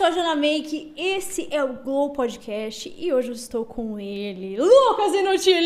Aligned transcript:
sou 0.00 0.06
a 0.06 0.10
Jana 0.12 0.34
Make, 0.34 0.94
esse 0.96 1.46
é 1.50 1.62
o 1.62 1.74
Glow 1.74 2.08
Podcast 2.08 2.90
e 2.96 3.12
hoje 3.12 3.28
eu 3.28 3.34
estou 3.34 3.66
com 3.66 4.00
ele, 4.00 4.56
Lucas 4.56 5.12
Inutilismo! 5.12 5.60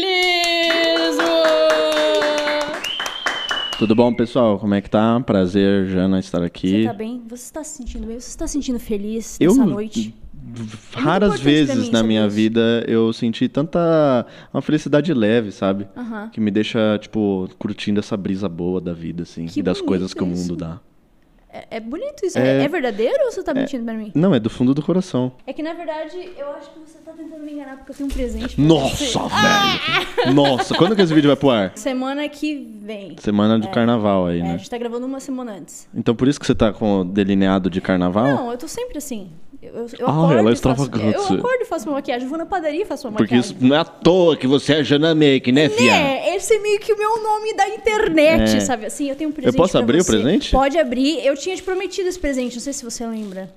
Tudo 3.79 3.95
bom, 3.95 4.13
pessoal? 4.13 4.59
Como 4.59 4.75
é 4.75 4.81
que 4.81 4.91
tá? 4.91 5.21
Prazer, 5.21 5.87
Jana, 5.87 6.19
estar 6.19 6.43
aqui. 6.43 6.83
Você 6.83 6.89
tá 6.89 6.93
bem? 6.95 7.23
Você 7.29 7.45
está 7.45 7.63
se 7.63 7.77
sentindo 7.77 8.09
bem? 8.09 8.19
Você 8.19 8.29
está 8.31 8.49
se 8.49 8.55
sentindo 8.55 8.81
feliz 8.81 9.37
Eu- 9.41 9.53
nessa 9.55 9.65
noite? 9.67 10.13
Raras 10.95 11.39
vezes 11.39 11.85
mim 11.85 11.91
na 11.93 12.03
minha 12.03 12.27
isso. 12.27 12.35
vida 12.35 12.85
eu 12.89 13.13
senti 13.13 13.49
tanta 13.49 14.27
uma 14.53 14.61
felicidade 14.61 15.15
leve, 15.15 15.53
sabe? 15.53 15.87
Que 16.33 16.41
me 16.41 16.51
deixa, 16.51 16.99
tipo, 17.01 17.49
curtindo 17.57 18.01
essa 18.01 18.17
brisa 18.17 18.49
boa 18.49 18.81
da 18.81 18.93
vida, 18.93 19.23
assim, 19.23 19.47
Que 19.47 19.61
e 19.61 19.63
das 19.63 19.81
coisas 19.81 20.13
que 20.13 20.25
o 20.25 20.27
isso. 20.27 20.43
mundo 20.43 20.57
dá. 20.57 20.81
É, 21.57 21.77
é 21.77 21.81
bonito 21.81 22.27
isso. 22.27 22.37
É... 22.37 22.59
É- 22.61 22.65
é 22.65 22.69
verdadeiro 22.69 23.15
ou 23.27 23.31
você 23.33 23.43
tá 23.43 23.55
mentindo 23.55 23.85
pra 23.85 23.95
mim? 23.95 24.11
Não, 24.15 24.35
é 24.35 24.41
do 24.41 24.51
fundo 24.51 24.75
do 24.75 24.83
coração. 24.83 25.31
É 25.47 25.53
que 25.53 25.63
na 25.63 25.73
verdade 25.73 26.17
eu 26.37 26.51
acho 26.53 26.69
que 26.71 26.81
você 26.81 26.99
tá 26.99 27.13
tentando 27.13 27.43
me 27.45 27.53
enganar 27.53 27.77
porque 27.77 27.93
eu 27.93 27.97
tenho 27.97 28.09
um 28.09 28.13
presente 28.13 28.57
pra 28.57 28.65
Nossa, 28.65 28.97
você. 29.05 29.19
velho! 29.19 30.35
Nossa, 30.35 30.75
quando 30.77 30.97
que 30.97 31.03
esse 31.03 31.15
vídeo 31.15 31.29
vai 31.29 31.37
pro 31.37 31.51
ar? 31.51 31.73
Semana 31.77 32.29
que 32.29 32.55
vem. 32.83 33.15
Semana 33.21 33.59
de 33.61 33.69
carnaval 33.69 34.27
aí, 34.27 34.41
É, 34.41 34.43
a 34.43 34.45
né? 34.47 34.59
gente 34.59 34.69
tá 34.69 34.77
gravando 34.79 35.07
uma 35.07 35.21
semana 35.21 35.53
antes. 35.53 35.89
Então 35.95 36.15
por 36.15 36.27
isso 36.27 36.41
que 36.41 36.47
você 36.47 36.55
tá 36.55 36.73
com 36.73 37.01
o 37.01 37.05
delineado 37.05 37.71
de 37.71 37.81
carnaval? 37.81 38.27
Não, 38.27 38.51
eu 38.51 38.59
tô 38.59 38.67
sempre 38.67 38.99
assim. 38.99 39.31
Eu, 39.65 39.73
eu, 39.75 39.87
eu 39.99 40.07
Ah, 40.07 40.11
acordo 40.11 40.33
ela 40.39 40.51
é 40.51 40.53
e 40.53 40.57
faço, 40.57 40.83
extravagante. 40.83 41.15
Eu 41.33 41.39
acordo 41.39 41.63
e 41.63 41.65
faço 41.65 41.89
uma 41.89 41.95
maquiagem. 41.97 42.25
Eu 42.25 42.29
vou 42.29 42.39
na 42.39 42.47
padaria 42.47 42.83
e 42.83 42.85
faço 42.85 43.09
uma 43.09 43.17
Porque 43.17 43.35
maquiagem. 43.35 43.57
isso 43.57 43.67
não 43.67 43.75
é 43.75 43.79
à 43.79 43.85
toa 43.85 44.37
que 44.37 44.47
você 44.47 44.75
é 44.75 44.85
Jana 44.85 45.15
Make, 45.15 45.51
né, 45.53 45.69
fia? 45.69 45.93
É, 45.97 46.37
esse 46.37 46.55
é 46.55 46.59
meio 46.59 46.79
que 46.81 46.93
o 46.93 46.99
meu 46.99 47.23
nome 47.23 47.55
da 47.55 47.69
internet, 47.69 48.57
É. 48.57 48.61
sabe? 48.61 48.87
Assim, 48.87 49.09
eu 49.09 49.17
tenho 49.17 49.31
um 49.31 49.33
presente 49.33 49.57
posso 49.57 49.73
pra 49.73 49.81
abrir 49.81 50.01
o 50.01 50.05
você. 50.05 50.13
presente? 50.13 50.51
Pode 50.51 50.79
abrir. 50.79 51.25
Eu 51.25 51.37
tinha 51.37 51.57
te 51.57 51.63
prometido 51.63 52.09
esse 52.09 52.19
presente, 52.19 52.55
não 52.55 52.63
sei 52.63 52.73
se 52.73 52.85
você 52.85 53.07
lembra. 53.07 53.51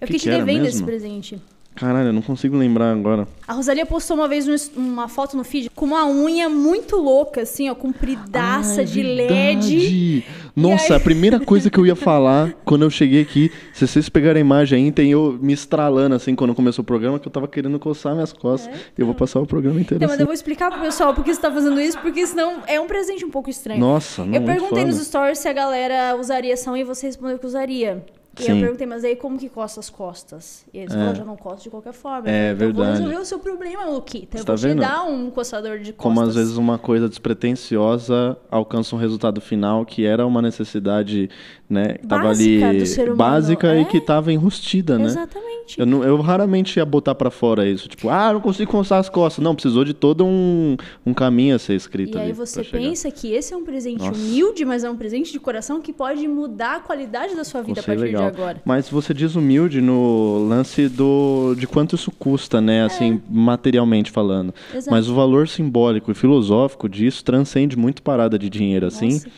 Eu 0.00 0.06
fiquei 0.06 0.18
Que 0.18 0.18
te 0.18 0.22
que 0.22 0.28
era 0.30 0.44
devendo 0.44 0.66
esse 0.66 0.82
presente. 0.82 1.38
Caralho, 1.74 2.08
eu 2.08 2.12
não 2.12 2.20
consigo 2.20 2.56
lembrar 2.58 2.92
agora. 2.92 3.26
A 3.48 3.54
Rosalia 3.54 3.86
postou 3.86 4.14
uma 4.16 4.28
vez 4.28 4.46
um- 4.46 4.78
uma 4.78 5.08
foto 5.08 5.34
no 5.34 5.42
feed 5.42 5.70
com 5.70 5.86
uma 5.86 6.06
unha 6.06 6.46
muito 6.48 6.96
louca, 6.96 7.40
assim, 7.42 7.70
ó, 7.70 7.74
compridaça 7.74 8.80
Ah, 8.80 8.82
é 8.82 8.84
de 8.84 9.02
LED. 9.02 9.78
verdade. 9.78 10.24
Nossa, 10.54 10.92
aí- 10.94 10.96
a 10.96 11.00
primeira 11.00 11.40
coisa 11.40 11.70
que 11.70 11.78
eu 11.78 11.86
ia 11.86 11.96
falar 11.96 12.52
quando 12.66 12.82
eu 12.82 12.90
cheguei 12.90 13.22
aqui, 13.22 13.50
se 13.72 13.86
vocês 13.86 14.10
pegarem 14.10 14.42
a 14.42 14.44
imagem 14.44 14.84
aí, 14.84 14.92
tem 14.92 15.10
eu 15.12 15.38
me 15.40 15.54
estralando 15.54 16.14
assim 16.14 16.34
quando 16.34 16.54
começou 16.54 16.82
o 16.82 16.86
programa, 16.86 17.18
que 17.18 17.26
eu 17.26 17.32
tava 17.32 17.48
querendo 17.48 17.78
coçar 17.78 18.12
minhas 18.14 18.32
costas. 18.32 18.74
Eu 18.98 19.06
vou 19.06 19.14
passar 19.14 19.40
o 19.40 19.46
programa 19.46 19.80
inteiro 19.80 19.96
Então, 19.96 20.08
mas 20.08 20.14
assim. 20.16 20.22
eu 20.22 20.26
vou 20.26 20.34
explicar 20.34 20.70
pro 20.70 20.80
pessoal 20.80 21.14
por 21.14 21.24
que 21.24 21.32
você 21.32 21.40
tá 21.40 21.50
fazendo 21.50 21.80
isso, 21.80 21.98
porque 22.00 22.26
senão 22.26 22.58
é 22.66 22.78
um 22.78 22.86
presente 22.86 23.24
um 23.24 23.30
pouco 23.30 23.48
estranho. 23.48 23.80
Nossa, 23.80 24.22
não, 24.22 24.34
Eu 24.34 24.40
muito 24.42 24.46
perguntei 24.52 24.82
foda. 24.84 24.96
nos 24.96 25.06
stories 25.06 25.38
se 25.38 25.48
a 25.48 25.52
galera 25.52 26.14
usaria 26.20 26.52
essa 26.52 26.70
unha 26.70 26.82
e 26.82 26.84
você 26.84 27.06
respondeu 27.06 27.38
que 27.38 27.46
usaria. 27.46 28.04
E 28.40 28.48
eu 28.48 28.54
Sim. 28.54 28.60
perguntei, 28.60 28.86
mas 28.86 29.04
aí 29.04 29.16
como 29.16 29.38
que 29.38 29.48
coça 29.48 29.80
as 29.80 29.90
costas? 29.90 30.64
E 30.72 30.78
eles 30.78 30.92
falaram, 30.92 31.14
já 31.14 31.24
não 31.24 31.36
coça 31.36 31.62
de 31.62 31.70
qualquer 31.70 31.92
forma. 31.92 32.28
É 32.28 32.50
Eu 32.50 32.54
então 32.54 32.58
verdade. 32.58 32.74
vou 32.74 32.92
resolver 32.92 33.16
o 33.16 33.24
seu 33.24 33.38
problema, 33.38 33.84
Luquita. 33.86 34.38
Eu 34.38 34.44
tá 34.44 34.52
vou 34.52 34.58
te 34.58 34.66
vendo? 34.68 34.80
dar 34.80 35.04
um 35.04 35.30
coçador 35.30 35.78
de 35.78 35.92
costas. 35.92 35.96
Como 36.02 36.20
às 36.20 36.34
vezes 36.34 36.56
uma 36.56 36.78
coisa 36.78 37.08
despretensiosa 37.08 38.36
alcança 38.50 38.94
um 38.94 38.98
resultado 38.98 39.40
final 39.40 39.84
que 39.84 40.04
era 40.04 40.26
uma 40.26 40.40
necessidade, 40.40 41.28
né, 41.68 41.94
que 41.94 42.06
tava 42.06 42.24
Básica 42.24 42.68
ali 42.68 42.86
ser 42.86 43.02
humano, 43.02 43.16
básica 43.16 43.74
é. 43.74 43.80
e 43.80 43.84
que 43.84 44.00
tava 44.00 44.32
enrustida, 44.32 44.98
né? 44.98 45.06
Exatamente. 45.06 45.49
Eu, 45.78 45.86
não- 45.86 46.02
eu 46.04 46.16
raramente 46.20 46.78
ia 46.78 46.84
botar 46.84 47.14
pra 47.14 47.30
fora 47.30 47.68
isso. 47.68 47.88
Tipo, 47.88 48.08
ah, 48.08 48.32
não 48.32 48.40
consigo 48.40 48.70
coçar 48.70 48.98
as 48.98 49.08
costas. 49.08 49.42
Não, 49.44 49.54
precisou 49.54 49.84
de 49.84 49.92
todo 49.94 50.24
um, 50.24 50.76
um 51.04 51.12
caminho 51.14 51.54
a 51.56 51.58
ser 51.58 51.74
escrito 51.74 52.16
E 52.16 52.20
aí 52.20 52.32
você 52.32 52.64
chegar. 52.64 52.78
pensa 52.82 53.10
que 53.10 53.32
esse 53.32 53.52
é 53.52 53.56
um 53.56 53.64
presente 53.64 53.98
Nossa. 54.04 54.18
humilde, 54.18 54.64
mas 54.64 54.84
é 54.84 54.90
um 54.90 54.96
presente 54.96 55.32
de 55.32 55.38
coração 55.40 55.80
que 55.80 55.92
pode 55.92 56.26
mudar 56.26 56.76
a 56.76 56.80
qualidade 56.80 57.34
da 57.36 57.44
sua 57.44 57.60
vida 57.62 57.80
a 57.80 57.82
Conceito 57.82 57.98
partir 58.00 58.12
legal. 58.14 58.30
de 58.30 58.36
agora. 58.36 58.62
Mas 58.64 58.88
você 58.88 59.12
diz 59.14 59.34
humilde 59.34 59.80
no 59.80 60.46
lance 60.48 60.88
do 60.88 61.54
de 61.56 61.66
quanto 61.66 61.94
isso 61.96 62.10
custa, 62.10 62.60
né? 62.60 62.84
Assim, 62.84 63.20
materialmente 63.28 64.10
falando. 64.10 64.54
É. 64.72 64.78
Exato. 64.78 64.90
Mas 64.94 65.08
o 65.08 65.14
valor 65.14 65.48
simbólico 65.48 66.10
e 66.10 66.14
filosófico 66.14 66.88
disso 66.88 67.24
transcende 67.24 67.76
muito 67.76 68.02
parada 68.02 68.38
de 68.38 68.48
dinheiro, 68.48 68.86
assim. 68.86 69.12
Nossa. 69.14 69.28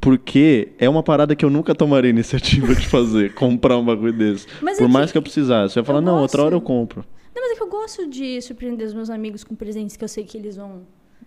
Porque 0.00 0.68
é 0.78 0.88
uma 0.88 1.02
parada 1.02 1.36
que 1.36 1.44
eu 1.44 1.50
nunca 1.50 1.74
tomaria 1.74 2.08
iniciativa 2.10 2.74
de 2.74 2.86
fazer, 2.88 3.34
comprar 3.34 3.76
um 3.76 3.84
bagulho 3.84 4.12
desse. 4.12 4.46
Mas 4.62 4.78
Por 4.78 4.84
é 4.84 4.88
mais 4.88 5.06
que 5.06 5.12
que 5.12 5.18
eu 5.18 5.22
precisasse. 5.22 5.76
Eu 5.78 5.82
ia 5.82 5.84
falar, 5.84 6.00
não, 6.00 6.14
outra 6.20 6.38
gosto- 6.38 6.46
hora 6.46 6.54
eu 6.54 6.60
compro. 6.60 7.04
Não, 7.34 7.42
mas 7.42 7.52
é 7.52 7.54
que 7.56 7.62
eu 7.62 7.68
gosto 7.68 8.06
de 8.08 8.40
surpreender 8.40 8.86
os 8.86 8.94
meus 8.94 9.10
amigos 9.10 9.44
com 9.44 9.54
presentes 9.54 9.96
que 9.96 10.04
eu 10.04 10.08
sei 10.08 10.24
que 10.24 10.36
eles 10.38 10.56
vão 10.56 10.82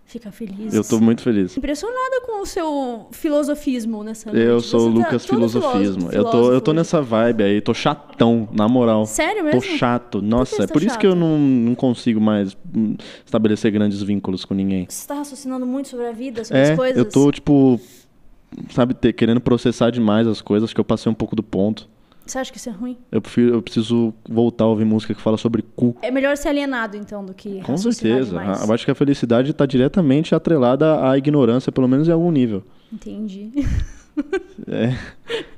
ficar 0.06 0.32
felizes. 0.32 0.74
Eu 0.74 0.84
tô 0.84 1.00
muito 1.00 1.22
feliz. 1.22 1.56
impressionada 1.56 2.22
com 2.26 2.42
o 2.42 2.46
seu 2.46 3.08
filosofismo 3.12 4.04
nessa 4.04 4.32
noite. 4.32 4.46
Eu 4.46 4.60
sou 4.60 4.82
o 4.82 4.84
Você 4.92 5.00
tá 5.00 5.06
Lucas 5.06 5.26
todo 5.26 5.36
Filosofismo. 5.38 6.10
filósofo- 6.10 6.16
Eu 6.16 6.26
tô, 6.26 6.52
eu 6.54 6.62
tô 6.62 6.74
nessa 6.74 7.02
vibe 7.02 7.44
aí, 7.44 7.62
tô 7.62 7.74
chatão, 7.74 8.50
na 8.52 8.68
moral. 8.68 9.06
Sério 9.06 9.44
Tô 9.44 9.58
mesmo? 9.58 9.78
chato. 9.78 10.22
Nossa, 10.22 10.56
você 10.58 10.64
é 10.64 10.68
tá 10.68 10.74
por 10.74 10.84
isso 10.84 10.98
que 11.00 11.08
eu 11.08 11.16
não, 11.16 11.38
não 11.40 11.76
consigo 11.76 12.20
mais 12.20 12.58
hum, 12.76 12.96
estabelecer 13.26 13.72
grandes 13.72 14.02
vínculos 14.04 14.44
com 14.46 14.54
ninguém. 14.54 14.86
Você 14.90 15.08
tá 15.08 15.14
raciocinando 15.16 15.66
muito 15.66 15.88
sobre 15.90 16.08
a 16.08 16.12
vida, 16.12 16.44
sobre 16.44 16.62
É, 16.62 16.72
as 16.72 16.76
coisas? 16.78 16.98
eu 16.98 17.06
tô, 17.06 17.32
tipo, 17.32 17.80
sabe, 18.70 18.94
ter- 18.94 19.14
querendo 19.14 19.40
processar 19.42 19.90
demais 19.92 20.28
as 20.28 20.42
coisas, 20.42 20.68
acho 20.68 20.76
que 20.76 20.82
eu 20.82 20.86
passei 20.86 21.12
um 21.12 21.16
pouco 21.16 21.36
do 21.36 21.44
ponto. 21.44 21.88
Você 22.26 22.38
acha 22.40 22.52
que 22.52 22.58
isso 22.58 22.70
é 22.70 22.72
ruim? 22.72 22.98
Eu, 23.12 23.22
prefiro, 23.22 23.54
eu 23.56 23.62
preciso 23.62 24.14
voltar 24.30 24.64
a 24.64 24.68
ouvir 24.68 24.86
música 24.86 25.14
que 25.14 25.22
fala 25.22 25.36
sobre 25.36 25.62
cu. 25.62 25.96
É 26.02 26.10
melhor 26.10 26.38
ser 26.38 26.48
alienado, 26.50 26.96
então, 26.96 27.26
do 27.26 27.34
que 27.34 27.60
Com 27.62 27.76
certeza. 27.76 28.38
demais. 28.40 28.66
Eu 28.66 28.74
acho 28.74 28.86
que 28.86 28.92
a 28.92 28.96
felicidade 28.96 29.52
está 29.52 29.66
diretamente 29.66 30.34
atrelada 30.34 31.06
à 31.10 31.18
ignorância, 31.18 31.70
pelo 31.72 31.88
menos 31.88 32.08
em 32.08 32.12
algum 32.12 32.32
nível. 32.32 32.64
Entendi. 32.92 33.52
É, 34.66 34.96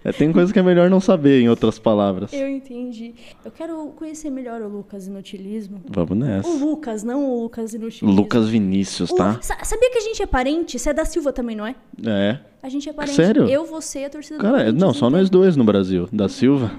é, 0.03 0.11
tem 0.11 0.31
coisa 0.31 0.51
que 0.51 0.57
é 0.57 0.63
melhor 0.63 0.89
não 0.89 0.99
saber, 0.99 1.39
em 1.41 1.47
outras 1.49 1.77
palavras. 1.77 2.31
Eu 2.33 2.47
entendi. 2.47 3.13
Eu 3.43 3.51
quero 3.51 3.87
conhecer 3.95 4.29
melhor 4.31 4.61
o 4.61 4.67
Lucas 4.67 5.05
Inutilismo. 5.07 5.81
Vamos 5.87 6.17
nessa. 6.17 6.47
O 6.49 6.57
Lucas, 6.57 7.03
não 7.03 7.23
o 7.29 7.43
Lucas 7.43 7.73
Inutilismo. 7.73 8.09
Lucas 8.19 8.49
Vinícius, 8.49 9.11
O- 9.11 9.15
tá? 9.15 9.37
Sa- 9.41 9.57
Sabia 9.63 9.91
que 9.91 9.97
a 9.97 10.01
gente 10.01 10.21
é 10.23 10.25
parente? 10.25 10.79
Você 10.79 10.89
é 10.89 10.93
da 10.93 11.05
Silva 11.05 11.31
também, 11.31 11.55
não 11.55 11.67
é? 11.67 11.75
É. 12.05 12.39
A 12.63 12.69
gente 12.69 12.89
é 12.89 12.93
parente. 12.93 13.15
Sério? 13.15 13.47
Eu, 13.47 13.65
você 13.65 13.99
e 13.99 14.05
a 14.05 14.09
torcida 14.09 14.37
do 14.37 14.41
Cara, 14.41 14.71
não, 14.71 14.91
só 14.93 15.05
inteira. 15.07 15.17
nós 15.21 15.29
dois 15.29 15.55
no 15.55 15.63
Brasil. 15.63 16.07
Da 16.11 16.27
Silva. 16.27 16.71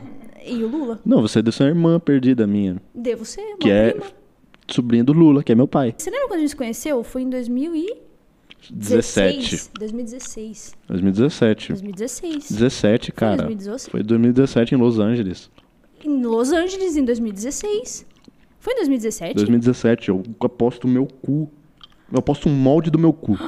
E 0.45 0.65
o 0.65 0.69
Lula? 0.69 1.01
Não, 1.05 1.23
você 1.23 1.39
é 1.39 1.43
dessa 1.43 1.65
irmã 1.65 2.01
perdida 2.01 2.47
minha. 2.47 2.77
Devo 2.95 3.25
ser 3.25 3.41
uma 3.43 3.59
Que 3.59 3.71
é 3.71 3.91
prima. 3.93 4.07
sobrinha 4.69 5.05
do 5.05 5.13
Lula, 5.13 5.45
que 5.45 5.53
é 5.53 5.55
meu 5.55 5.69
pai. 5.69 5.95
Você 5.97 6.11
lembra 6.11 6.27
quando 6.29 6.39
a 6.39 6.41
gente 6.41 6.51
se 6.51 6.57
conheceu? 6.57 7.05
Foi 7.05 7.23
em 7.23 7.31
2016. 7.31 8.06
17. 8.72 9.71
2016. 9.78 10.75
2017. 10.88 11.69
2016. 11.69 12.50
17, 12.50 13.12
cara. 13.12 13.37
2018? 13.44 13.91
Foi 13.91 14.03
2017 14.03 14.75
em 14.75 14.78
Los 14.78 14.99
Angeles. 14.99 15.50
Em 16.04 16.22
Los 16.22 16.53
Angeles, 16.53 16.97
em 16.97 17.04
2016. 17.04 18.06
Foi 18.60 18.72
em 18.72 18.77
2017? 18.77 19.34
2017, 19.34 20.09
eu 20.09 20.22
aposto 20.41 20.84
o 20.84 20.88
meu 20.88 21.06
cu. 21.06 21.50
Eu 22.12 22.19
aposto 22.19 22.49
um 22.49 22.53
molde 22.53 22.91
do 22.91 22.99
meu 22.99 23.12
cu. 23.12 23.38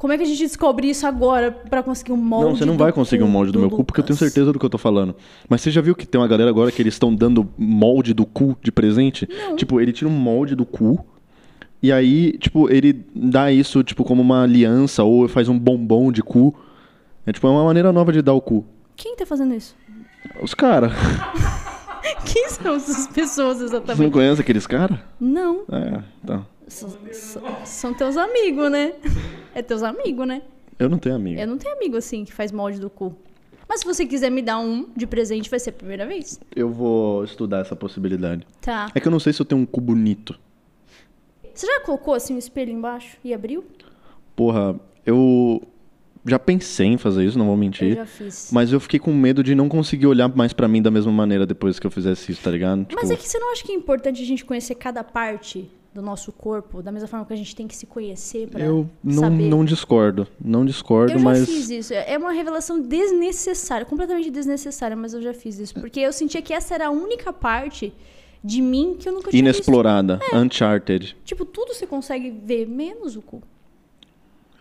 Como 0.00 0.14
é 0.14 0.16
que 0.16 0.22
a 0.22 0.26
gente 0.26 0.38
descobre 0.38 0.88
isso 0.88 1.06
agora 1.06 1.52
pra 1.52 1.82
conseguir 1.82 2.12
um 2.12 2.16
molde 2.16 2.46
Não, 2.46 2.56
você 2.56 2.64
não 2.64 2.72
do 2.74 2.78
vai 2.78 2.90
conseguir 2.90 3.22
um 3.22 3.28
molde 3.28 3.52
do, 3.52 3.58
meu 3.58 3.68
cu, 3.68 3.84
porque 3.84 4.00
eu 4.00 4.04
tenho 4.04 4.14
Lucas? 4.16 4.32
certeza 4.32 4.50
do 4.50 4.58
que 4.58 4.64
eu 4.64 4.70
tô 4.70 4.78
falando. 4.78 5.14
Mas 5.46 5.60
você 5.60 5.70
já 5.70 5.82
viu 5.82 5.94
que 5.94 6.06
tem 6.06 6.18
uma 6.18 6.26
galera 6.26 6.48
agora 6.48 6.72
que 6.72 6.80
eles 6.80 6.94
estão 6.94 7.14
dando 7.14 7.46
molde 7.58 8.14
do 8.14 8.24
cu 8.24 8.56
de 8.62 8.72
presente? 8.72 9.28
Tipo, 9.56 9.78
ele 9.78 9.92
tira 9.92 10.08
um 10.08 10.12
molde 10.14 10.54
do 10.54 10.64
cu. 10.64 11.04
E 11.82 11.90
aí, 11.90 12.32
tipo, 12.38 12.70
ele 12.70 13.04
dá 13.14 13.50
isso, 13.50 13.82
tipo, 13.82 14.04
como 14.04 14.20
uma 14.20 14.42
aliança 14.42 15.02
ou 15.02 15.26
faz 15.28 15.48
um 15.48 15.58
bombom 15.58 16.12
de 16.12 16.22
cu. 16.22 16.54
É 17.26 17.32
tipo, 17.32 17.46
é 17.46 17.50
uma 17.50 17.64
maneira 17.64 17.92
nova 17.92 18.12
de 18.12 18.20
dar 18.22 18.34
o 18.34 18.40
cu. 18.40 18.64
Quem 18.96 19.16
tá 19.16 19.24
fazendo 19.24 19.54
isso? 19.54 19.74
Os 20.42 20.52
caras. 20.54 20.92
Quem 22.30 22.48
são 22.50 22.74
essas 22.74 23.06
pessoas 23.06 23.58
Você 23.58 23.64
não 23.64 23.78
exatamente? 23.78 24.12
conhece 24.12 24.40
aqueles 24.40 24.66
caras? 24.66 24.98
Não. 25.18 25.62
É, 25.70 26.02
tá. 26.26 26.42
S- 26.66 26.86
s- 27.08 27.38
São 27.64 27.92
teus 27.94 28.16
amigos, 28.16 28.70
né? 28.70 28.92
É 29.54 29.62
teus 29.62 29.82
amigos, 29.82 30.26
né? 30.28 30.42
Eu 30.78 30.88
não 30.88 30.96
tenho 30.98 31.16
amigo. 31.16 31.40
Eu 31.40 31.46
não 31.46 31.58
tenho 31.58 31.74
amigo 31.74 31.96
assim 31.96 32.24
que 32.24 32.32
faz 32.32 32.52
molde 32.52 32.78
do 32.78 32.88
cu. 32.88 33.14
Mas 33.68 33.80
se 33.80 33.86
você 33.86 34.06
quiser 34.06 34.30
me 34.30 34.40
dar 34.42 34.58
um 34.58 34.86
de 34.96 35.06
presente, 35.06 35.50
vai 35.50 35.58
ser 35.58 35.70
a 35.70 35.72
primeira 35.72 36.06
vez. 36.06 36.38
Eu 36.54 36.70
vou 36.70 37.24
estudar 37.24 37.58
essa 37.60 37.74
possibilidade. 37.74 38.46
Tá. 38.60 38.86
É 38.94 39.00
que 39.00 39.08
eu 39.08 39.12
não 39.12 39.18
sei 39.18 39.32
se 39.32 39.40
eu 39.42 39.46
tenho 39.46 39.60
um 39.60 39.66
cu 39.66 39.80
bonito. 39.80 40.38
Você 41.60 41.66
já 41.66 41.80
colocou 41.80 42.14
assim 42.14 42.34
um 42.34 42.38
espelho 42.38 42.72
embaixo 42.72 43.18
e 43.22 43.34
abriu? 43.34 43.62
Porra, 44.34 44.80
eu 45.04 45.60
já 46.26 46.38
pensei 46.38 46.86
em 46.86 46.96
fazer 46.96 47.22
isso, 47.24 47.38
não 47.38 47.44
vou 47.44 47.54
Eu 47.54 47.58
mentir. 47.58 47.94
já 47.96 48.06
fiz. 48.06 48.48
Mas 48.50 48.72
eu 48.72 48.80
fiquei 48.80 48.98
com 48.98 49.12
medo 49.12 49.42
de 49.44 49.54
não 49.54 49.68
conseguir 49.68 50.06
olhar 50.06 50.34
mais 50.34 50.54
pra 50.54 50.66
mim 50.66 50.80
da 50.80 50.90
mesma 50.90 51.12
maneira 51.12 51.44
depois 51.44 51.78
que 51.78 51.86
eu 51.86 51.90
fizesse 51.90 52.32
isso, 52.32 52.42
tá 52.42 52.50
ligado? 52.50 52.86
Mas 52.94 53.00
Tipo, 53.02 53.12
é 53.12 53.16
que 53.16 53.28
você 53.28 53.38
não 53.38 53.52
acha 53.52 53.62
que 53.62 53.72
é 53.72 53.74
importante 53.74 54.22
a 54.22 54.26
gente 54.26 54.42
conhecer 54.42 54.74
cada 54.74 55.04
parte 55.04 55.70
do 55.92 56.00
nosso 56.00 56.32
corpo, 56.32 56.82
da 56.82 56.90
mesma 56.90 57.08
forma 57.08 57.26
que 57.26 57.32
a 57.34 57.36
gente 57.36 57.54
tem 57.54 57.66
que 57.68 57.76
se 57.76 57.84
conhecer 57.84 58.48
pra 58.48 58.60
eu 58.64 58.88
não, 59.04 59.22
saber? 59.24 59.48
não 59.50 59.62
discordo. 59.62 60.26
Não 60.42 60.64
discordo, 60.64 61.12
Eu 61.12 61.18
já 61.18 61.24
mas. 61.24 61.44
fiz 61.46 61.68
isso. 61.68 61.92
É 61.92 62.16
uma 62.16 62.32
revelação 62.32 62.80
desnecessária, 62.80 63.84
completamente 63.84 64.30
desnecessária, 64.30 64.96
mas 64.96 65.12
eu 65.12 65.20
já 65.20 65.34
fiz 65.34 65.58
isso. 65.58 65.74
Porque 65.74 66.00
eu 66.00 66.10
sentia 66.12 66.40
que 66.40 66.54
essa 66.54 66.74
era 66.74 66.86
a 66.86 66.90
única 66.90 67.34
parte 67.34 67.92
de 68.42 68.62
mim 68.62 68.96
que 68.98 69.08
eu 69.08 69.12
nunca 69.12 69.30
tinha 69.30 69.42
visto. 69.42 69.56
Inexplorada, 69.56 70.20
uncharted. 70.32 71.16
Tipo, 71.24 71.44
tudo 71.44 71.74
você 71.74 71.86
consegue 71.86 72.30
ver, 72.30 72.66
menos 72.66 73.16
o 73.16 73.22
cu. 73.22 73.42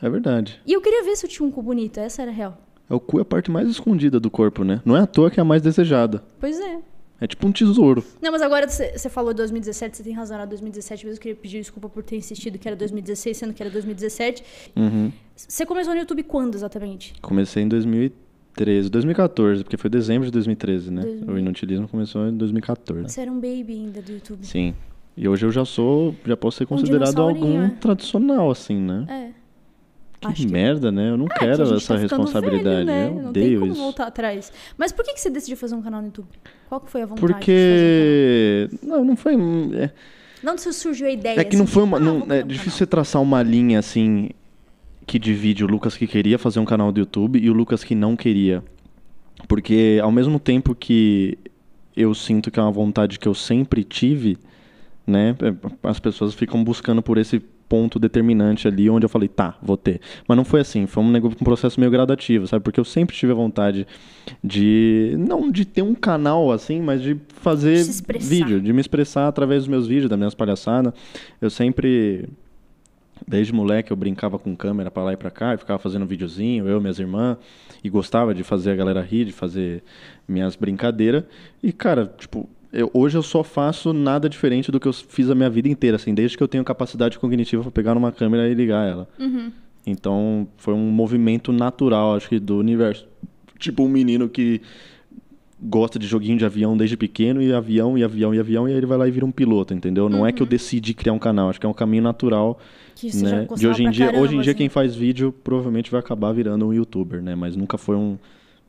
É 0.02 0.10
verdade. 0.10 0.62
E 0.66 0.74
eu 0.74 0.82
queria 0.82 1.04
ver 1.04 1.16
se 1.16 1.26
eu 1.26 1.30
tinha 1.30 1.48
um 1.48 1.52
cu 1.52 1.62
bonito, 1.62 2.00
essa 2.00 2.22
era 2.22 2.32
a 2.32 2.34
real. 2.34 2.58
O 2.90 3.00
cu 3.00 3.20
é 3.20 3.22
a 3.22 3.26
parte 3.26 3.52
mais 3.52 3.68
escondida 3.70 4.20
do 4.20 4.32
corpo, 4.32 4.64
né? 4.64 4.82
Não 4.84 4.98
é 4.98 5.02
à 5.02 5.08
toa 5.08 5.30
que 5.30 5.40
é 5.40 5.42
a 5.42 5.46
mais 5.46 5.62
desejada. 5.62 6.24
Pois 6.40 6.60
é. 6.60 6.80
É 7.22 7.28
tipo 7.28 7.46
um 7.46 7.52
tesouro. 7.52 8.04
Não, 8.22 8.32
mas 8.32 8.42
agora 8.42 8.68
você 8.68 9.10
falou 9.10 9.34
2017, 9.34 9.98
você 9.98 10.04
tem 10.04 10.14
razão, 10.14 10.38
era 10.38 10.46
2017 10.46 11.06
mesmo. 11.06 11.18
Eu 11.18 11.22
queria 11.22 11.36
pedir 11.36 11.60
desculpa 11.60 11.90
por 11.90 12.02
ter 12.02 12.16
insistido 12.16 12.58
que 12.58 12.66
era 12.66 12.78
2016, 12.78 13.36
sendo 13.36 13.54
que 13.54 13.62
era 13.62 13.70
2017. 13.70 14.44
Você 15.36 15.64
uhum. 15.64 15.68
começou 15.68 15.94
no 15.94 16.00
YouTube 16.00 16.24
quando 16.24 16.56
exatamente? 16.56 17.14
Comecei 17.22 17.64
em 17.64 17.68
2013, 17.68 18.29
2014, 18.56 19.64
porque 19.64 19.78
foi 19.78 19.90
dezembro 19.90 20.26
de 20.26 20.32
2013, 20.32 20.92
né? 20.92 21.02
2000. 21.02 21.34
O 21.34 21.40
inutilismo 21.40 21.88
começou 21.88 22.28
em 22.28 22.36
2014. 22.36 23.10
Você 23.10 23.22
era 23.22 23.32
um 23.32 23.36
baby 23.36 23.74
ainda 23.74 24.02
do 24.02 24.12
YouTube. 24.12 24.46
Sim. 24.46 24.76
E 25.16 25.28
hoje 25.28 25.46
eu 25.46 25.52
já 25.52 25.66
sou, 25.66 26.16
já 26.26 26.38
posso 26.38 26.58
ser 26.58 26.66
considerado 26.66 27.20
um 27.20 27.28
algum 27.28 27.62
é. 27.62 27.70
tradicional, 27.70 28.50
assim, 28.52 28.78
né? 28.78 29.06
É. 29.10 29.40
Que 30.20 30.28
Acho 30.28 30.50
merda, 30.50 30.90
que... 30.90 30.96
né? 30.96 31.10
Eu 31.12 31.18
não 31.18 31.28
ah, 31.30 31.40
quero 31.40 31.76
essa 31.76 31.94
tá 31.94 32.00
responsabilidade. 32.00 32.86
Velho, 32.86 32.86
né? 32.86 33.08
Eu 33.08 33.16
não 33.16 33.30
odeio 33.30 33.60
tem 33.62 33.70
como 33.70 33.82
voltar 33.82 34.08
atrás. 34.08 34.52
Mas 34.78 34.92
por 34.92 35.06
que, 35.06 35.14
que 35.14 35.22
você 35.22 35.30
decidiu 35.30 35.56
fazer 35.56 35.76
um 35.76 35.82
canal 35.82 36.02
no 36.02 36.08
YouTube? 36.08 36.28
Qual 36.68 36.82
que 36.82 36.92
foi 36.92 37.02
a 37.02 37.06
vontade? 37.06 37.26
Porque. 37.26 38.70
Um 38.84 38.88
não, 38.88 39.06
não 39.06 39.16
foi. 39.16 39.36
É... 39.76 39.92
Não 40.44 40.58
surgiu 40.58 41.08
a 41.08 41.12
ideia. 41.12 41.40
É 41.40 41.44
que 41.44 41.50
assim, 41.50 41.58
não 41.58 41.68
foi 41.68 41.84
uma. 41.84 42.00
Não, 42.00 42.26
ah, 42.30 42.36
é 42.36 42.44
difícil 42.44 42.72
você 42.72 42.86
traçar 42.86 43.22
uma 43.22 43.42
linha 43.42 43.80
assim 43.80 44.30
que 45.10 45.18
divide 45.18 45.64
o 45.64 45.68
Lucas 45.68 45.98
que 45.98 46.06
queria 46.06 46.38
fazer 46.38 46.60
um 46.60 46.66
canal 46.66 46.92
do 46.92 47.00
YouTube 47.00 47.40
e 47.40 47.50
o 47.50 47.54
Lucas 47.54 47.84
que 47.84 47.96
não 47.96 48.16
queria. 48.16 48.64
Porque 49.48 50.00
ao 50.04 50.12
mesmo 50.12 50.40
tempo 50.40 50.76
que 50.76 51.36
eu 51.98 52.14
sinto 52.14 52.52
que 52.52 52.60
é 52.60 52.62
uma 52.62 52.72
vontade 52.72 53.18
que 53.18 53.28
eu 53.28 53.34
sempre 53.34 53.84
tive, 53.84 54.38
né? 55.08 55.36
As 55.82 56.00
pessoas 56.00 56.36
ficam 56.36 56.64
buscando 56.64 57.02
por 57.02 57.18
esse 57.18 57.40
ponto 57.40 57.98
determinante 57.98 58.68
ali 58.68 58.88
onde 58.88 59.04
eu 59.04 59.10
falei, 59.10 59.28
tá, 59.28 59.58
vou 59.64 59.76
ter. 59.76 60.00
Mas 60.28 60.38
não 60.38 60.46
foi 60.46 60.62
assim, 60.62 60.86
foi 60.86 61.04
um, 61.04 61.16
um 61.16 61.44
processo 61.44 61.80
meio 61.80 61.92
gradativo, 61.92 62.46
sabe? 62.46 62.64
Porque 62.64 62.80
eu 62.80 62.86
sempre 62.86 63.16
tive 63.16 63.32
a 63.32 63.36
vontade 63.36 63.88
de, 64.44 65.16
não 65.18 65.50
de 65.50 65.66
ter 65.66 65.82
um 65.82 65.96
canal 65.96 66.52
assim, 66.52 66.82
mas 66.82 67.02
de 67.02 67.18
fazer 67.30 67.84
vídeo, 68.20 68.62
de 68.62 68.72
me 68.72 68.80
expressar 68.80 69.28
através 69.28 69.64
dos 69.64 69.70
meus 69.70 69.88
vídeos, 69.88 70.08
das 70.08 70.20
minhas 70.20 70.36
palhaçadas. 70.36 70.94
Eu 71.42 71.50
sempre 71.50 72.30
Desde 73.30 73.54
moleque 73.54 73.92
eu 73.92 73.96
brincava 73.96 74.40
com 74.40 74.56
câmera 74.56 74.90
para 74.90 75.04
lá 75.04 75.14
e 75.14 75.16
para 75.16 75.30
cá, 75.30 75.54
e 75.54 75.58
ficava 75.60 75.78
fazendo 75.78 76.04
videozinho, 76.04 76.68
eu 76.68 76.80
e 76.80 76.82
minhas 76.82 76.98
irmãs, 76.98 77.38
e 77.84 77.88
gostava 77.88 78.34
de 78.34 78.44
fazer 78.44 78.72
a 78.72 78.76
galera 78.76 79.04
rir, 79.04 79.26
de 79.26 79.32
fazer 79.32 79.84
minhas 80.28 80.56
brincadeiras. 80.56 81.26
E 81.62 81.72
cara, 81.72 82.12
tipo, 82.18 82.50
eu, 82.74 82.90
hoje 82.92 83.16
eu 83.16 83.22
só 83.22 83.44
faço 83.44 83.94
nada 83.94 84.28
diferente 84.28 84.72
do 84.72 84.80
que 84.80 84.88
eu 84.88 84.94
fiz 84.94 85.30
a 85.30 85.36
minha 85.36 85.48
vida 85.48 85.70
inteira, 85.70 85.98
assim, 85.98 86.12
desde 86.12 86.36
que 86.36 86.42
eu 86.42 86.48
tenho 86.48 86.64
capacidade 86.64 87.20
cognitiva 87.20 87.62
para 87.62 87.72
pegar 87.72 87.94
numa 87.94 88.12
câmera 88.12 88.50
e 88.50 88.56
ligar 88.56 88.90
ela. 88.90 89.08
Uhum. 89.20 89.52
Então, 89.86 90.48
foi 90.58 90.74
um 90.74 90.90
movimento 90.90 91.52
natural, 91.52 92.16
acho 92.16 92.30
que, 92.30 92.40
do 92.40 92.58
universo. 92.58 93.08
Tipo, 93.60 93.84
um 93.84 93.90
menino 93.90 94.28
que 94.28 94.60
gosta 95.62 96.00
de 96.00 96.08
joguinho 96.08 96.38
de 96.38 96.46
avião 96.46 96.78
desde 96.78 96.96
pequeno, 96.96 97.42
e 97.42 97.54
avião, 97.54 97.98
e 97.98 98.04
avião, 98.04 98.34
e 98.34 98.40
avião, 98.40 98.68
e 98.68 98.72
aí 98.72 98.78
ele 98.78 98.86
vai 98.86 98.98
lá 98.98 99.08
e 99.08 99.12
vira 99.12 99.26
um 99.26 99.32
piloto, 99.32 99.74
entendeu? 99.74 100.08
Não 100.08 100.20
uhum. 100.20 100.28
é 100.28 100.32
que 100.32 100.42
eu 100.42 100.46
uhum. 100.46 100.50
decidi 100.50 100.94
criar 100.94 101.14
um 101.14 101.20
canal, 101.20 101.50
acho 101.50 101.60
que 101.60 101.66
é 101.66 101.70
um 101.70 101.74
caminho 101.74 102.04
natural. 102.04 102.60
Né? 103.02 103.48
de 103.56 103.66
hoje 103.66 103.84
em 103.84 103.90
dia, 103.92 104.08
caramba, 104.08 104.24
hoje 104.24 104.36
em 104.36 104.42
dia 104.42 104.52
assim. 104.52 104.58
quem 104.58 104.70
faz 104.70 104.94
vídeo 104.94 105.34
provavelmente 105.44 105.90
vai 105.90 106.02
acabar 106.02 106.34
virando 106.34 106.68
um 106.68 106.74
youtuber, 106.74 107.22
né? 107.22 107.34
Mas 107.34 107.56
nunca 107.56 107.78
foi 107.78 107.96
um 107.96 108.18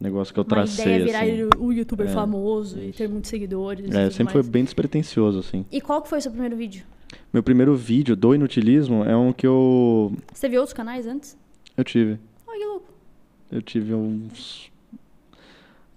negócio 0.01 0.33
que 0.33 0.39
eu 0.39 0.45
tracei. 0.45 0.85
Uma 0.85 0.93
ideia 1.01 1.05
virar 1.05 1.47
assim. 1.47 1.49
um 1.59 1.73
youtuber 1.73 2.07
é, 2.07 2.13
famoso 2.13 2.79
e 2.79 2.93
ter 2.93 3.09
muitos 3.09 3.29
seguidores. 3.29 3.93
É, 3.93 4.09
sempre 4.11 4.33
mais. 4.33 4.47
foi 4.47 4.53
bem 4.53 4.63
despretensioso, 4.63 5.41
assim. 5.41 5.65
E 5.71 5.81
qual 5.81 6.01
que 6.01 6.09
foi 6.09 6.19
o 6.19 6.23
seu 6.23 6.31
primeiro 6.31 6.57
vídeo? 6.57 6.85
Meu 7.33 7.43
primeiro 7.43 7.75
vídeo 7.75 8.15
do 8.15 8.35
inutilismo 8.35 9.05
é 9.05 9.17
um 9.17 9.33
que 9.33 9.47
eu. 9.47 10.13
Você 10.33 10.49
viu 10.49 10.61
outros 10.61 10.75
canais 10.75 11.07
antes? 11.07 11.37
Eu 11.77 11.85
tive. 11.85 12.19
Ai, 12.49 12.59
que 12.59 12.65
louco. 12.65 12.87
Eu 13.51 13.63
tive 13.63 13.95
uns. 13.95 14.70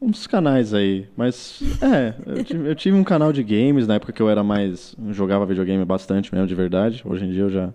Uns 0.04 0.28
canais 0.28 0.74
aí. 0.74 1.08
Mas. 1.16 1.62
É, 1.82 2.14
eu 2.26 2.44
tive, 2.44 2.70
eu 2.70 2.76
tive 2.76 2.98
um 2.98 3.04
canal 3.06 3.32
de 3.32 3.42
games 3.42 3.88
na 3.88 3.96
época 3.96 4.12
que 4.12 4.22
eu 4.22 4.30
era 4.30 4.44
mais. 4.44 4.96
jogava 5.12 5.46
videogame 5.46 5.86
bastante 5.86 6.34
mesmo, 6.34 6.46
de 6.46 6.54
verdade. 6.54 7.02
Hoje 7.06 7.24
em 7.24 7.32
dia 7.32 7.44
eu 7.44 7.50
já 7.50 7.74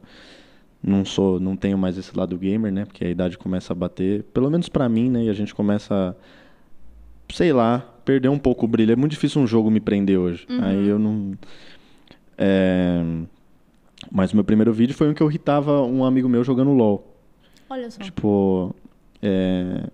não 0.83 1.07
sou, 1.07 1.41
não 1.41 1.57
tenho 1.57 1.79
mais 1.79 1.97
esse 1.97 2.15
lado 2.15 2.37
gamer, 2.37 2.71
né? 2.71 2.85
Porque 2.85 3.03
a 3.03 3.09
idade 3.09 3.39
começa 3.39 3.73
a 3.73 3.77
bater, 3.77 4.25
pelo 4.25 4.51
menos 4.51 4.69
para 4.69 4.87
mim, 4.91 5.09
né? 5.09 5.25
E 5.25 5.31
a 5.31 5.33
gente 5.33 5.55
começa, 5.55 6.15
sei 7.33 7.51
lá, 7.51 7.81
perder 8.05 8.29
um 8.29 8.39
pouco 8.39 8.67
o 8.67 8.69
brilho. 8.69 8.93
É 8.93 8.97
muito 8.97 9.13
difícil 9.13 9.41
um 9.41 9.47
jogo 9.47 9.71
me 9.71 9.81
prender 9.81 10.19
hoje. 10.19 10.47
Uhum. 10.51 10.63
Aí 10.63 10.87
eu 10.87 10.99
não. 10.99 11.33
É... 12.37 13.03
Mas 14.13 14.33
o 14.33 14.37
meu 14.37 14.45
primeiro 14.45 14.73
vídeo 14.73 14.95
foi 14.95 15.09
um 15.09 15.15
que 15.15 15.23
eu 15.23 15.31
irritava 15.31 15.83
um 15.83 16.05
amigo 16.05 16.29
meu 16.29 16.45
jogando 16.45 16.73
LOL. 16.73 17.17
Olha 17.71 17.91
só. 17.91 18.03
Tipo, 18.03 18.75
é... 19.23 19.85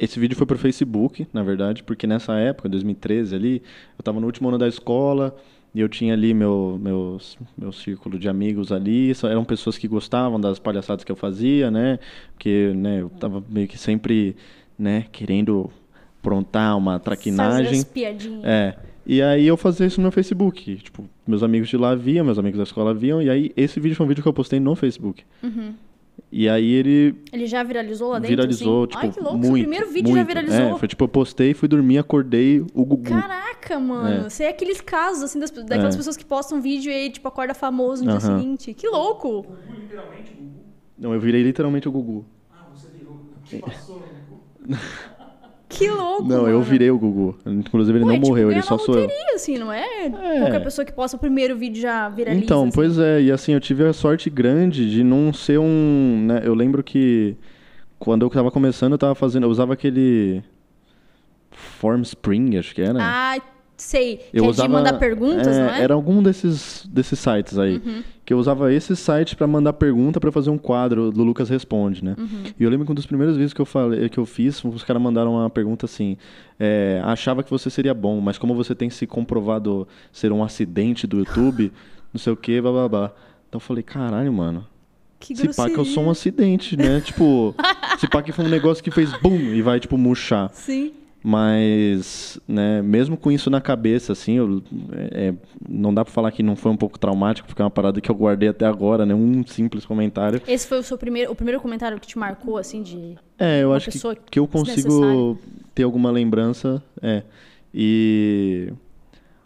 esse 0.00 0.18
vídeo 0.18 0.34
foi 0.34 0.46
pro 0.46 0.58
Facebook, 0.58 1.26
na 1.30 1.42
verdade, 1.42 1.82
porque 1.82 2.06
nessa 2.06 2.32
época, 2.34 2.70
2013 2.70 3.34
ali, 3.36 3.62
eu 3.98 4.02
tava 4.02 4.18
no 4.18 4.26
último 4.26 4.48
ano 4.48 4.56
da 4.56 4.66
escola. 4.66 5.36
E 5.72 5.80
eu 5.80 5.88
tinha 5.88 6.14
ali 6.14 6.34
meu, 6.34 6.80
meus, 6.82 7.38
meu 7.56 7.70
círculo 7.70 8.18
de 8.18 8.28
amigos 8.28 8.72
ali, 8.72 9.12
eram 9.22 9.44
pessoas 9.44 9.78
que 9.78 9.86
gostavam 9.86 10.40
das 10.40 10.58
palhaçadas 10.58 11.04
que 11.04 11.12
eu 11.12 11.16
fazia, 11.16 11.70
né? 11.70 12.00
Porque 12.32 12.72
né, 12.74 13.02
eu 13.02 13.08
tava 13.08 13.44
meio 13.48 13.68
que 13.68 13.78
sempre 13.78 14.34
né, 14.76 15.06
querendo 15.12 15.70
prontar 16.20 16.76
uma 16.76 16.98
traquinagem. 16.98 17.66
Fazer 17.66 17.76
as 17.76 17.84
piadinhas. 17.84 18.44
É. 18.44 18.76
E 19.06 19.22
aí 19.22 19.46
eu 19.46 19.56
fazia 19.56 19.86
isso 19.86 20.00
no 20.00 20.04
meu 20.04 20.12
Facebook. 20.12 20.76
Tipo, 20.76 21.08
meus 21.26 21.42
amigos 21.42 21.68
de 21.68 21.76
lá 21.76 21.94
viam, 21.94 22.24
meus 22.24 22.38
amigos 22.38 22.58
da 22.58 22.64
escola 22.64 22.92
viam, 22.92 23.22
e 23.22 23.30
aí 23.30 23.52
esse 23.56 23.78
vídeo 23.78 23.96
foi 23.96 24.06
um 24.06 24.08
vídeo 24.08 24.22
que 24.22 24.28
eu 24.28 24.32
postei 24.32 24.58
no 24.58 24.74
Facebook. 24.74 25.22
Uhum. 25.42 25.74
E 26.32 26.48
aí 26.48 26.70
ele. 26.72 27.14
Ele 27.32 27.46
já 27.46 27.62
viralizou 27.62 28.10
lá 28.10 28.18
dentro? 28.18 28.36
Viralizou, 28.36 28.84
assim? 28.84 28.90
tipo. 28.90 28.98
Ai, 29.04 29.10
que 29.10 29.20
louco, 29.20 29.38
muito, 29.38 29.46
seu 29.46 29.62
primeiro 29.62 29.86
vídeo 29.88 30.12
muito. 30.12 30.16
já 30.16 30.22
viralizou. 30.22 30.76
É, 30.76 30.78
foi 30.78 30.88
tipo, 30.88 31.04
eu 31.04 31.08
postei, 31.08 31.54
fui 31.54 31.68
dormir, 31.68 31.98
acordei, 31.98 32.60
o 32.60 32.84
Gugu. 32.84 33.02
Caraca, 33.02 33.80
mano. 33.80 34.26
É. 34.26 34.30
Você 34.30 34.44
é 34.44 34.48
aqueles 34.48 34.80
casos, 34.80 35.24
assim, 35.24 35.40
das, 35.40 35.50
daquelas 35.50 35.94
é. 35.94 35.98
pessoas 35.98 36.16
que 36.16 36.24
postam 36.24 36.60
vídeo 36.60 36.90
e 36.90 36.94
aí, 36.94 37.10
tipo, 37.10 37.26
acorda 37.26 37.52
famoso 37.52 38.04
no 38.04 38.12
uh 38.12 38.14
-huh. 38.14 38.18
dia 38.18 38.38
seguinte. 38.38 38.74
Que 38.74 38.88
louco! 38.88 39.28
O 39.28 39.42
Gugu, 39.42 39.56
literalmente, 39.80 40.32
o 40.32 40.36
Gugu? 40.36 40.60
Não, 40.96 41.14
eu 41.14 41.20
virei 41.20 41.42
literalmente 41.42 41.88
o 41.88 41.92
Gugu. 41.92 42.24
Ah, 42.52 42.68
você 42.72 42.88
virou. 42.96 43.20
Passou 43.60 43.96
no 43.96 44.02
Gugu? 44.68 44.78
Que 45.70 45.88
louco, 45.88 46.24
Não, 46.24 46.42
mano. 46.42 46.48
eu 46.48 46.60
virei 46.62 46.90
o 46.90 46.98
Gugu. 46.98 47.38
Inclusive, 47.46 47.96
ele 47.96 48.04
Pô, 48.04 48.10
não 48.10 48.16
tipo, 48.16 48.26
morreu, 48.28 48.50
ele 48.50 48.60
só 48.60 48.76
sou 48.76 48.98
eu. 48.98 49.08
assim, 49.34 49.56
não 49.56 49.72
é? 49.72 50.06
é? 50.06 50.10
Qualquer 50.40 50.62
pessoa 50.64 50.84
que 50.84 50.92
posta 50.92 51.16
o 51.16 51.20
primeiro 51.20 51.56
vídeo 51.56 51.80
já 51.80 52.08
viraliza. 52.08 52.44
Então, 52.44 52.64
assim. 52.64 52.72
pois 52.72 52.98
é. 52.98 53.22
E 53.22 53.30
assim, 53.30 53.52
eu 53.52 53.60
tive 53.60 53.86
a 53.86 53.92
sorte 53.92 54.28
grande 54.28 54.90
de 54.90 55.04
não 55.04 55.32
ser 55.32 55.58
um... 55.60 56.24
Né? 56.26 56.42
Eu 56.44 56.54
lembro 56.54 56.82
que 56.82 57.36
quando 58.00 58.26
eu 58.26 58.30
tava 58.30 58.50
começando, 58.50 58.92
eu 58.92 58.98
tava 58.98 59.14
fazendo... 59.14 59.44
Eu 59.44 59.50
usava 59.50 59.72
aquele... 59.72 60.42
Form 61.52 62.02
Spring, 62.02 62.56
acho 62.58 62.74
que 62.74 62.80
era. 62.82 62.98
Ah, 63.00 63.36
sei. 63.80 64.20
Eu 64.32 64.42
que 64.42 64.48
é 64.48 64.50
usava, 64.50 64.68
de 64.68 64.74
mandar 64.74 64.92
perguntas, 64.94 65.46
é, 65.46 65.60
não 65.60 65.74
é? 65.74 65.82
Era 65.82 65.94
algum 65.94 66.22
desses, 66.22 66.86
desses 66.90 67.18
sites 67.18 67.58
aí. 67.58 67.80
Uhum. 67.84 68.02
Que 68.24 68.32
eu 68.32 68.38
usava 68.38 68.72
esse 68.72 68.94
site 68.94 69.34
para 69.34 69.46
mandar 69.46 69.72
pergunta 69.72 70.20
para 70.20 70.30
fazer 70.30 70.50
um 70.50 70.58
quadro 70.58 71.10
do 71.10 71.24
Lucas 71.24 71.48
Responde, 71.48 72.04
né? 72.04 72.14
Uhum. 72.18 72.42
E 72.58 72.62
eu 72.62 72.70
lembro 72.70 72.86
que 72.86 72.92
um 72.92 72.94
dos 72.94 73.06
primeiros 73.06 73.36
vídeos 73.36 73.52
que 73.52 73.60
eu, 73.60 73.66
falei, 73.66 74.08
que 74.08 74.18
eu 74.18 74.26
fiz, 74.26 74.62
os 74.64 74.84
caras 74.84 75.02
mandaram 75.02 75.34
uma 75.34 75.50
pergunta 75.50 75.86
assim: 75.86 76.16
é, 76.58 77.00
achava 77.04 77.42
que 77.42 77.50
você 77.50 77.70
seria 77.70 77.94
bom, 77.94 78.20
mas 78.20 78.38
como 78.38 78.54
você 78.54 78.74
tem 78.74 78.90
se 78.90 79.06
comprovado 79.06 79.88
ser 80.12 80.30
um 80.30 80.44
acidente 80.44 81.06
do 81.06 81.18
YouTube, 81.18 81.72
não 82.12 82.18
sei 82.20 82.32
o 82.32 82.36
que, 82.36 82.60
blá 82.60 82.70
blá 82.70 82.88
blá. 82.88 83.12
Então 83.48 83.56
eu 83.56 83.60
falei: 83.60 83.82
caralho, 83.82 84.32
mano. 84.32 84.66
Que 85.18 85.36
se 85.36 85.54
pá 85.54 85.68
que 85.68 85.76
eu 85.76 85.84
sou 85.84 86.04
um 86.04 86.10
acidente, 86.10 86.78
né? 86.78 86.98
tipo, 87.00 87.54
se 87.98 88.08
pá 88.08 88.22
que 88.22 88.32
foi 88.32 88.46
um 88.46 88.48
negócio 88.48 88.82
que 88.82 88.90
fez 88.90 89.12
bum 89.20 89.36
e 89.36 89.60
vai, 89.60 89.78
tipo, 89.78 89.98
murchar. 89.98 90.50
Sim. 90.54 90.92
Mas, 91.22 92.40
né, 92.48 92.80
mesmo 92.80 93.14
com 93.14 93.30
isso 93.30 93.50
na 93.50 93.60
cabeça, 93.60 94.12
assim, 94.12 94.38
eu, 94.38 94.62
é, 95.12 95.34
não 95.68 95.92
dá 95.92 96.02
pra 96.02 96.12
falar 96.12 96.32
que 96.32 96.42
não 96.42 96.56
foi 96.56 96.72
um 96.72 96.76
pouco 96.76 96.98
traumático, 96.98 97.46
porque 97.46 97.60
é 97.60 97.64
uma 97.64 97.70
parada 97.70 98.00
que 98.00 98.10
eu 98.10 98.14
guardei 98.14 98.48
até 98.48 98.64
agora, 98.64 99.04
né? 99.04 99.14
Um 99.14 99.46
simples 99.46 99.84
comentário. 99.84 100.40
Esse 100.48 100.66
foi 100.66 100.78
o 100.78 100.82
seu 100.82 100.96
primeiro, 100.96 101.30
o 101.30 101.34
primeiro 101.34 101.60
comentário 101.60 102.00
que 102.00 102.06
te 102.06 102.18
marcou, 102.18 102.56
assim, 102.56 102.82
de. 102.82 103.16
É, 103.38 103.62
eu 103.62 103.74
acho 103.74 103.90
que, 103.90 103.98
que 104.30 104.38
eu 104.38 104.46
consigo 104.46 105.38
ter 105.74 105.82
alguma 105.82 106.10
lembrança. 106.10 106.82
É. 107.02 107.22
E. 107.72 108.72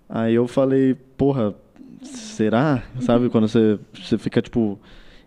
Aí 0.09 0.35
eu 0.35 0.47
falei, 0.47 0.95
porra, 1.17 1.55
será? 2.05 2.85
Sabe, 3.01 3.29
quando 3.29 3.49
você, 3.49 3.81
você 3.93 4.17
fica, 4.17 4.41
tipo, 4.41 4.79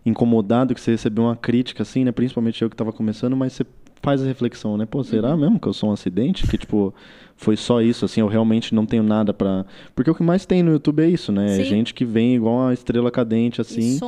incomodado 0.06 0.74
que 0.74 0.80
você 0.80 0.92
recebeu 0.92 1.26
uma 1.26 1.36
crítica, 1.36 1.84
assim, 1.84 2.06
né? 2.06 2.14
Principalmente 2.14 2.62
eu 2.62 2.70
que 2.70 2.76
tava 2.76 2.94
começando, 2.94 3.36
mas 3.36 3.52
você 3.52 3.66
faz 4.02 4.22
a 4.22 4.26
reflexão, 4.26 4.78
né? 4.78 4.86
Pô, 4.86 5.04
será 5.04 5.32
uhum. 5.32 5.38
mesmo 5.38 5.60
que 5.60 5.68
eu 5.68 5.74
sou 5.74 5.90
um 5.90 5.94
acidente? 5.94 6.48
Que, 6.48 6.58
tipo, 6.58 6.94
foi 7.38 7.56
só 7.56 7.82
isso, 7.82 8.04
assim, 8.04 8.20
eu 8.20 8.28
realmente 8.28 8.74
não 8.74 8.84
tenho 8.84 9.04
nada 9.04 9.32
para 9.32 9.64
Porque 9.96 10.10
o 10.10 10.16
que 10.16 10.24
mais 10.24 10.44
tem 10.44 10.64
no 10.64 10.72
YouTube 10.72 11.04
é 11.04 11.08
isso, 11.08 11.32
né? 11.32 11.62
É 11.62 11.64
gente 11.64 11.94
que 11.94 12.04
vem 12.04 12.36
igual 12.36 12.56
uma 12.56 12.74
estrela 12.74 13.12
cadente, 13.12 13.62
assim. 13.62 14.00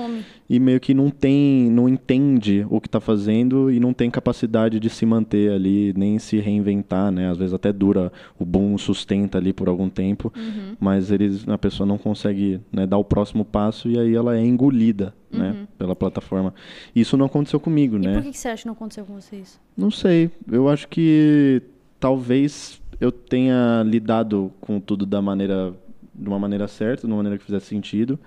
E, 0.49 0.55
e, 0.55 0.59
meio 0.59 0.79
que 0.79 0.95
não 0.95 1.11
tem, 1.11 1.69
não 1.69 1.87
entende 1.87 2.65
o 2.71 2.81
que 2.81 2.89
tá 2.89 2.99
fazendo 2.99 3.69
e 3.69 3.79
não 3.79 3.93
tem 3.93 4.09
capacidade 4.09 4.79
de 4.79 4.89
se 4.89 5.05
manter 5.05 5.51
ali, 5.51 5.93
nem 5.95 6.17
se 6.17 6.39
reinventar, 6.39 7.11
né? 7.11 7.29
Às 7.29 7.37
vezes 7.37 7.53
até 7.53 7.71
dura, 7.71 8.11
o 8.39 8.43
boom 8.43 8.75
sustenta 8.79 9.37
ali 9.37 9.53
por 9.53 9.69
algum 9.69 9.89
tempo, 9.89 10.33
uhum. 10.35 10.75
mas 10.79 11.11
eles, 11.11 11.47
a 11.47 11.57
pessoa 11.57 11.85
não 11.85 11.99
consegue 11.99 12.59
né, 12.71 12.87
dar 12.87 12.97
o 12.97 13.03
próximo 13.03 13.45
passo 13.45 13.87
e 13.87 13.99
aí 13.99 14.15
ela 14.15 14.35
é 14.35 14.43
engolida, 14.43 15.13
né? 15.31 15.51
Uhum. 15.51 15.67
Pela 15.77 15.95
plataforma. 15.95 16.51
Isso 16.95 17.15
não 17.15 17.27
aconteceu 17.27 17.59
comigo, 17.59 17.95
e 17.97 17.99
né? 17.99 18.15
por 18.15 18.23
que 18.23 18.35
você 18.35 18.47
acha 18.47 18.63
que 18.63 18.67
não 18.67 18.73
aconteceu 18.73 19.05
com 19.05 19.13
vocês? 19.13 19.59
Não 19.77 19.91
sei. 19.91 20.31
Eu 20.51 20.67
acho 20.67 20.87
que 20.87 21.61
talvez 21.99 22.78
eu 22.99 23.11
tenha 23.11 23.83
lidado 23.85 24.51
com 24.59 24.79
tudo 24.79 25.05
da 25.05 25.21
maneira 25.21 25.73
de 26.13 26.27
uma 26.27 26.37
maneira 26.37 26.67
certa, 26.67 27.07
de 27.07 27.07
uma 27.07 27.17
maneira 27.17 27.37
que 27.37 27.45
fizesse 27.45 27.67
sentido, 27.67 28.19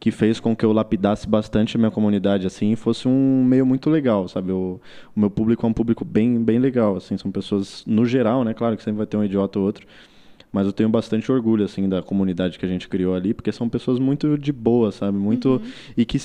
que 0.00 0.10
fez 0.10 0.40
com 0.40 0.54
que 0.54 0.64
eu 0.64 0.72
lapidasse 0.72 1.28
bastante 1.28 1.76
a 1.76 1.78
minha 1.78 1.90
comunidade 1.90 2.46
assim, 2.46 2.72
e 2.72 2.76
fosse 2.76 3.06
um 3.06 3.44
meio 3.44 3.64
muito 3.64 3.88
legal, 3.88 4.26
sabe? 4.28 4.52
O, 4.52 4.80
o 5.14 5.20
meu 5.20 5.30
público 5.30 5.64
é 5.64 5.68
um 5.68 5.72
público 5.72 6.04
bem 6.04 6.42
bem 6.42 6.58
legal, 6.58 6.96
assim, 6.96 7.16
são 7.16 7.30
pessoas 7.30 7.84
no 7.86 8.04
geral, 8.04 8.44
né? 8.44 8.52
Claro 8.52 8.76
que 8.76 8.82
sempre 8.82 8.98
vai 8.98 9.06
ter 9.06 9.16
um 9.16 9.24
idiota 9.24 9.58
ou 9.58 9.64
outro, 9.64 9.86
mas 10.52 10.66
eu 10.66 10.72
tenho 10.72 10.88
bastante 10.88 11.30
orgulho 11.30 11.64
assim 11.64 11.88
da 11.88 12.02
comunidade 12.02 12.58
que 12.58 12.66
a 12.66 12.68
gente 12.68 12.88
criou 12.88 13.14
ali, 13.14 13.32
porque 13.32 13.52
são 13.52 13.68
pessoas 13.68 13.98
muito 13.98 14.36
de 14.36 14.52
boa, 14.52 14.90
sabe? 14.90 15.16
Muito 15.16 15.50
uhum. 15.50 15.60
e 15.96 16.04
que 16.04 16.18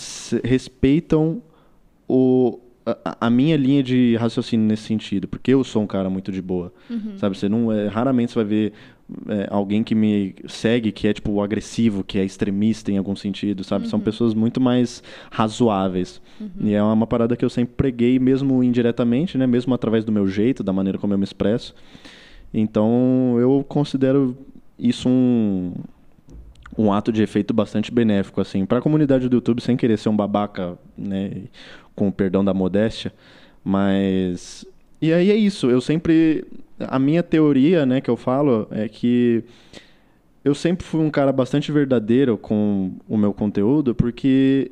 respeitam 0.44 1.42
o 2.08 2.60
a, 2.86 3.28
a, 3.28 3.30
minha 3.30 3.56
linha 3.56 3.84
de 3.84 4.16
raciocínio 4.16 4.66
nesse 4.66 4.84
sentido, 4.84 5.28
porque 5.28 5.54
eu 5.54 5.64
sou 5.64 5.84
um 5.84 5.88
cara 5.88 6.10
muito 6.10 6.32
de 6.32 6.42
boa, 6.42 6.74
uhum. 6.90 7.18
sabe? 7.18 7.38
Você 7.38 7.48
não 7.48 7.72
é, 7.72 7.88
raramente 7.88 8.32
você 8.32 8.40
vai 8.40 8.46
ver 8.46 8.74
é, 9.28 9.48
alguém 9.50 9.84
que 9.84 9.94
me 9.94 10.36
segue 10.48 10.92
que 10.92 11.08
é 11.08 11.14
tipo 11.14 11.42
agressivo, 11.42 12.04
que 12.04 12.18
é 12.18 12.24
extremista 12.24 12.92
em 12.92 12.98
algum 12.98 13.16
sentido, 13.16 13.64
sabe? 13.64 13.86
Uhum. 13.86 13.90
São 13.90 14.00
pessoas 14.00 14.34
muito 14.34 14.60
mais 14.60 15.04
razoáveis. 15.30 16.22
Uhum. 16.40 16.50
E 16.62 16.74
é 16.74 16.82
uma 16.82 17.08
parada 17.08 17.36
que 17.36 17.46
eu 17.46 17.50
sempre 17.50 17.76
preguei, 17.76 18.20
mesmo 18.20 18.64
indiretamente, 18.64 19.38
né? 19.38 19.46
Mesmo 19.46 19.74
através 19.74 20.04
do 20.04 20.12
meu 20.12 20.28
jeito, 20.28 20.64
da 20.64 20.74
maneira 20.74 20.98
como 20.98 21.14
eu 21.14 21.18
me 21.18 21.24
expresso. 21.24 21.76
Então, 22.54 23.38
eu 23.40 23.66
considero 23.68 24.36
isso 24.78 25.08
um 25.08 25.74
um 26.78 26.92
ato 26.92 27.12
de 27.12 27.22
efeito 27.22 27.54
bastante 27.54 27.92
benéfico 27.92 28.40
assim 28.42 28.66
para 28.66 28.80
a 28.80 28.82
comunidade 28.82 29.28
do 29.28 29.36
YouTube 29.38 29.62
sem 29.62 29.76
querer 29.76 29.98
ser 29.98 30.10
um 30.10 30.16
babaca 30.16 30.78
né 30.98 31.44
com 31.96 32.08
o 32.08 32.12
perdão 32.12 32.44
da 32.44 32.54
modéstia 32.54 33.14
mas 33.64 34.66
e 35.02 35.12
aí 35.12 35.32
é 35.32 35.36
isso 35.36 35.70
eu 35.70 35.82
sempre 35.82 36.46
a 36.88 37.00
minha 37.00 37.24
teoria, 37.24 37.86
né, 37.86 38.02
que 38.02 38.10
eu 38.10 38.18
falo 38.18 38.68
é 38.72 38.88
que 38.88 39.44
eu 40.44 40.56
sempre 40.56 40.86
fui 40.86 41.02
um 41.02 41.10
cara 41.10 41.32
bastante 41.32 41.72
verdadeiro 41.72 42.38
com 42.38 42.94
o 43.08 43.16
meu 43.16 43.32
conteúdo, 43.32 43.94
porque 43.94 44.72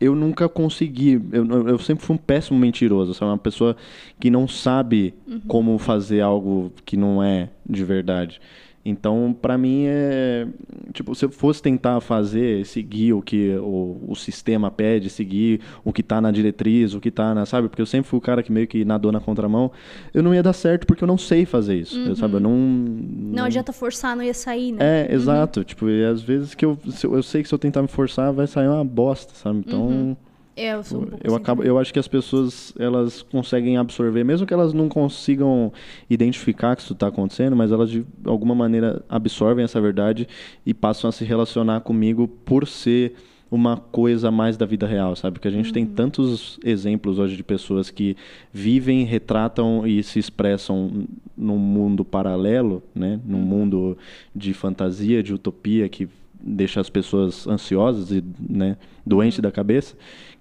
eu 0.00 0.14
nunca 0.14 0.48
consegui, 0.48 1.20
eu, 1.32 1.44
eu 1.66 1.78
sempre 1.78 2.04
fui 2.04 2.14
um 2.14 2.18
péssimo 2.18 2.56
mentiroso, 2.56 3.12
sabe? 3.12 3.32
Uma 3.32 3.38
pessoa 3.38 3.76
que 4.20 4.30
não 4.30 4.46
sabe 4.46 5.14
uhum. 5.26 5.40
como 5.48 5.78
fazer 5.78 6.20
algo 6.20 6.72
que 6.84 6.96
não 6.96 7.20
é 7.20 7.48
de 7.68 7.84
verdade. 7.84 8.40
Então, 8.84 9.36
para 9.40 9.58
mim, 9.58 9.84
é. 9.86 10.46
Tipo, 10.92 11.14
se 11.14 11.24
eu 11.24 11.30
fosse 11.30 11.60
tentar 11.62 12.00
fazer, 12.00 12.64
seguir 12.64 13.12
o 13.12 13.20
que 13.20 13.54
o, 13.56 13.98
o 14.08 14.16
sistema 14.16 14.70
pede, 14.70 15.10
seguir 15.10 15.60
o 15.84 15.92
que 15.92 16.02
tá 16.02 16.20
na 16.20 16.30
diretriz, 16.30 16.94
o 16.94 17.00
que 17.00 17.10
tá 17.10 17.34
na. 17.34 17.44
Sabe? 17.44 17.68
Porque 17.68 17.82
eu 17.82 17.86
sempre 17.86 18.08
fui 18.08 18.18
o 18.18 18.22
cara 18.22 18.42
que 18.42 18.50
meio 18.50 18.66
que 18.66 18.84
nadou 18.84 19.12
na 19.12 19.20
contramão. 19.20 19.70
Eu 20.14 20.22
não 20.22 20.34
ia 20.34 20.42
dar 20.42 20.52
certo 20.52 20.86
porque 20.86 21.04
eu 21.04 21.08
não 21.08 21.18
sei 21.18 21.44
fazer 21.44 21.76
isso. 21.76 21.98
Uhum. 21.98 22.08
Eu, 22.08 22.16
sabe? 22.16 22.34
Eu 22.34 22.40
não, 22.40 22.56
não. 22.56 23.36
Não 23.38 23.44
adianta 23.44 23.72
forçar, 23.72 24.16
não 24.16 24.22
ia 24.22 24.34
sair, 24.34 24.72
né? 24.72 24.78
É, 24.80 25.14
exato. 25.14 25.60
Uhum. 25.60 25.64
Tipo, 25.64 25.88
e 25.90 26.04
às 26.04 26.22
vezes 26.22 26.54
que 26.54 26.64
eu, 26.64 26.78
eu 27.04 27.22
sei 27.22 27.42
que 27.42 27.48
se 27.48 27.54
eu 27.54 27.58
tentar 27.58 27.82
me 27.82 27.88
forçar, 27.88 28.32
vai 28.32 28.46
sair 28.46 28.68
uma 28.68 28.84
bosta, 28.84 29.34
sabe? 29.34 29.58
Então. 29.58 29.86
Uhum. 29.86 30.16
É, 30.58 30.74
eu 30.74 30.82
sou 30.82 31.02
um 31.02 31.06
pouco 31.06 31.24
eu 31.24 31.34
assim 31.34 31.42
acabo, 31.42 31.62
eu 31.62 31.78
acho 31.78 31.92
que 31.92 32.00
as 32.00 32.08
pessoas 32.08 32.74
elas 32.76 33.22
conseguem 33.22 33.76
absorver, 33.76 34.24
mesmo 34.24 34.44
que 34.44 34.52
elas 34.52 34.72
não 34.72 34.88
consigam 34.88 35.72
identificar 36.10 36.74
que 36.74 36.82
isso 36.82 36.94
está 36.94 37.06
acontecendo, 37.06 37.54
mas 37.54 37.70
elas 37.70 37.88
de 37.88 38.04
alguma 38.24 38.56
maneira 38.56 39.00
absorvem 39.08 39.64
essa 39.64 39.80
verdade 39.80 40.26
e 40.66 40.74
passam 40.74 41.08
a 41.08 41.12
se 41.12 41.24
relacionar 41.24 41.82
comigo 41.82 42.26
por 42.26 42.66
ser 42.66 43.14
uma 43.48 43.76
coisa 43.76 44.32
mais 44.32 44.56
da 44.56 44.66
vida 44.66 44.84
real, 44.84 45.14
sabe? 45.14 45.34
Porque 45.34 45.48
a 45.48 45.50
gente 45.50 45.68
uhum. 45.68 45.72
tem 45.72 45.86
tantos 45.86 46.58
exemplos 46.64 47.20
hoje 47.20 47.36
de 47.36 47.44
pessoas 47.44 47.88
que 47.88 48.16
vivem, 48.52 49.04
retratam 49.04 49.86
e 49.86 50.02
se 50.02 50.18
expressam 50.18 51.06
num 51.36 51.56
mundo 51.56 52.04
paralelo, 52.04 52.82
né? 52.92 53.20
Num 53.24 53.38
uhum. 53.38 53.44
mundo 53.44 53.98
de 54.34 54.52
fantasia, 54.52 55.22
de 55.22 55.32
utopia 55.32 55.88
que 55.88 56.08
deixa 56.40 56.80
as 56.80 56.90
pessoas 56.90 57.46
ansiosas 57.46 58.10
e 58.10 58.22
né, 58.40 58.76
doentes 59.06 59.38
uhum. 59.38 59.42
da 59.42 59.52
cabeça 59.52 59.96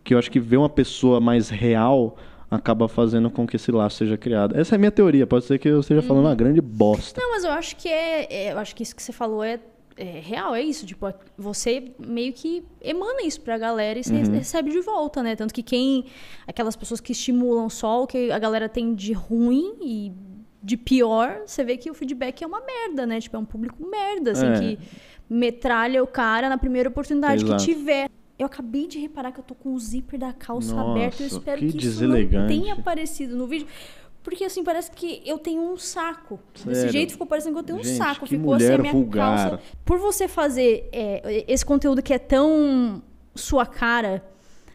que 0.08 0.14
eu 0.14 0.18
acho 0.18 0.32
que 0.32 0.40
ver 0.40 0.56
uma 0.56 0.70
pessoa 0.70 1.20
mais 1.20 1.50
real 1.50 2.16
acaba 2.50 2.88
fazendo 2.88 3.30
com 3.30 3.46
que 3.46 3.58
esse 3.58 3.70
laço 3.74 3.98
seja 3.98 4.18
criado. 4.18 4.58
Essa 4.58 4.76
é 4.76 4.78
a 4.78 4.80
minha 4.80 4.90
teoria, 4.90 5.28
pode 5.28 5.44
ser 5.44 5.60
que 5.60 5.68
eu 5.68 5.82
esteja 5.82 6.02
falando 6.02 6.24
uma 6.24 6.30
uhum. 6.30 6.38
grande 6.38 6.62
bosta. 6.62 7.20
Não, 7.20 7.32
mas 7.32 7.44
eu 7.44 7.52
acho 7.52 7.76
que 7.76 7.90
é, 7.90 8.26
é, 8.34 8.54
eu 8.54 8.58
acho 8.58 8.74
que 8.74 8.84
isso 8.84 8.96
que 8.96 9.04
você 9.04 9.12
falou 9.12 9.44
é, 9.44 9.60
é, 9.98 10.22
real, 10.22 10.56
é 10.56 10.62
isso, 10.62 10.86
tipo, 10.86 11.06
você 11.38 11.92
meio 12.00 12.32
que 12.32 12.64
emana 12.82 13.22
isso 13.24 13.42
pra 13.42 13.58
galera 13.58 14.00
e 14.00 14.04
você 14.06 14.14
uhum. 14.14 14.32
recebe 14.32 14.72
de 14.72 14.80
volta, 14.80 15.22
né? 15.22 15.36
Tanto 15.36 15.54
que 15.54 15.62
quem 15.62 16.06
aquelas 16.48 16.78
pessoas 16.78 17.02
que 17.02 17.12
estimulam 17.12 17.70
só 17.70 18.04
o 18.04 18.08
que 18.08 18.32
a 18.32 18.40
galera 18.40 18.70
tem 18.70 18.96
de 18.96 19.12
ruim 19.12 19.76
e 19.82 20.14
de 20.64 20.78
pior, 20.78 21.42
você 21.46 21.66
vê 21.66 21.76
que 21.76 21.92
o 21.92 21.94
feedback 21.94 22.44
é 22.44 22.48
uma 22.48 22.62
merda, 22.62 23.06
né? 23.06 23.20
Tipo, 23.20 23.36
é 23.36 23.40
um 23.40 23.46
público 23.46 23.86
merda, 23.86 24.32
assim, 24.32 24.48
é. 24.48 24.60
que 24.60 24.80
metralha 25.30 26.02
o 26.02 26.08
cara 26.08 26.48
na 26.48 26.58
primeira 26.58 26.88
oportunidade 26.88 27.44
Exato. 27.44 27.66
que 27.66 27.74
tiver. 27.74 28.10
Eu 28.38 28.46
acabei 28.46 28.88
de 28.88 29.00
reparar 29.00 29.32
que 29.32 29.39
eu 29.39 29.44
tô 29.44 29.56
com 29.56 29.74
o 29.74 29.79
zíper 29.79 30.20
da 30.20 30.32
calça 30.32 30.75
Nossa, 30.75 30.91
aberto. 30.91 31.22
Eu 31.22 31.27
espero 31.27 31.60
que, 31.60 31.72
que 31.74 31.88
isso 31.88 32.08
não 32.08 32.48
tenha 32.48 32.74
aparecido 32.74 33.36
no 33.36 33.48
vídeo. 33.48 33.67
Porque 34.22 34.44
assim, 34.44 34.63
parece 34.63 34.91
que 34.91 35.22
eu 35.25 35.39
tenho 35.39 35.62
um 35.62 35.77
saco. 35.77 36.39
Sério? 36.53 36.74
Desse 36.74 36.89
jeito 36.89 37.12
ficou 37.13 37.25
parecendo 37.25 37.53
que 37.56 37.60
eu 37.60 37.63
tenho 37.63 37.84
Gente, 37.84 37.94
um 37.94 37.98
saco. 37.98 38.25
Que 38.25 38.38
ficou 38.38 38.53
mulher 38.53 38.65
assim 38.65 38.74
a 38.75 38.82
minha 38.82 38.94
vulgar. 38.94 39.50
calça. 39.50 39.63
Por 39.86 39.98
você 39.98 40.27
fazer 40.27 40.89
é, 40.91 41.46
esse 41.48 41.65
conteúdo 41.65 42.01
que 42.03 42.13
é 42.13 42.20
tão 42.20 43.01
sua 43.34 43.65
cara 43.65 44.24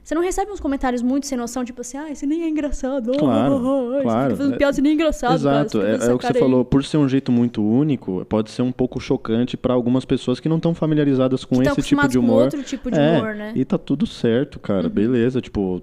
você 0.02 0.14
não 0.14 0.22
recebe 0.22 0.50
uns 0.50 0.58
comentários 0.58 1.00
muito 1.00 1.26
sem 1.26 1.38
noção, 1.38 1.64
tipo 1.64 1.80
assim, 1.80 1.96
ah, 1.96 2.10
esse 2.10 2.26
nem 2.26 2.42
é 2.42 2.48
engraçado. 2.48 3.12
Claro, 3.12 3.54
oh, 3.54 3.98
oh, 3.98 4.02
claro. 4.02 4.36
Fazendo 4.36 4.56
piada, 4.56 4.72
você 4.72 4.82
nem 4.82 4.92
é 4.92 4.94
engraçado. 4.94 5.34
Exato, 5.34 5.78
cara, 5.78 5.90
é, 5.90 6.08
é 6.08 6.12
o 6.12 6.18
que 6.18 6.26
você 6.26 6.32
aí. 6.32 6.40
falou. 6.40 6.64
Por 6.64 6.84
ser 6.84 6.96
um 6.96 7.08
jeito 7.08 7.30
muito 7.30 7.62
único, 7.62 8.24
pode 8.28 8.50
ser 8.50 8.62
um 8.62 8.72
pouco 8.72 8.98
chocante 8.98 9.56
para 9.56 9.72
algumas 9.72 10.04
pessoas 10.04 10.40
que 10.40 10.48
não 10.48 10.56
estão 10.56 10.74
familiarizadas 10.74 11.44
com 11.44 11.60
que 11.60 11.68
esse 11.68 11.82
tipo 11.82 12.08
de 12.08 12.18
humor. 12.18 12.38
Com 12.38 12.44
outro 12.44 12.62
tipo 12.64 12.90
de 12.90 12.98
é, 12.98 13.18
humor, 13.18 13.34
né? 13.34 13.52
E 13.54 13.64
tá 13.64 13.78
tudo 13.78 14.06
certo, 14.06 14.58
cara. 14.58 14.88
Uhum. 14.88 14.92
Beleza, 14.92 15.40
tipo, 15.40 15.80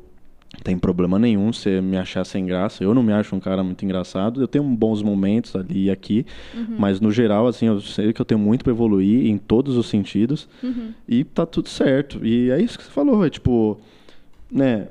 tem 0.64 0.78
problema 0.78 1.18
nenhum 1.18 1.54
você 1.54 1.80
me 1.80 1.98
achar 1.98 2.26
sem 2.26 2.46
graça. 2.46 2.84
Eu 2.84 2.94
não 2.94 3.02
me 3.02 3.14
acho 3.14 3.34
um 3.36 3.40
cara 3.40 3.64
muito 3.64 3.86
engraçado. 3.86 4.42
Eu 4.42 4.48
tenho 4.48 4.64
bons 4.66 5.02
momentos 5.02 5.56
ali 5.56 5.86
e 5.86 5.92
aqui, 5.92 6.26
uhum. 6.54 6.76
mas 6.78 7.00
no 7.00 7.10
geral, 7.10 7.48
assim, 7.48 7.68
eu 7.68 7.80
sei 7.80 8.12
que 8.12 8.22
eu 8.22 8.26
tenho 8.26 8.40
muito 8.40 8.64
para 8.64 8.74
evoluir 8.74 9.28
em 9.28 9.38
todos 9.38 9.78
os 9.78 9.88
sentidos 9.88 10.50
uhum. 10.62 10.94
e 11.08 11.24
tá 11.24 11.46
tudo 11.46 11.70
certo. 11.70 12.26
E 12.26 12.52
é 12.52 12.62
isso 12.62 12.78
que 12.78 12.84
você 12.84 12.92
falou, 12.92 13.26
é 13.26 13.30
tipo, 13.30 13.80
né? 14.52 14.88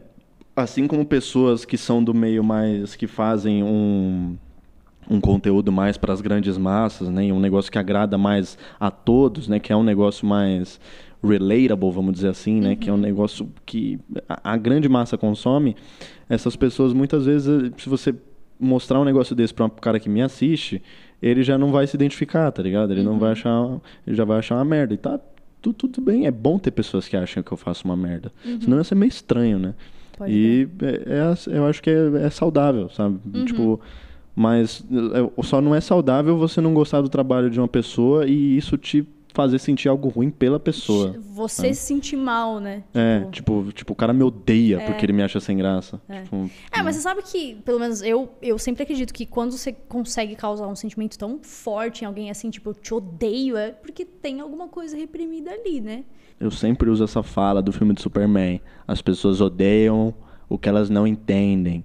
Assim 0.57 0.87
como 0.87 1.05
pessoas 1.07 1.65
que 1.65 1.77
são 1.77 2.03
do 2.03 2.12
meio 2.12 2.43
mais 2.43 2.97
que 2.97 3.07
fazem 3.07 3.62
um 3.62 4.37
um 5.11 5.21
conteúdo 5.21 5.73
mais 5.73 5.97
para 5.97 6.12
as 6.12 6.21
grandes 6.21 6.59
massas, 6.59 7.09
né? 7.09 7.33
Um 7.33 7.41
negócio 7.41 7.73
que 7.73 7.79
agrada 7.79 8.19
mais 8.19 8.59
a 8.79 8.91
todos, 8.91 9.49
né? 9.49 9.59
Que 9.59 9.73
é 9.73 9.77
um 9.77 9.83
negócio 9.83 10.27
mais 10.27 10.79
relatable, 11.23 11.91
vamos 11.91 12.12
dizer 12.12 12.29
assim, 12.29 12.61
né? 12.61 12.71
Uhum. 12.71 12.77
Que 12.77 12.91
é 12.91 12.93
um 12.93 12.99
negócio 12.99 13.49
que 13.65 13.99
a, 14.29 14.53
a, 14.53 14.57
grande 14.57 14.88
massa 14.88 15.17
consome. 15.17 15.75
Essas 16.29 16.57
pessoas 16.57 16.93
muitas 16.93 17.25
vezes, 17.25 17.73
se 17.79 17.88
você 17.88 18.15
mostrar 18.61 19.00
um 19.00 19.05
negócio 19.05 19.35
desse 19.35 19.55
para 19.55 19.65
um 19.65 19.71
cara 19.71 19.99
que 19.99 20.09
me 20.09 20.21
assiste, 20.21 20.83
ele 21.23 21.43
já 21.43 21.57
não 21.57 21.73
vai 21.73 21.87
se 21.87 21.97
identificar, 21.97 22.50
tá 22.53 22.62
ligado? 22.62 22.93
Ele 22.93 23.00
uhum. 23.00 23.12
não 23.12 23.19
vai 23.19 23.33
achar, 23.33 23.81
ele 24.07 24.17
já 24.17 24.25
vai 24.25 24.38
achar 24.38 24.57
uma 24.57 24.65
merda. 24.65 24.93
E 24.93 24.99
tá 24.99 25.19
tudo, 25.72 25.92
tudo 25.92 26.04
bem, 26.04 26.26
é 26.26 26.30
bom 26.30 26.58
ter 26.58 26.70
pessoas 26.70 27.08
que 27.08 27.16
acham 27.16 27.42
que 27.42 27.52
eu 27.52 27.56
faço 27.56 27.84
uma 27.84 27.96
merda. 27.96 28.32
Uhum. 28.44 28.60
Senão 28.60 28.78
ia 28.78 28.84
ser 28.84 28.94
meio 28.94 29.08
estranho, 29.08 29.58
né? 29.58 29.75
Pode 30.16 30.32
e 30.32 30.68
é, 30.82 31.54
é, 31.54 31.56
eu 31.58 31.66
acho 31.66 31.82
que 31.82 31.90
é, 31.90 32.25
é 32.25 32.30
saudável, 32.30 32.88
sabe? 32.90 33.18
Uhum. 33.32 33.44
Tipo, 33.44 33.80
mas 34.34 34.84
é, 34.92 35.42
só 35.42 35.60
não 35.60 35.75
é 35.75 35.80
saudável 35.80 36.37
você 36.37 36.60
não 36.60 36.75
gostar 36.75 37.00
do 37.00 37.08
trabalho 37.08 37.50
de 37.50 37.58
uma 37.58 37.68
pessoa 37.68 38.26
e 38.26 38.56
isso 38.56 38.76
te 38.76 39.06
fazer 39.38 39.61
sentir 39.61 39.88
algo 39.88 40.09
ruim 40.09 40.30
pela 40.30 40.59
pessoa. 40.59 41.14
Você 41.33 41.68
né? 41.68 41.73
se 41.73 41.83
sentir 41.83 42.16
mal, 42.16 42.59
né? 42.59 42.83
É, 42.92 43.21
tipo, 43.30 43.30
tipo, 43.30 43.73
tipo 43.73 43.92
o 43.92 43.97
cara 43.97 44.12
me 44.12 44.25
odeia 44.25 44.80
é. 44.80 44.85
porque 44.85 45.07
ele 45.07 45.12
me 45.12 45.23
acha 45.23 45.38
sem 45.38 45.57
graça. 45.57 46.00
É. 46.09 46.23
Tipo, 46.23 46.50
é, 46.73 46.83
mas 46.83 46.97
você 46.97 47.02
sabe 47.02 47.23
que, 47.23 47.54
pelo 47.64 47.78
menos 47.78 48.02
eu, 48.02 48.28
eu 48.42 48.59
sempre 48.59 48.83
acredito 48.83 49.14
que 49.14 49.25
quando 49.25 49.52
você 49.52 49.71
consegue 49.71 50.35
causar 50.35 50.66
um 50.66 50.75
sentimento 50.75 51.16
tão 51.16 51.38
forte 51.40 52.02
em 52.02 52.04
alguém 52.09 52.33
assim, 52.33 52.50
tipo, 52.50 52.71
eu 52.71 52.75
te 52.75 52.92
odeio, 52.92 53.57
é 53.57 53.71
porque 53.71 54.04
tem 54.04 54.40
alguma 54.40 54.66
coisa 54.66 54.97
reprimida 54.97 55.52
ali, 55.52 55.80
né? 55.80 56.02
Eu 56.40 56.50
sempre 56.50 56.90
uso 56.90 57.04
essa 57.04 57.23
fala 57.23 57.62
do 57.62 57.71
filme 57.71 57.95
de 57.95 58.02
Superman. 58.02 58.61
As 58.88 59.00
pessoas 59.00 59.40
odeiam 59.40 60.12
o 60.49 60.59
que 60.59 60.68
elas 60.68 60.90
não 60.90 61.07
entendem. 61.07 61.85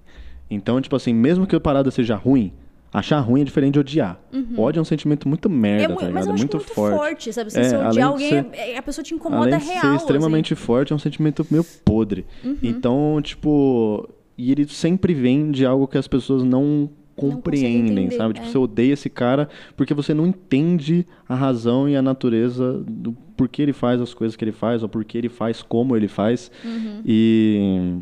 Então, 0.50 0.80
tipo 0.80 0.96
assim, 0.96 1.14
mesmo 1.14 1.46
que 1.46 1.54
a 1.54 1.60
parada 1.60 1.88
seja 1.92 2.16
ruim, 2.16 2.52
Achar 2.94 3.18
ruim 3.18 3.40
é 3.40 3.44
diferente 3.44 3.72
de 3.72 3.80
odiar. 3.80 4.20
Uhum. 4.32 4.54
Ódio 4.56 4.78
é 4.78 4.82
um 4.82 4.84
sentimento 4.84 5.28
muito 5.28 5.50
merda, 5.50 5.92
é, 5.92 5.96
tá 5.96 6.06
ligado? 6.06 6.28
É 6.28 6.32
muito, 6.32 6.56
muito 6.56 6.60
forte. 6.60 6.96
forte. 6.96 7.32
sabe? 7.32 7.50
Você 7.50 7.58
é, 7.58 7.64
se 7.64 7.74
odiar 7.74 8.08
alguém, 8.08 8.30
ser, 8.30 8.46
é, 8.52 8.78
a 8.78 8.82
pessoa 8.82 9.04
te 9.04 9.12
incomoda 9.12 9.56
além 9.56 9.66
real. 9.66 9.80
De 9.80 9.88
ser 9.88 9.96
extremamente 9.96 10.54
assim. 10.54 10.62
forte, 10.62 10.92
é 10.92 10.96
um 10.96 10.98
sentimento 11.00 11.44
meio 11.50 11.64
podre. 11.84 12.24
Uhum. 12.44 12.56
Então, 12.62 13.20
tipo. 13.20 14.08
E 14.38 14.52
ele 14.52 14.64
sempre 14.68 15.12
vem 15.12 15.50
de 15.50 15.66
algo 15.66 15.88
que 15.88 15.98
as 15.98 16.06
pessoas 16.06 16.44
não 16.44 16.88
compreendem, 17.16 18.12
sabe? 18.12 18.34
Tipo, 18.34 18.46
é. 18.46 18.50
você 18.50 18.58
odeia 18.58 18.92
esse 18.92 19.10
cara 19.10 19.48
porque 19.76 19.92
você 19.92 20.14
não 20.14 20.26
entende 20.26 21.04
a 21.28 21.34
razão 21.34 21.88
e 21.88 21.96
a 21.96 22.02
natureza 22.02 22.84
do 22.86 23.12
porquê 23.36 23.62
ele 23.62 23.72
faz 23.72 24.00
as 24.00 24.14
coisas 24.14 24.36
que 24.36 24.44
ele 24.44 24.52
faz, 24.52 24.84
ou 24.84 24.88
porquê 24.88 25.18
ele 25.18 25.28
faz 25.28 25.62
como 25.62 25.96
ele 25.96 26.08
faz. 26.08 26.50
Uhum. 26.64 27.02
E 27.04 27.98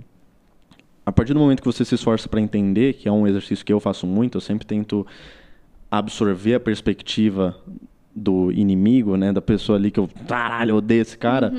a 1.04 1.12
partir 1.12 1.34
do 1.34 1.40
momento 1.40 1.60
que 1.60 1.66
você 1.66 1.84
se 1.84 1.94
esforça 1.94 2.28
para 2.28 2.40
entender, 2.40 2.94
que 2.94 3.08
é 3.08 3.12
um 3.12 3.26
exercício 3.26 3.64
que 3.64 3.72
eu 3.72 3.80
faço 3.80 4.06
muito, 4.06 4.36
eu 4.36 4.40
sempre 4.40 4.66
tento 4.66 5.06
absorver 5.90 6.54
a 6.54 6.60
perspectiva 6.60 7.56
do 8.14 8.52
inimigo, 8.52 9.16
né, 9.16 9.32
da 9.32 9.42
pessoa 9.42 9.78
ali 9.78 9.90
que 9.90 9.98
eu, 9.98 10.08
caralho, 10.28 10.70
eu 10.70 10.76
odeio 10.76 11.02
esse 11.02 11.18
cara. 11.18 11.52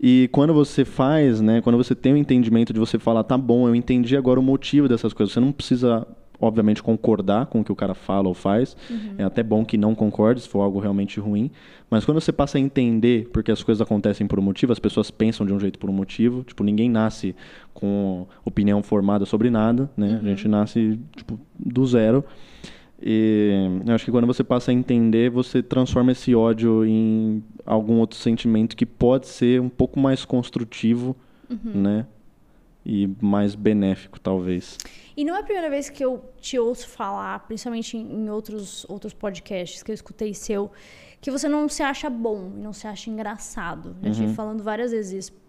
E 0.00 0.28
quando 0.30 0.52
você 0.52 0.84
faz, 0.84 1.40
né, 1.40 1.60
quando 1.62 1.76
você 1.76 1.94
tem 1.94 2.12
o 2.12 2.16
entendimento 2.16 2.72
de 2.72 2.78
você 2.78 2.98
falar, 2.98 3.24
tá 3.24 3.36
bom, 3.36 3.66
eu 3.66 3.74
entendi 3.74 4.16
agora 4.16 4.38
o 4.38 4.42
motivo 4.42 4.88
dessas 4.88 5.12
coisas. 5.12 5.32
Você 5.32 5.40
não 5.40 5.52
precisa, 5.52 6.06
obviamente, 6.40 6.82
concordar 6.82 7.46
com 7.46 7.60
o 7.60 7.64
que 7.64 7.72
o 7.72 7.76
cara 7.76 7.94
fala 7.94 8.28
ou 8.28 8.34
faz. 8.34 8.76
É 9.18 9.24
até 9.24 9.42
bom 9.42 9.64
que 9.64 9.76
não 9.76 9.94
concorde 9.94 10.40
se 10.40 10.48
for 10.48 10.60
algo 10.60 10.78
realmente 10.78 11.18
ruim. 11.20 11.50
Mas 11.90 12.04
quando 12.04 12.20
você 12.20 12.32
passa 12.32 12.58
a 12.58 12.60
entender 12.60 13.28
porque 13.32 13.50
as 13.50 13.62
coisas 13.62 13.80
acontecem 13.80 14.26
por 14.26 14.38
um 14.38 14.42
motivo, 14.42 14.72
as 14.72 14.78
pessoas 14.78 15.10
pensam 15.10 15.46
de 15.46 15.52
um 15.52 15.60
jeito 15.60 15.78
por 15.78 15.88
um 15.88 15.92
motivo. 15.92 16.42
Tipo, 16.42 16.64
ninguém 16.64 16.90
nasce 16.90 17.34
com 17.72 18.26
opinião 18.44 18.82
formada 18.82 19.24
sobre 19.24 19.50
nada, 19.50 19.90
né? 19.96 20.20
A 20.22 20.26
gente 20.26 20.48
nasce, 20.48 20.98
tipo, 21.14 21.38
do 21.58 21.86
zero. 21.86 22.24
E 23.00 23.52
eu 23.86 23.94
acho 23.94 24.04
que 24.04 24.10
quando 24.10 24.26
você 24.26 24.42
passa 24.42 24.70
a 24.70 24.74
entender, 24.74 25.30
você 25.30 25.62
transforma 25.62 26.12
esse 26.12 26.34
ódio 26.34 26.84
em 26.84 27.42
algum 27.64 27.98
outro 27.98 28.18
sentimento 28.18 28.74
que 28.76 28.86
pode 28.86 29.26
ser 29.26 29.60
um 29.60 29.68
pouco 29.68 30.00
mais 30.00 30.24
construtivo, 30.24 31.14
né? 31.74 32.06
E 32.84 33.08
mais 33.20 33.54
benéfico, 33.54 34.18
talvez. 34.18 34.78
E 35.16 35.24
não 35.24 35.34
é 35.34 35.40
a 35.40 35.42
primeira 35.42 35.70
vez 35.70 35.88
que 35.88 36.04
eu 36.04 36.22
te 36.38 36.58
ouço 36.58 36.86
falar, 36.88 37.46
principalmente 37.46 37.96
em 37.96 38.28
outros, 38.28 38.84
outros 38.88 39.14
podcasts 39.14 39.82
que 39.82 39.90
eu 39.90 39.94
escutei 39.94 40.34
seu, 40.34 40.70
que 41.20 41.30
você 41.30 41.48
não 41.48 41.68
se 41.68 41.82
acha 41.82 42.10
bom 42.10 42.52
e 42.54 42.60
não 42.60 42.72
se 42.72 42.86
acha 42.86 43.08
engraçado. 43.08 43.96
Já 44.02 44.10
te 44.10 44.26
vi 44.26 44.34
falando 44.34 44.62
várias 44.62 44.90
vezes 44.90 45.26
isso. 45.26 45.45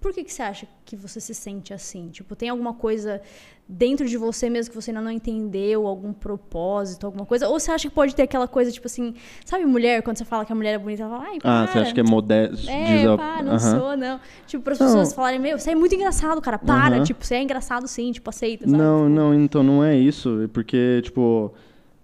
Por 0.00 0.12
que, 0.12 0.22
que 0.22 0.32
você 0.32 0.42
acha 0.42 0.66
que 0.84 0.94
você 0.94 1.20
se 1.20 1.34
sente 1.34 1.72
assim? 1.72 2.08
Tipo, 2.10 2.36
tem 2.36 2.48
alguma 2.48 2.74
coisa 2.74 3.20
dentro 3.68 4.06
de 4.06 4.16
você 4.16 4.48
mesmo 4.48 4.70
que 4.70 4.80
você 4.80 4.90
ainda 4.90 5.00
não 5.00 5.10
entendeu, 5.10 5.86
algum 5.86 6.12
propósito, 6.12 7.06
alguma 7.06 7.26
coisa? 7.26 7.48
Ou 7.48 7.58
você 7.58 7.72
acha 7.72 7.88
que 7.88 7.94
pode 7.94 8.14
ter 8.14 8.22
aquela 8.22 8.46
coisa, 8.46 8.70
tipo 8.70 8.86
assim, 8.86 9.14
sabe 9.44 9.64
mulher, 9.64 10.02
quando 10.02 10.18
você 10.18 10.24
fala 10.24 10.44
que 10.44 10.52
a 10.52 10.54
mulher 10.54 10.74
é 10.74 10.78
bonita, 10.78 11.02
ela 11.02 11.16
fala, 11.16 11.28
ai, 11.28 11.38
para. 11.38 11.62
Ah, 11.62 11.66
você 11.66 11.78
acha 11.78 11.94
que 11.94 12.00
é 12.00 12.02
modesto? 12.04 12.68
É, 12.70 12.84
diz 12.84 13.16
pá, 13.16 13.42
não 13.42 13.52
Aham. 13.52 13.78
sou, 13.78 13.96
não. 13.96 14.20
Tipo, 14.46 14.62
para 14.64 14.72
as 14.74 14.78
Não. 14.78 14.86
pessoas 14.86 15.12
falarem, 15.14 15.40
meu, 15.40 15.58
você 15.58 15.70
é 15.70 15.74
muito 15.74 15.94
engraçado, 15.94 16.40
cara, 16.40 16.58
para. 16.58 16.96
Aham. 16.96 17.04
Tipo, 17.04 17.24
você 17.24 17.34
é 17.36 17.42
engraçado 17.42 17.88
sim, 17.88 18.12
tipo, 18.12 18.28
aceita, 18.30 18.66
sabe? 18.66 18.76
Não, 18.76 19.08
não, 19.08 19.34
então 19.34 19.62
não 19.62 19.82
é 19.82 19.96
isso. 19.96 20.42
É 20.42 20.46
Porque, 20.46 21.00
tipo, 21.02 21.52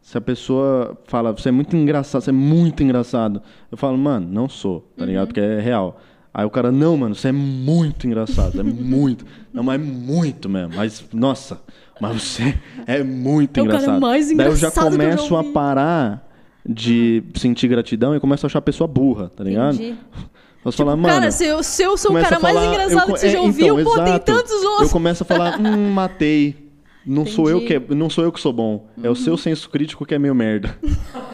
se 0.01 0.19
a 0.19 0.21
pessoa 0.21 0.99
fala, 1.05 1.33
você 1.33 1.51
é 1.51 1.53
muito 1.53 1.77
engraçado, 1.77 2.23
você 2.23 2.31
é 2.31 2.33
muito 2.33 2.83
engraçado. 2.83 3.41
Eu 3.71 3.79
falo, 3.79 3.97
mano, 3.97 4.27
não 4.29 4.49
sou, 4.49 4.81
tá 4.97 5.05
ligado? 5.07 5.29
Porque 5.29 5.41
é 5.41 5.61
real. 5.61 6.01
Aí 6.35 6.45
o 6.47 6.51
cara, 6.51 6.73
não, 6.73 6.97
mano, 6.97 7.15
você 7.15 7.29
é 7.29 7.33
muito 7.33 8.07
engraçado, 8.07 8.59
é 8.59 8.62
muito. 8.62 9.25
Não, 9.53 9.62
mas 9.62 9.81
é 9.81 9.85
muito 9.85 10.49
mesmo. 10.49 10.75
Mas, 10.77 11.05
nossa, 11.12 11.61
mas 12.01 12.23
você 12.23 12.55
é 12.87 13.03
muito 13.03 13.59
É 13.59 13.62
o 13.62 13.67
cara 13.67 13.77
engraçado. 13.79 14.01
mais 14.01 14.27
Daí 14.35 14.47
eu 14.47 14.57
já 14.57 14.69
engraçado 14.69 14.97
que 14.97 15.03
eu 15.03 15.11
já 15.11 15.17
começo 15.17 15.37
a 15.37 15.45
parar 15.45 16.29
de 16.67 17.23
sentir 17.37 17.69
gratidão 17.69 18.15
e 18.17 18.21
começo 18.21 18.47
a 18.47 18.49
achar 18.49 18.61
a 18.61 18.62
pessoa 18.62 18.89
burra, 18.89 19.31
tá 19.37 19.45
ligado? 19.45 19.75
Entendi. 19.75 19.97
Posso 20.62 20.77
falar, 20.79 20.95
mano. 20.97 21.12
cara, 21.12 21.31
se 21.33 21.45
eu, 21.45 21.61
se 21.62 21.83
eu 21.83 21.97
sou 21.99 22.12
o 22.12 22.15
cara 22.15 22.39
falar- 22.39 22.55
mais 22.55 22.69
engraçado 22.69 23.09
eu- 23.09 23.15
que 23.15 23.21
você 23.21 23.27
é, 23.27 23.31
já 23.31 23.41
ouviu, 23.41 23.81
então, 23.81 23.93
pô, 23.93 23.99
tem 23.99 24.09
exato. 24.15 24.25
tantos 24.25 24.53
Eu 24.62 24.71
outros. 24.71 24.93
começo 24.93 25.23
a 25.25 25.27
falar, 25.27 25.61
hum, 25.61 25.91
matei. 25.93 26.71
Não 27.05 27.27
sou 27.27 27.51
eu 27.51 27.61
que 27.67 27.75
é, 27.75 27.83
não 27.97 28.09
sou 28.09 28.23
eu 28.23 28.31
que 28.31 28.41
sou 28.41 28.53
bom. 28.53 28.87
É 29.03 29.11
o 29.11 29.15
seu 29.17 29.37
senso 29.37 29.69
crítico 29.69 30.07
que 30.07 30.15
é 30.15 30.19
meio 30.21 30.35
merda. 30.37 30.79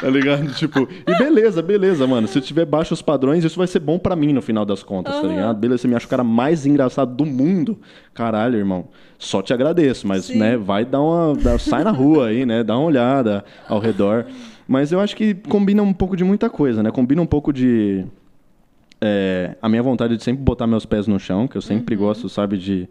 tá 0.00 0.08
ligado? 0.08 0.52
Tipo, 0.54 0.88
e 1.06 1.18
beleza, 1.18 1.62
beleza, 1.62 2.06
mano. 2.06 2.26
Se 2.28 2.38
eu 2.38 2.42
tiver 2.42 2.64
baixos 2.64 3.00
padrões, 3.02 3.44
isso 3.44 3.56
vai 3.58 3.66
ser 3.66 3.80
bom 3.80 3.98
pra 3.98 4.14
mim 4.16 4.32
no 4.32 4.42
final 4.42 4.64
das 4.64 4.82
contas, 4.82 5.14
tá 5.14 5.20
Aham. 5.20 5.28
ligado? 5.28 5.58
Beleza, 5.58 5.82
você 5.82 5.88
me 5.88 5.94
acha 5.94 6.06
o 6.06 6.08
cara 6.10 6.24
mais 6.24 6.66
engraçado 6.66 7.14
do 7.14 7.24
mundo. 7.24 7.78
Caralho, 8.14 8.56
irmão. 8.56 8.88
Só 9.18 9.40
te 9.42 9.52
agradeço, 9.54 10.06
mas, 10.06 10.26
Sim. 10.26 10.38
né, 10.38 10.56
vai 10.56 10.84
dar 10.84 11.00
uma. 11.00 11.34
sai 11.58 11.82
na 11.84 11.90
rua 11.90 12.28
aí, 12.28 12.44
né? 12.44 12.62
Dá 12.62 12.76
uma 12.76 12.86
olhada 12.86 13.44
ao 13.68 13.78
redor. 13.78 14.26
Mas 14.68 14.90
eu 14.92 15.00
acho 15.00 15.14
que 15.16 15.34
combina 15.34 15.82
um 15.82 15.92
pouco 15.92 16.16
de 16.16 16.24
muita 16.24 16.50
coisa, 16.50 16.82
né? 16.82 16.90
Combina 16.90 17.22
um 17.22 17.26
pouco 17.26 17.52
de. 17.52 18.04
é, 19.00 19.56
a 19.62 19.68
minha 19.68 19.82
vontade 19.82 20.16
de 20.16 20.22
sempre 20.22 20.42
botar 20.42 20.66
meus 20.66 20.84
pés 20.84 21.06
no 21.06 21.18
chão, 21.18 21.46
que 21.46 21.56
eu 21.56 21.62
sempre 21.62 21.94
gosto, 21.96 22.28
sabe, 22.28 22.58
de. 22.58 22.88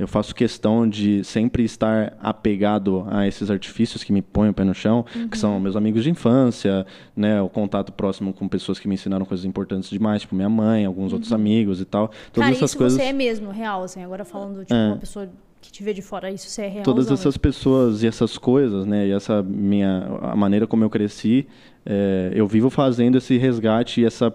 Eu 0.00 0.08
faço 0.08 0.34
questão 0.34 0.88
de 0.88 1.22
sempre 1.22 1.62
estar 1.62 2.16
apegado 2.22 3.04
a 3.10 3.26
esses 3.28 3.50
artifícios 3.50 4.02
que 4.02 4.12
me 4.12 4.22
põem 4.22 4.48
o 4.48 4.54
pé 4.54 4.64
no 4.64 4.74
chão, 4.74 5.04
que 5.30 5.36
são 5.36 5.60
meus 5.60 5.76
amigos 5.76 6.02
de 6.04 6.10
infância, 6.10 6.86
né, 7.14 7.40
o 7.42 7.48
contato 7.48 7.92
próximo 7.92 8.32
com 8.32 8.48
pessoas 8.48 8.78
que 8.78 8.88
me 8.88 8.94
ensinaram 8.94 9.26
coisas 9.26 9.44
importantes 9.44 9.90
demais, 9.90 10.22
tipo 10.22 10.34
minha 10.34 10.48
mãe, 10.48 10.86
alguns 10.86 11.12
outros 11.12 11.32
amigos 11.32 11.80
e 11.80 11.84
tal. 11.84 12.08
Todas 12.32 12.46
Cara, 12.46 12.50
essas 12.56 12.70
isso 12.70 12.78
coisas. 12.78 12.98
você 12.98 13.08
é 13.08 13.12
mesmo, 13.12 13.50
real, 13.50 13.82
assim. 13.82 14.02
Agora 14.02 14.24
falando, 14.24 14.60
tipo, 14.60 14.74
É. 14.74 14.86
uma 14.88 14.96
pessoa 14.96 15.28
que 15.60 15.70
te 15.70 15.82
vê 15.84 15.92
de 15.92 16.00
fora, 16.00 16.30
isso 16.30 16.48
você 16.48 16.62
é 16.62 16.68
real. 16.68 16.84
todas 16.84 17.10
essas 17.10 17.36
pessoas 17.36 18.02
e 18.02 18.06
essas 18.06 18.38
coisas, 18.38 18.86
né? 18.86 19.06
E 19.08 19.12
essa 19.12 19.42
minha 19.42 20.06
a 20.22 20.34
maneira 20.34 20.66
como 20.66 20.82
eu 20.82 20.88
cresci, 20.88 21.46
é, 21.84 22.32
eu 22.34 22.46
vivo 22.46 22.70
fazendo 22.70 23.18
esse 23.18 23.36
resgate 23.36 24.00
e 24.00 24.06
essa 24.06 24.32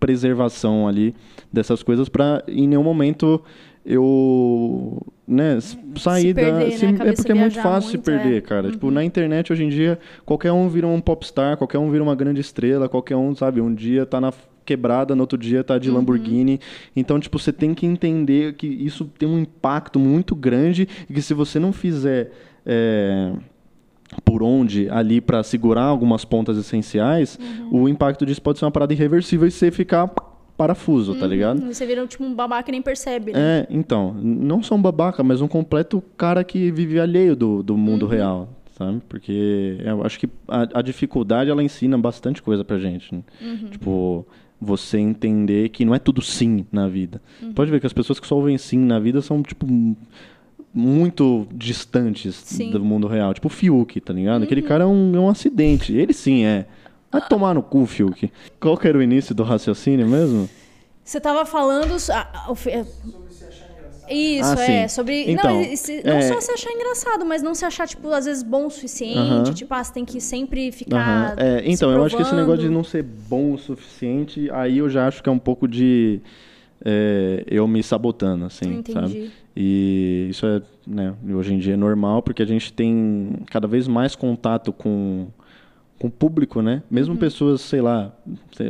preservação 0.00 0.88
ali 0.88 1.14
dessas 1.52 1.82
coisas 1.82 2.08
para 2.08 2.42
em 2.48 2.66
nenhum 2.66 2.82
momento 2.82 3.40
eu 3.84 5.00
né, 5.26 5.56
s- 5.56 5.78
sair 5.96 6.34
perder, 6.34 6.52
da 6.52 6.58
né? 6.64 6.70
se- 6.70 6.86
é 6.86 7.12
porque 7.12 7.32
é 7.32 7.34
muito 7.34 7.54
fácil 7.60 7.90
muito, 7.90 8.04
se 8.04 8.10
perder, 8.10 8.36
é. 8.38 8.40
cara. 8.40 8.70
Tipo, 8.70 8.90
na 8.90 9.04
internet 9.04 9.52
hoje 9.52 9.64
em 9.64 9.68
dia, 9.68 9.98
qualquer 10.26 10.52
um 10.52 10.68
vira 10.68 10.86
um 10.86 11.00
popstar, 11.00 11.56
qualquer 11.56 11.78
um 11.78 11.90
vira 11.90 12.02
uma 12.02 12.14
grande 12.14 12.40
estrela, 12.40 12.88
qualquer 12.88 13.16
um, 13.16 13.34
sabe, 13.34 13.60
um 13.60 13.72
dia 13.74 14.04
tá 14.04 14.20
na 14.20 14.32
quebrada, 14.64 15.14
no 15.14 15.22
outro 15.22 15.38
dia 15.38 15.64
tá 15.64 15.74
Uhum. 15.74 15.80
de 15.80 15.90
Lamborghini. 15.90 16.60
Então, 16.94 17.18
tipo, 17.18 17.38
você 17.38 17.52
tem 17.52 17.74
que 17.74 17.86
entender 17.86 18.54
que 18.54 18.66
isso 18.66 19.04
tem 19.18 19.28
um 19.28 19.38
impacto 19.38 19.98
muito 19.98 20.34
grande 20.34 20.88
e 21.08 21.12
que 21.14 21.22
se 21.22 21.32
você 21.34 21.58
não 21.58 21.72
fizer 21.72 22.30
é, 22.66 23.32
por 24.24 24.42
onde 24.42 24.88
ali 24.90 25.20
para 25.20 25.42
segurar 25.42 25.84
algumas 25.84 26.24
pontas 26.24 26.58
essenciais, 26.58 27.38
Uhum. 27.70 27.82
o 27.84 27.88
impacto 27.88 28.26
disso 28.26 28.42
pode 28.42 28.58
ser 28.58 28.64
uma 28.64 28.70
parada 28.70 28.92
irreversível 28.92 29.46
e 29.46 29.50
você 29.50 29.70
ficar 29.70 30.08
parafuso, 30.60 31.14
tá 31.14 31.26
ligado? 31.26 31.62
Você 31.72 31.86
vira 31.86 32.06
tipo 32.06 32.22
um 32.22 32.34
babaca 32.34 32.70
e 32.70 32.72
nem 32.72 32.82
percebe, 32.82 33.32
né? 33.32 33.60
É, 33.60 33.66
então, 33.70 34.12
não 34.22 34.62
só 34.62 34.74
um 34.74 34.82
babaca, 34.82 35.22
mas 35.24 35.40
um 35.40 35.48
completo 35.48 36.02
cara 36.18 36.44
que 36.44 36.70
vive 36.70 37.00
alheio 37.00 37.34
do, 37.34 37.62
do 37.62 37.78
mundo 37.78 38.02
Uhum. 38.02 38.08
real, 38.10 38.48
sabe? 38.76 39.00
Porque 39.08 39.78
eu 39.82 40.04
acho 40.04 40.20
que 40.20 40.28
a, 40.46 40.80
a 40.80 40.82
dificuldade, 40.82 41.48
ela 41.48 41.62
ensina 41.62 41.96
bastante 41.96 42.42
coisa 42.42 42.62
pra 42.62 42.78
gente, 42.78 43.14
né? 43.14 43.22
Uhum. 43.40 43.70
Tipo, 43.70 44.26
você 44.60 44.98
entender 44.98 45.70
que 45.70 45.82
não 45.82 45.94
é 45.94 45.98
tudo 45.98 46.20
sim 46.20 46.66
na 46.70 46.86
vida. 46.86 47.22
Uhum. 47.42 47.54
Pode 47.54 47.70
ver 47.70 47.80
que 47.80 47.86
as 47.86 47.94
pessoas 47.94 48.20
que 48.20 48.26
só 48.26 48.36
ouvem 48.36 48.58
sim 48.58 48.80
na 48.80 48.98
vida 48.98 49.22
são, 49.22 49.42
tipo, 49.42 49.66
muito 50.74 51.48
distantes 51.54 52.34
Sim. 52.34 52.66
Uhum. 52.66 52.70
do 52.72 52.84
mundo 52.84 53.06
real. 53.06 53.32
Tipo 53.32 53.46
o 53.46 53.50
Fiuk, 53.50 53.98
tá 53.98 54.12
ligado? 54.12 54.42
Aquele 54.42 54.60
cara 54.60 54.84
é 54.84 54.86
um, 54.86 55.16
é 55.16 55.20
um 55.20 55.30
acidente. 55.30 55.94
Ele 55.94 56.12
sim 56.12 56.44
é. 56.44 56.66
Vai 57.10 57.26
tomar 57.28 57.54
no 57.54 57.62
cu, 57.62 57.86
Fiuk. 57.86 58.30
Qual 58.60 58.76
que 58.76 58.86
era 58.86 58.96
o 58.98 59.02
início 59.02 59.34
do 59.34 59.42
raciocínio 59.42 60.06
mesmo? 60.06 60.48
Você 61.04 61.20
tava 61.20 61.44
falando. 61.44 61.96
ah, 62.12 62.46
o 62.48 62.54
fe- 62.54 62.84
Sobre 62.84 63.32
se 63.32 63.44
achar 63.44 63.66
engraçado. 63.72 64.12
Isso, 64.12 64.58
Ah, 64.60 64.64
é. 64.70 64.88
Sobre. 64.88 65.30
Então, 65.32 65.54
não, 65.54 65.60
esse- 65.62 66.02
não 66.04 66.12
é- 66.18 66.22
só 66.22 66.40
se 66.40 66.52
achar 66.52 66.70
engraçado, 66.70 67.24
mas 67.26 67.42
não 67.42 67.54
se 67.54 67.64
achar, 67.64 67.88
tipo, 67.88 68.08
às 68.12 68.26
vezes 68.26 68.42
bom 68.44 68.66
o 68.66 68.70
suficiente. 68.70 69.18
Aham. 69.18 69.42
Tipo, 69.52 69.74
ah, 69.74 69.82
você 69.82 69.92
tem 69.92 70.04
que 70.04 70.20
sempre 70.20 70.70
ficar. 70.70 71.32
Aham. 71.32 71.34
É, 71.38 71.62
se 71.62 71.68
então, 71.70 71.90
eu 71.90 72.04
acho 72.04 72.14
que 72.16 72.22
esse 72.22 72.34
negócio 72.34 72.60
de 72.62 72.68
não 72.68 72.84
ser 72.84 73.02
bom 73.02 73.52
o 73.54 73.58
suficiente, 73.58 74.48
aí 74.52 74.78
eu 74.78 74.88
já 74.88 75.08
acho 75.08 75.20
que 75.22 75.28
é 75.28 75.32
um 75.32 75.38
pouco 75.38 75.66
de 75.66 76.20
é, 76.84 77.44
eu 77.46 77.66
me 77.68 77.82
sabotando, 77.82 78.44
assim, 78.46 78.78
Entendi. 78.78 78.92
sabe? 78.92 79.30
E 79.54 80.28
isso 80.30 80.46
é, 80.46 80.62
né, 80.86 81.12
hoje 81.34 81.52
em 81.52 81.58
dia 81.58 81.74
é 81.74 81.76
normal, 81.76 82.22
porque 82.22 82.40
a 82.42 82.46
gente 82.46 82.72
tem 82.72 83.32
cada 83.50 83.66
vez 83.66 83.86
mais 83.86 84.14
contato 84.14 84.72
com 84.72 85.26
com 86.00 86.08
o 86.08 86.10
público, 86.10 86.62
né? 86.62 86.82
Mesmo 86.90 87.12
Uhum. 87.12 87.20
pessoas, 87.20 87.60
sei 87.60 87.82
lá, 87.82 88.10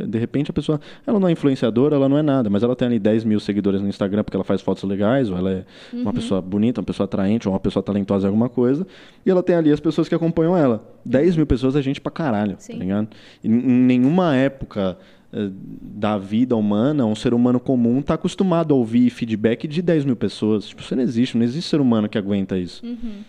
de 0.05 0.17
repente 0.19 0.51
a 0.51 0.53
pessoa, 0.53 0.81
ela 1.07 1.17
não 1.17 1.29
é 1.29 1.31
influenciadora, 1.31 1.95
ela 1.95 2.09
não 2.09 2.17
é 2.17 2.21
nada, 2.21 2.49
mas 2.49 2.61
ela 2.61 2.75
tem 2.75 2.87
ali 2.89 2.99
10 2.99 3.23
mil 3.23 3.39
seguidores 3.39 3.81
no 3.81 3.87
Instagram 3.87 4.21
porque 4.23 4.35
ela 4.35 4.43
faz 4.43 4.61
fotos 4.61 4.83
legais, 4.83 5.29
ou 5.29 5.37
ela 5.37 5.49
é 5.49 5.65
Uhum. 5.93 6.01
uma 6.01 6.13
pessoa 6.13 6.41
bonita, 6.41 6.81
uma 6.81 6.85
pessoa 6.85 7.05
atraente, 7.05 7.47
ou 7.47 7.53
uma 7.53 7.59
pessoa 7.59 7.81
talentosa 7.81 8.27
em 8.27 8.29
alguma 8.29 8.49
coisa, 8.49 8.85
e 9.25 9.31
ela 9.31 9.41
tem 9.41 9.55
ali 9.55 9.71
as 9.71 9.79
pessoas 9.79 10.09
que 10.09 10.13
acompanham 10.15 10.57
ela. 10.57 10.83
10 11.05 11.37
mil 11.37 11.47
pessoas 11.47 11.75
é 11.77 11.81
gente 11.81 12.01
pra 12.01 12.11
caralho, 12.11 12.55
Sim. 12.59 12.73
tá 12.73 12.79
ligado? 12.79 13.07
E 13.41 13.47
Em 13.47 13.51
em 13.53 13.81
nenhuma 13.85 14.35
época 14.35 14.97
eh, 15.33 15.49
da 15.81 16.17
vida 16.17 16.57
humana, 16.57 17.05
um 17.05 17.15
ser 17.15 17.33
humano 17.33 17.57
comum 17.61 17.99
está 17.99 18.15
acostumado 18.15 18.73
a 18.73 18.77
ouvir 18.77 19.09
feedback 19.09 19.65
de 19.69 19.81
10 19.81 20.03
mil 20.03 20.17
pessoas. 20.17 20.67
Tipo, 20.67 20.81
isso 20.81 20.93
não 20.93 21.01
existe, 21.03 21.37
não 21.37 21.45
existe 21.45 21.69
ser 21.69 21.79
humano 21.79 22.09
que 22.09 22.17
aguenta 22.17 22.57
isso. 22.57 22.85
Uhum. 22.85 23.21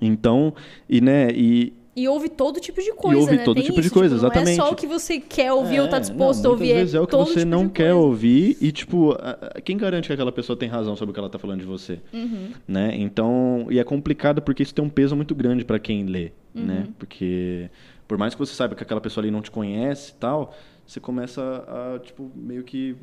Então, 0.00 0.54
e 0.88 1.00
né, 1.00 1.28
e, 1.32 1.72
E 1.94 2.08
ouve 2.08 2.30
todo 2.30 2.58
tipo 2.58 2.80
de 2.80 2.90
coisa, 2.94 3.20
ouve 3.20 3.36
né? 3.36 3.44
todo 3.44 3.56
Tem 3.56 3.64
tipo 3.64 3.78
de 3.80 3.86
isso, 3.88 3.94
coisa, 3.94 4.14
tipo, 4.14 4.22
Não 4.26 4.30
é 4.32 4.34
exatamente. 4.38 4.56
só 4.56 4.70
o 4.72 4.74
que 4.74 4.86
você 4.86 5.20
quer 5.20 5.52
ouvir 5.52 5.80
ou 5.80 5.88
tá 5.88 5.98
É, 5.98 6.00
disposto 6.00 6.42
não, 6.42 6.50
a 6.50 6.52
ouvir. 6.54 6.64
Muitas 6.64 6.78
vezes 6.80 6.94
é 6.94 7.00
o 7.00 7.06
que 7.06 7.16
você 7.16 7.34
tipo 7.40 7.46
não 7.50 7.66
de 7.66 7.72
quer 7.72 7.92
coisa. 7.92 7.96
ouvir 8.06 8.56
e, 8.62 8.72
tipo, 8.72 9.14
quem 9.62 9.76
garante 9.76 10.06
que 10.06 10.12
aquela 10.14 10.32
pessoa 10.32 10.56
tem 10.56 10.70
razão 10.70 10.96
sobre 10.96 11.10
o 11.10 11.12
que 11.12 11.20
ela 11.20 11.28
tá 11.28 11.38
falando 11.38 11.60
de 11.60 11.66
você? 11.66 12.00
Uhum. 12.14 12.48
Né? 12.66 12.92
Então, 12.96 13.66
e 13.70 13.78
é 13.78 13.84
complicado 13.84 14.40
porque 14.40 14.62
isso 14.62 14.74
tem 14.74 14.82
um 14.82 14.88
peso 14.88 15.14
muito 15.14 15.34
grande 15.34 15.66
para 15.66 15.78
quem 15.78 16.06
lê, 16.06 16.32
Uhum. 16.54 16.64
né? 16.64 16.88
Porque 16.98 17.68
por 18.08 18.16
mais 18.16 18.34
que 18.34 18.38
você 18.38 18.54
saiba 18.54 18.74
que 18.74 18.82
aquela 18.82 19.00
pessoa 19.00 19.22
ali 19.22 19.30
não 19.30 19.42
te 19.42 19.50
conhece 19.50 20.12
e 20.12 20.14
tal, 20.14 20.54
você 20.86 20.98
começa 20.98 21.42
a, 21.68 21.98
tipo, 21.98 22.30
meio 22.34 22.62
que 22.64 22.96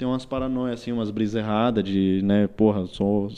tem 0.00 0.08
umas 0.08 0.24
paranoias, 0.24 0.80
assim, 0.80 0.92
umas 0.92 1.10
brisas 1.10 1.34
erradas 1.42 1.84
de, 1.84 2.22
né, 2.24 2.46
porra, 2.46 2.86
sou, 2.86 3.30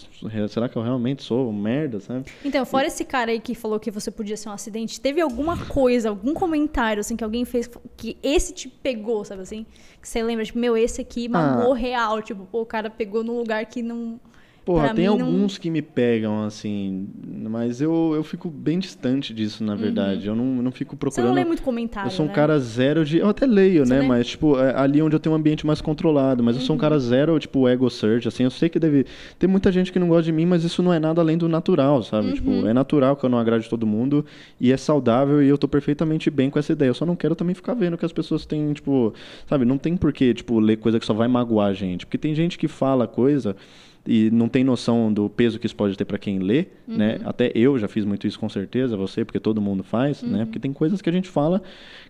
será 0.48 0.68
que 0.68 0.76
eu 0.78 0.82
realmente 0.82 1.20
sou 1.20 1.48
um 1.50 1.52
merda, 1.52 1.98
sabe? 1.98 2.24
Então, 2.44 2.64
fora 2.64 2.86
esse 2.86 3.04
cara 3.04 3.32
aí 3.32 3.40
que 3.40 3.52
falou 3.52 3.80
que 3.80 3.90
você 3.90 4.12
podia 4.12 4.36
ser 4.36 4.48
um 4.48 4.52
acidente, 4.52 5.00
teve 5.00 5.20
alguma 5.20 5.56
coisa, 5.66 6.08
algum 6.10 6.32
comentário, 6.32 7.00
assim, 7.00 7.16
que 7.16 7.24
alguém 7.24 7.44
fez 7.44 7.68
que 7.96 8.16
esse 8.22 8.54
te 8.54 8.68
pegou, 8.68 9.24
sabe 9.24 9.42
assim? 9.42 9.66
Que 10.00 10.08
você 10.08 10.22
lembra, 10.22 10.44
tipo, 10.44 10.56
meu, 10.60 10.76
esse 10.76 11.00
aqui 11.00 11.28
mamou 11.28 11.72
Ah. 11.72 11.76
real. 11.76 12.22
Tipo, 12.22 12.44
pô, 12.46 12.62
o 12.62 12.66
cara 12.66 12.88
pegou 12.88 13.24
num 13.24 13.36
lugar 13.38 13.66
que 13.66 13.82
não. 13.82 14.20
Porra, 14.64 14.84
Pra 14.84 14.94
tem 14.94 15.08
mim, 15.10 15.18
não- 15.18 15.26
alguns 15.26 15.58
que 15.58 15.68
me 15.68 15.82
pegam, 15.82 16.44
assim, 16.44 17.08
mas 17.50 17.80
eu, 17.80 18.12
eu 18.14 18.22
fico 18.22 18.48
bem 18.48 18.78
distante 18.78 19.34
disso, 19.34 19.64
na 19.64 19.74
verdade. 19.74 20.28
Eu 20.28 20.36
não, 20.36 20.56
eu 20.58 20.62
não 20.62 20.70
fico 20.70 20.92
Uhum. 20.94 20.98
Você 20.98 21.00
procurando... 21.16 21.28
não 21.30 21.34
lê 21.34 21.44
muito 21.44 21.62
comentário. 21.64 22.06
Eu 22.06 22.12
sou 22.12 22.24
um 22.26 22.28
né? 22.28 22.34
cara 22.34 22.58
zero 22.60 23.04
de. 23.04 23.18
Eu 23.18 23.28
até 23.28 23.44
leio, 23.44 23.84
Você 23.84 23.92
né? 23.92 24.00
lê? 24.02 24.06
Mas, 24.06 24.28
tipo, 24.28 24.56
é 24.58 24.72
ali 24.78 25.02
onde 25.02 25.16
eu 25.16 25.20
tenho 25.20 25.34
um 25.34 25.36
ambiente 25.36 25.66
mais 25.66 25.80
controlado. 25.80 26.44
Mas 26.44 26.54
eu 26.54 26.60
Uhum. 26.60 26.66
sou 26.68 26.76
um 26.76 26.78
cara 26.78 26.96
zero, 27.00 27.36
tipo, 27.40 27.66
ego 27.66 27.90
search, 27.90 28.28
assim. 28.28 28.44
Eu 28.44 28.50
sei 28.52 28.68
que 28.68 28.78
deve. 28.78 29.04
Tem 29.36 29.50
muita 29.50 29.72
gente 29.72 29.90
que 29.90 29.98
não 29.98 30.06
gosta 30.06 30.22
de 30.22 30.32
mim, 30.32 30.46
mas 30.46 30.62
isso 30.62 30.80
não 30.80 30.92
é 30.92 31.00
nada 31.00 31.20
além 31.20 31.36
do 31.36 31.48
natural, 31.48 32.00
sabe? 32.04 32.28
Uhum. 32.28 32.34
Tipo, 32.34 32.50
é 32.68 32.72
natural 32.72 33.16
que 33.16 33.24
eu 33.24 33.30
não 33.30 33.38
agrade 33.38 33.68
todo 33.68 33.84
mundo. 33.84 34.24
E 34.60 34.70
é 34.70 34.76
saudável 34.76 35.42
e 35.42 35.48
eu 35.48 35.58
tô 35.58 35.66
perfeitamente 35.66 36.30
bem 36.30 36.50
com 36.50 36.58
essa 36.60 36.72
ideia. 36.72 36.90
Eu 36.90 36.94
só 36.94 37.04
não 37.04 37.16
quero 37.16 37.34
também 37.34 37.54
ficar 37.54 37.74
vendo 37.74 37.98
que 37.98 38.04
as 38.04 38.12
pessoas 38.12 38.46
têm, 38.46 38.72
tipo. 38.72 39.12
Sabe? 39.48 39.64
Não 39.64 39.76
tem 39.76 39.96
porquê, 39.96 40.32
tipo, 40.32 40.60
ler 40.60 40.76
coisa 40.76 41.00
que 41.00 41.06
só 41.06 41.12
vai 41.14 41.26
magoar 41.26 41.70
a 41.70 41.74
gente. 41.74 42.06
Porque 42.06 42.16
tem 42.16 42.32
gente 42.32 42.56
que 42.56 42.68
fala 42.68 43.08
coisa. 43.08 43.56
E 44.04 44.32
não 44.32 44.48
tem 44.48 44.64
noção 44.64 45.12
do 45.12 45.30
peso 45.30 45.60
que 45.60 45.66
isso 45.66 45.76
pode 45.76 45.96
ter 45.96 46.04
para 46.04 46.18
quem 46.18 46.40
lê, 46.40 46.66
né? 46.88 47.20
Até 47.24 47.52
eu 47.54 47.78
já 47.78 47.86
fiz 47.86 48.04
muito 48.04 48.26
isso 48.26 48.36
com 48.36 48.48
certeza, 48.48 48.96
você, 48.96 49.24
porque 49.24 49.38
todo 49.38 49.60
mundo 49.60 49.84
faz, 49.84 50.22
né? 50.24 50.44
Porque 50.44 50.58
tem 50.58 50.72
coisas 50.72 51.00
que 51.00 51.08
a 51.08 51.12
gente 51.12 51.28
fala 51.28 51.62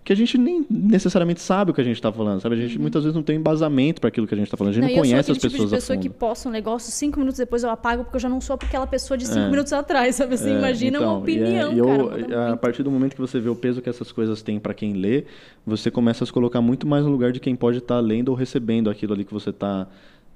que 0.03 0.11
a 0.11 0.17
gente 0.17 0.39
nem 0.39 0.65
necessariamente 0.71 1.41
sabe 1.43 1.71
o 1.71 1.75
que 1.75 1.83
a 1.83 1.85
gente 1.85 1.97
está 1.97 2.11
falando, 2.11 2.41
sabe? 2.41 2.55
A 2.55 2.59
gente 2.59 2.79
muitas 2.79 3.05
vezes 3.05 3.15
não 3.15 3.23
tem 3.23 3.37
embasamento 3.37 4.01
para 4.01 4.09
aquilo 4.09 4.27
que 4.27 4.33
a 4.33 4.37
gente 4.39 4.47
está 4.47 4.57
falando. 4.57 4.71
A 4.71 4.75
gente 4.75 4.85
Não, 4.85 4.91
não, 4.91 5.03
conhece 5.03 5.31
as 5.33 5.37
tipo 5.37 5.51
pessoas 5.53 5.69
de 5.71 5.77
pessoa 5.77 5.99
que 5.99 6.09
posta 6.09 6.49
um 6.49 6.53
negócio, 6.53 6.91
cinco 6.91 7.19
minutos 7.19 7.39
depois 7.39 7.63
eu 7.63 7.69
apago, 7.69 8.05
porque 8.05 8.17
eu 8.17 8.21
já 8.21 8.29
não 8.29 8.41
sou 8.41 8.55
aquela 8.55 8.87
pessoa 8.87 9.19
de 9.19 9.27
cinco 9.27 9.41
É. 9.41 9.51
minutos 9.51 9.73
atrás, 9.75 10.15
sabe 10.17 10.33
assim? 10.35 10.55
É, 10.55 10.59
Imagina 10.59 10.99
uma 10.99 11.19
então, 11.21 11.29
e 11.29 11.37
é- 11.39 11.43
opinião, 11.45 11.73
e 11.75 11.79
eu, 11.79 11.85
cara. 11.85 12.03
a 12.45 12.47
muito. 12.49 12.61
partir 12.61 12.83
do 12.83 12.91
momento 12.91 13.15
que 13.15 13.21
você 13.21 13.39
vê 13.39 13.51
o 13.51 13.55
peso 13.55 13.83
que 13.83 13.91
essas 13.91 14.11
coisas 14.11 14.41
têm 14.41 14.59
para 14.59 14.73
quem 14.73 14.95
lê, 14.95 15.25
você 15.67 15.91
começa 15.91 16.25
a 16.25 16.27
se 16.27 16.33
colocar 16.33 16.63
muito 16.63 16.87
mais 16.87 17.05
no 17.05 17.11
lugar 17.11 17.33
de 17.33 17.39
quem 17.39 17.55
pode 17.55 17.79
estar 17.79 18.01
lendo 18.01 18.31
ou 18.31 18.35
recebendo 18.35 18.89
aquilo 18.89 19.13
ali 19.13 19.25
que 19.27 19.33
você 19.35 19.51
está, 19.51 19.87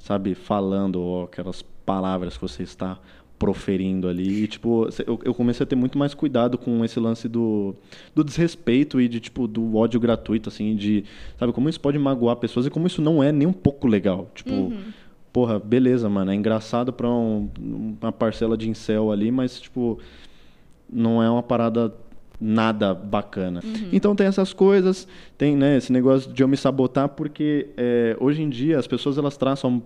sabe, 0.07 0.35
falando 0.37 1.01
ou 1.01 1.25
aquelas 1.25 1.63
palavras 1.63 2.37
que 2.37 2.41
você 2.43 2.63
está 2.63 2.97
proferindo 3.37 4.09
ali. 4.09 4.45
E, 4.45 4.47
tipo, 4.47 4.89
eu, 5.05 5.19
eu 5.25 5.35
comecei 5.35 5.65
a 5.65 5.67
ter 5.67 5.75
muito 5.75 5.99
mais 5.99 6.15
cuidado 6.15 6.57
com 6.57 6.85
esse 6.85 6.99
lance 7.01 7.29
do, 7.29 7.75
do 8.15 8.23
desrespeito 8.25 9.01
e 9.01 9.09
de, 9.09 9.19
tipo, 9.21 9.47
do 9.49 9.77
ódio 9.77 9.99
gratuito, 10.01 10.49
assim, 10.49 10.75
de, 10.77 11.05
sabe, 11.39 11.53
como 11.53 11.69
isso 11.69 11.81
pode 11.81 11.99
magoar 11.99 12.37
pessoas 12.37 12.67
e 12.67 12.71
como 12.71 12.87
isso 12.87 13.03
não 13.03 13.21
é 13.23 13.33
nem 13.33 13.47
um 13.49 13.53
pouco 13.53 13.87
legal. 13.89 14.31
Tipo, 14.35 14.53
Uhum. 14.53 14.77
porra, 15.33 15.59
beleza, 15.59 16.09
mano, 16.09 16.31
é 16.31 16.35
engraçado 16.35 16.93
pra 16.93 17.11
um- 17.11 17.51
uma 18.01 18.13
parcela 18.13 18.57
de 18.57 18.71
incel 18.71 19.11
ali, 19.13 19.31
mas, 19.33 19.61
tipo, 19.61 19.99
não 20.89 21.21
é 21.23 21.29
uma 21.29 21.43
parada 21.43 21.93
nada 22.41 22.93
bacana. 22.95 23.61
Então 23.93 24.15
tem 24.15 24.27
essas 24.27 24.53
coisas, 24.53 25.07
tem 25.39 25.57
né, 25.57 25.77
esse 25.79 25.93
negócio 25.93 26.33
de 26.33 26.43
eu 26.43 26.49
me 26.49 26.57
sabotar, 26.57 27.09
porque 27.09 27.69
é, 27.77 28.17
hoje 28.21 28.43
em 28.43 28.49
dia 28.49 28.79
as 28.79 28.87
pessoas 28.87 29.17
elas 29.19 29.37
traçam 29.37 29.83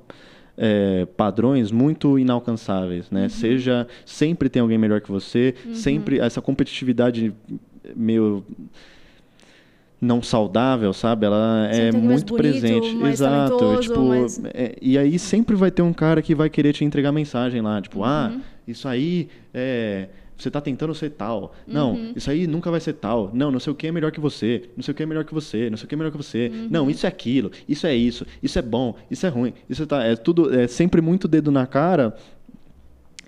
é, 0.59 1.07
padrões 1.17 1.71
muito 1.71 2.19
inalcançáveis, 2.19 3.11
né? 3.11 3.29
Seja 3.29 3.87
sempre 4.05 4.49
tem 4.49 4.61
alguém 4.61 4.77
melhor 4.79 5.01
que 5.01 5.11
você, 5.11 5.55
sempre 5.73 6.19
essa 6.19 6.41
competitividade 6.43 7.33
meio 7.97 8.45
não 10.01 10.23
saudável, 10.23 10.93
sabe? 10.95 11.27
Ela 11.27 11.69
é 11.71 11.93
muito 11.93 12.35
bonito, 12.35 12.35
presente, 12.35 13.03
exato. 13.05 13.77
Tipo, 13.81 14.09
mais- 14.09 14.41
é, 14.55 14.75
e 14.81 14.97
aí 14.97 15.19
sempre 15.19 15.55
vai 15.55 15.71
ter 15.71 15.83
um 15.83 15.93
cara 15.93 16.23
que 16.23 16.35
vai 16.35 16.49
querer 16.49 16.73
te 16.73 16.85
entregar 16.85 17.13
mensagem 17.13 17.61
lá, 17.61 17.81
tipo, 17.83 18.03
ah, 18.03 18.31
Uhum. 18.35 18.41
isso 18.67 18.89
aí 18.89 19.29
é 19.53 20.09
você 20.43 20.51
tá 20.51 20.61
tentando 20.61 20.95
ser 20.95 21.11
tal. 21.11 21.55
Não, 21.67 21.93
Uhum. 21.95 22.13
isso 22.17 22.31
aí 22.31 22.47
nunca 22.47 22.71
vai 22.71 22.81
ser 22.81 22.95
tal. 22.95 23.31
Não, 23.35 23.51
não 23.51 23.61
sei 23.61 23.73
o 23.73 23.77
que 23.77 23.87
é 23.87 23.93
melhor 23.93 24.11
que 24.13 24.21
você. 24.21 24.69
Não 24.77 24.83
sei 24.83 24.93
o 24.93 24.95
que 24.95 25.03
é 25.03 25.07
melhor 25.07 25.25
que 25.25 25.35
você. 25.35 25.69
Não 25.71 25.77
sei 25.77 25.85
o 25.85 25.89
que 25.89 25.95
é 25.95 25.99
melhor 25.99 26.11
que 26.11 26.17
você. 26.17 26.51
Uhum. 26.53 26.69
Não, 26.71 26.91
isso 26.91 27.07
é 27.07 27.09
aquilo. 27.09 27.51
Isso 27.69 27.87
é 27.87 27.95
isso. 27.95 28.27
Isso 28.43 28.59
é 28.59 28.63
bom. 28.63 28.95
Isso 29.11 29.27
é 29.27 29.29
ruim. 29.29 29.53
Isso 29.69 29.87
tá 29.87 30.03
é 30.05 30.17
tudo 30.17 30.55
é 30.55 30.67
sempre 30.67 31.01
muito 31.01 31.27
dedo 31.29 31.51
na 31.51 31.67
cara. 31.67 32.15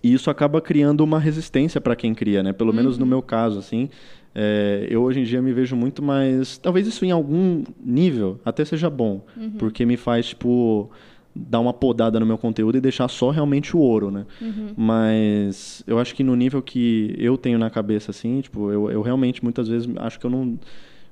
E 0.03 0.13
isso 0.13 0.31
acaba 0.31 0.61
criando 0.61 1.03
uma 1.03 1.19
resistência 1.21 1.81
para 1.81 1.95
quem 1.95 2.13
cria, 2.15 2.43
né? 2.43 2.53
Pelo 2.53 2.73
menos 2.73 2.95
Uhum. 2.95 3.01
no 3.01 3.07
meu 3.07 3.23
caso, 3.23 3.59
assim. 3.59 3.89
É, 4.35 4.87
eu 4.91 5.03
hoje 5.03 5.21
em 5.21 5.25
dia 5.25 5.41
me 5.43 5.53
vejo 5.53 5.77
muito 5.77 6.03
mais. 6.03 6.57
Talvez 6.59 6.87
isso 6.87 7.05
em 7.05 7.11
algum 7.11 7.63
nível 7.85 8.41
até 8.45 8.65
seja 8.65 8.89
bom. 8.91 9.25
Uhum. 9.37 9.51
Porque 9.59 9.85
me 9.87 9.97
faz, 9.97 10.27
tipo, 10.27 10.91
dar 11.35 11.61
uma 11.61 11.73
podada 11.73 12.21
no 12.21 12.27
meu 12.27 12.37
conteúdo 12.37 12.77
e 12.77 12.81
deixar 12.81 13.09
só 13.09 13.31
realmente 13.31 13.77
o 13.77 13.81
ouro, 13.81 14.11
né? 14.11 14.27
Uhum. 14.41 14.73
Mas 14.77 15.83
eu 15.87 15.99
acho 15.99 16.15
que 16.15 16.23
no 16.23 16.37
nível 16.37 16.61
que 16.63 17.15
eu 17.19 17.37
tenho 17.39 17.59
na 17.59 17.71
cabeça, 17.71 18.11
assim, 18.11 18.41
tipo, 18.41 18.71
eu, 18.71 18.91
eu 18.91 19.03
realmente 19.03 19.43
muitas 19.43 19.69
vezes 19.69 19.89
acho 19.97 20.19
que 20.21 20.27
eu 20.27 20.31
não. 20.31 20.59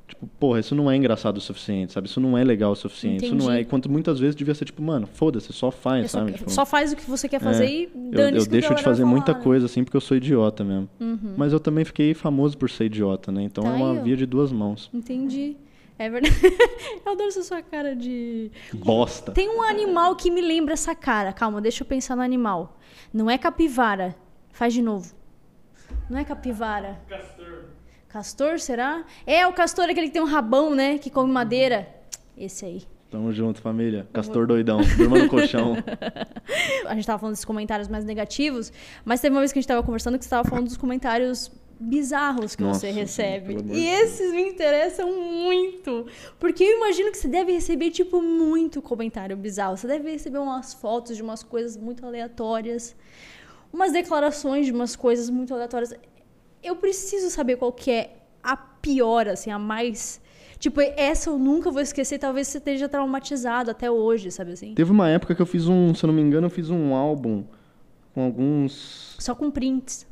Tipo, 0.06 0.26
porra, 0.40 0.58
isso 0.58 0.74
não 0.74 0.90
é 0.90 0.96
engraçado 0.96 1.36
o 1.36 1.40
suficiente, 1.40 1.92
sabe? 1.92 2.08
Isso 2.08 2.20
não 2.20 2.36
é 2.36 2.42
legal 2.42 2.72
o 2.72 2.74
suficiente. 2.74 3.24
Isso 3.24 3.34
não 3.34 3.44
é. 3.48 3.54
Entendi. 3.54 3.62
Enquanto 3.68 3.88
muitas 3.88 4.18
vezes 4.18 4.34
devia 4.34 4.54
ser 4.54 4.64
tipo, 4.64 4.82
mano, 4.82 5.06
foda-se, 5.06 5.52
só 5.52 5.70
faz, 5.70 6.10
só, 6.10 6.18
sabe? 6.18 6.32
Tipo, 6.32 6.50
só 6.50 6.66
faz 6.66 6.92
o 6.92 6.96
que 6.96 7.08
você 7.08 7.28
quer 7.28 7.40
fazer 7.40 7.66
é. 7.66 7.70
e 7.70 7.82
eu, 7.84 8.10
dane-se 8.10 8.46
eu 8.46 8.50
a 8.50 8.52
deixo 8.52 8.74
de 8.74 8.82
fazer 8.82 9.04
vai 9.04 9.12
muita 9.12 9.26
falar, 9.26 9.38
né? 9.38 9.44
coisa 9.44 9.66
assim 9.66 9.84
porque 9.84 9.96
eu 9.96 10.00
sou 10.00 10.16
idiota 10.16 10.64
mesmo. 10.64 10.88
Mas 11.36 11.52
eu 11.52 11.60
também 11.60 11.84
fiquei 11.84 12.12
famoso 12.12 12.58
por 12.58 12.68
ser 12.68 12.86
idiota, 12.86 13.30
né? 13.30 13.44
Então 13.44 13.62
Tá 13.62 13.70
é 13.70 13.72
uma 13.74 13.92
ó. 14.00 14.02
via 14.02 14.16
de 14.16 14.26
duas 14.26 14.50
mãos. 14.50 14.90
Entendi. 14.92 15.56
É 16.00 16.08
verdade. 16.08 16.34
eu 17.04 17.12
adoro 17.12 17.28
essa 17.28 17.42
sua 17.42 17.60
cara 17.60 17.94
de. 17.94 18.50
Bosta. 18.72 19.32
Tem 19.32 19.50
um 19.50 19.62
animal 19.62 20.16
que 20.16 20.30
me 20.30 20.40
lembra 20.40 20.72
essa 20.72 20.94
cara. 20.94 21.30
Calma, 21.30 21.60
deixa 21.60 21.82
eu 21.82 21.86
pensar 21.86 22.16
no 22.16 22.22
animal. 22.22 22.78
Não 23.12 23.30
é 23.30 23.36
capivara. 23.36 24.16
Faz 24.50 24.72
de 24.72 24.80
novo. 24.80 25.14
Não 26.08 26.16
é 26.16 26.24
capivara. 26.24 27.02
Castor. 27.06 27.64
Castor, 28.08 28.58
será? 28.58 29.04
É, 29.26 29.46
o 29.46 29.52
castor 29.52 29.88
é 29.88 29.90
aquele 29.90 30.06
que 30.06 30.14
tem 30.14 30.22
um 30.22 30.26
rabão, 30.26 30.74
né? 30.74 30.96
Que 30.96 31.10
come 31.10 31.30
madeira. 31.30 31.86
Esse 32.34 32.64
aí. 32.64 32.82
Tamo 33.10 33.30
junto, 33.30 33.60
família. 33.60 34.08
Castor 34.10 34.46
doidão. 34.46 34.80
Durma 34.96 35.18
no 35.18 35.28
colchão. 35.28 35.76
A 36.88 36.94
gente 36.94 37.06
tava 37.06 37.18
falando 37.18 37.34
desses 37.34 37.44
comentários 37.44 37.88
mais 37.88 38.06
negativos, 38.06 38.72
mas 39.04 39.20
teve 39.20 39.34
uma 39.34 39.40
vez 39.40 39.52
que 39.52 39.58
a 39.58 39.60
gente 39.60 39.68
tava 39.68 39.82
conversando 39.82 40.18
que 40.18 40.24
você 40.24 40.30
tava 40.30 40.48
falando 40.48 40.64
dos 40.64 40.78
comentários 40.78 41.52
bizarros 41.80 42.54
que 42.54 42.62
Nossa, 42.62 42.80
você 42.80 42.90
recebe. 42.90 43.56
E 43.72 43.86
esses 43.86 44.32
me 44.32 44.42
interessam 44.42 45.10
muito. 45.10 46.06
Porque 46.38 46.62
eu 46.62 46.76
imagino 46.76 47.10
que 47.10 47.16
você 47.16 47.26
deve 47.26 47.52
receber, 47.52 47.90
tipo, 47.90 48.20
muito 48.20 48.82
comentário 48.82 49.34
bizarro. 49.36 49.78
Você 49.78 49.86
deve 49.86 50.10
receber 50.10 50.38
umas 50.38 50.74
fotos 50.74 51.16
de 51.16 51.22
umas 51.22 51.42
coisas 51.42 51.78
muito 51.78 52.04
aleatórias, 52.04 52.94
umas 53.72 53.92
declarações 53.92 54.66
de 54.66 54.72
umas 54.72 54.94
coisas 54.94 55.30
muito 55.30 55.54
aleatórias. 55.54 55.94
Eu 56.62 56.76
preciso 56.76 57.30
saber 57.30 57.56
qual 57.56 57.72
que 57.72 57.90
é 57.90 58.16
a 58.42 58.56
pior, 58.56 59.26
assim, 59.26 59.50
a 59.50 59.58
mais. 59.58 60.20
Tipo, 60.58 60.82
essa 60.82 61.30
eu 61.30 61.38
nunca 61.38 61.70
vou 61.70 61.80
esquecer, 61.80 62.18
talvez 62.18 62.48
você 62.48 62.58
esteja 62.58 62.86
traumatizado 62.86 63.70
até 63.70 63.90
hoje, 63.90 64.30
sabe 64.30 64.52
assim? 64.52 64.74
Teve 64.74 64.92
uma 64.92 65.08
época 65.08 65.34
que 65.34 65.40
eu 65.40 65.46
fiz 65.46 65.66
um, 65.66 65.94
se 65.94 66.04
eu 66.04 66.08
não 66.08 66.14
me 66.14 66.20
engano, 66.20 66.46
eu 66.46 66.50
fiz 66.50 66.68
um 66.68 66.94
álbum 66.94 67.44
com 68.12 68.22
alguns. 68.22 69.16
Só 69.18 69.34
com 69.34 69.50
prints. 69.50 70.09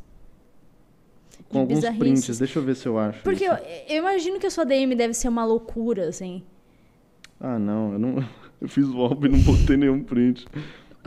Com 1.49 1.61
alguns 1.61 1.85
prints. 1.99 2.39
Deixa 2.39 2.59
eu 2.59 2.63
ver 2.63 2.77
se 2.77 2.87
eu 2.87 2.99
acho. 2.99 3.23
Porque 3.23 3.45
eu, 3.45 3.55
eu 3.89 3.97
imagino 3.99 4.39
que 4.39 4.47
a 4.47 4.51
sua 4.51 4.65
DM 4.65 4.95
deve 4.95 5.15
ser 5.15 5.29
uma 5.29 5.45
loucura, 5.45 6.09
assim. 6.09 6.43
Ah, 7.41 7.59
não, 7.59 7.93
eu 7.93 7.99
não. 7.99 8.25
Eu 8.61 8.67
fiz 8.69 8.89
o 8.89 8.99
álbum 9.01 9.27
e 9.27 9.29
não 9.29 9.39
botei 9.39 9.77
nenhum 9.77 10.03
print. 10.03 10.45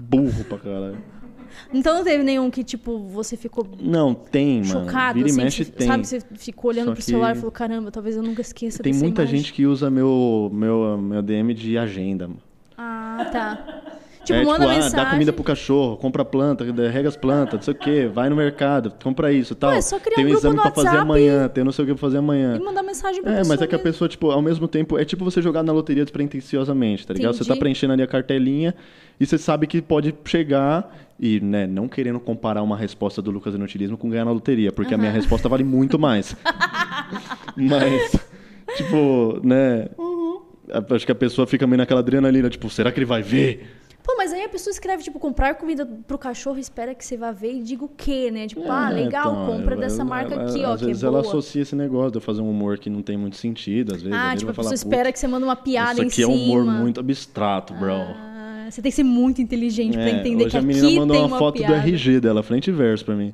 Burro 0.01 0.45
pra 0.45 0.57
caralho. 0.57 0.97
Então 1.73 1.93
não 1.97 2.01
teve 2.05 2.23
nenhum 2.23 2.49
que, 2.49 2.63
tipo, 2.63 2.97
você 3.09 3.35
ficou 3.35 3.67
Não, 3.77 4.13
tem, 4.13 4.61
mano. 4.63 4.85
chocado, 4.85 5.15
Vira 5.15 5.27
e 5.27 5.31
assim, 5.31 5.43
mexe 5.43 5.65
você- 5.65 5.71
tem. 5.73 5.85
sabe? 5.87 6.07
Você 6.07 6.21
ficou 6.37 6.71
olhando 6.71 6.85
Só 6.87 6.93
pro 6.93 7.01
celular 7.01 7.33
e 7.33 7.35
falou, 7.35 7.51
caramba, 7.51 7.91
talvez 7.91 8.15
eu 8.15 8.23
nunca 8.23 8.39
esqueça 8.39 8.81
Tem 8.81 8.93
muita 8.93 9.23
imagem." 9.23 9.39
gente 9.41 9.51
que 9.51 9.65
usa 9.65 9.89
meu, 9.91 10.49
meu, 10.53 10.97
meu 10.97 11.21
DM 11.21 11.53
de 11.53 11.77
agenda. 11.77 12.29
mano. 12.29 12.39
Ah, 12.77 13.29
tá. 13.29 13.99
Tipo, 14.23 14.39
é, 14.39 14.43
manda 14.45 14.59
tipo, 14.59 14.69
ah, 14.69 14.73
mensagem. 14.75 14.95
dá 14.97 15.05
comida 15.07 15.33
pro 15.33 15.43
cachorro, 15.43 15.97
compra 15.97 16.23
planta, 16.23 16.63
rega 16.91 17.09
as 17.09 17.15
plantas, 17.17 17.53
não 17.55 17.61
sei 17.63 17.73
o 17.73 17.77
quê, 17.77 18.07
vai 18.13 18.29
no 18.29 18.35
mercado, 18.35 18.93
compra 19.03 19.33
isso 19.33 19.55
tal. 19.55 19.71
é 19.73 19.81
só 19.81 19.99
criar 19.99 20.15
tem 20.15 20.25
um 20.25 20.29
um 20.29 20.33
exame 20.33 20.55
pra 20.55 20.65
fazer 20.71 20.87
WhatsApp 20.89 21.03
amanhã, 21.03 21.47
tem 21.47 21.63
não 21.63 21.71
sei 21.71 21.83
o 21.83 21.87
que 21.87 21.93
pra 21.93 22.01
fazer 22.01 22.17
amanhã. 22.19 22.55
E 22.55 22.63
mandar 22.63 22.83
mensagem 22.83 23.21
pra 23.23 23.31
É, 23.39 23.43
mas 23.43 23.61
é 23.61 23.65
que 23.67 23.73
a 23.75 23.79
pessoa, 23.79 24.07
tipo, 24.07 24.29
ao 24.29 24.41
mesmo 24.41 24.67
tempo, 24.67 24.97
é 24.97 25.03
tipo 25.03 25.25
você 25.25 25.41
jogar 25.41 25.63
na 25.63 25.73
loteria 25.73 26.03
despretensiosamente, 26.05 27.07
tá 27.07 27.13
ligado? 27.15 27.33
Você 27.33 27.39
tá 27.39 27.45
Entendi. 27.45 27.59
preenchendo 27.59 27.93
ali 27.93 28.03
a 28.03 28.07
cartelinha 28.07 28.75
e 29.19 29.25
você 29.25 29.37
sabe 29.39 29.65
que 29.65 29.81
pode 29.81 30.13
chegar 30.25 30.95
e, 31.19 31.39
né, 31.39 31.65
não 31.65 31.87
querendo 31.87 32.19
comparar 32.19 32.61
uma 32.61 32.77
resposta 32.77 33.21
do 33.21 33.31
Lucas 33.31 33.55
Inutilismo 33.55 33.97
com 33.97 34.09
ganhar 34.09 34.25
na 34.25 34.31
loteria, 34.31 34.71
porque 34.71 34.93
a 34.93 34.97
minha 34.97 35.11
resposta 35.11 35.49
vale 35.49 35.63
muito 35.63 35.97
mais. 35.99 36.35
mas, 37.57 38.11
tipo, 38.77 39.39
né, 39.43 39.87
Uhum. 39.97 40.41
acho 40.91 41.05
que 41.05 41.11
a 41.11 41.15
pessoa 41.15 41.45
fica 41.47 41.65
meio 41.67 41.77
naquela 41.77 41.99
adrenalina, 41.99 42.49
tipo, 42.49 42.69
será 42.69 42.91
que 42.91 42.99
ele 42.99 43.05
vai 43.05 43.21
ver? 43.21 43.77
Pô, 44.03 44.15
mas 44.17 44.33
aí 44.33 44.43
a 44.43 44.49
pessoa 44.49 44.71
escreve, 44.71 45.03
tipo, 45.03 45.19
comprar 45.19 45.53
comida 45.55 45.85
pro 46.07 46.17
cachorro, 46.17 46.57
espera 46.57 46.95
que 46.95 47.05
você 47.05 47.15
vá 47.17 47.31
ver 47.31 47.53
e 47.53 47.61
diga 47.61 47.85
o 47.85 47.87
quê, 47.87 48.31
né? 48.31 48.47
Tipo, 48.47 48.63
ah, 48.71 48.89
É, 48.91 48.95
ó, 48.95 48.97
então, 49.07 49.45
compra 49.45 49.73
ela- 49.75 49.81
dessa 49.81 50.03
marca 50.03 50.33
ela- 50.33 50.49
aqui, 50.49 50.63
ó, 50.63 50.73
Às 50.73 50.79
que 50.79 50.85
é 50.85 50.87
vezes 50.87 51.03
boa. 51.03 51.11
ela 51.11 51.21
associa 51.21 51.61
esse 51.61 51.75
negócio 51.75 52.11
de 52.11 52.17
eu 52.17 52.21
fazer 52.21 52.41
um 52.41 52.49
humor 52.49 52.79
que 52.79 52.89
não 52.89 53.01
tem 53.03 53.15
muito 53.15 53.37
sentido, 53.37 53.93
às 53.93 54.01
vezes. 54.01 54.17
Ah, 54.17 54.31
tipo, 54.35 54.45
a 54.49 54.53
vai 54.53 54.55
falar, 54.55 54.69
pessoa 54.71 54.89
espera 54.89 55.11
que 55.11 55.19
você 55.19 55.27
manda 55.27 55.45
uma 55.45 55.55
"Putz, 55.55 55.65
piada 55.71 55.91
Isso 55.93 56.01
em 56.03 56.07
aqui 56.07 56.21
é 56.23 56.25
cima. 56.25 56.35
um 56.35 56.43
humor 56.43 56.65
muito 56.65 56.99
abstrato, 56.99 57.73
bro. 57.75 57.93
você 58.69 58.81
tem 58.81 58.89
que 58.89 58.95
ser 58.95 59.03
muito 59.03 59.41
inteligente 59.41 59.93
pra 59.93 60.03
É, 60.07 60.19
entender 60.19 60.45
hoje 60.45 60.51
que 60.51 60.57
a 60.57 60.61
menina 60.61 60.87
aqui 60.87 60.95
mandou 60.97 61.17
uma 61.17 61.25
uma 61.27 61.37
foto 61.37 61.57
piada. 61.57 61.73
do 61.73 61.79
RG 61.79 62.19
dela, 62.21 62.41
frente 62.41 62.69
e 62.69 62.71
verso 62.73 63.03
pra 63.05 63.15
mim. 63.15 63.33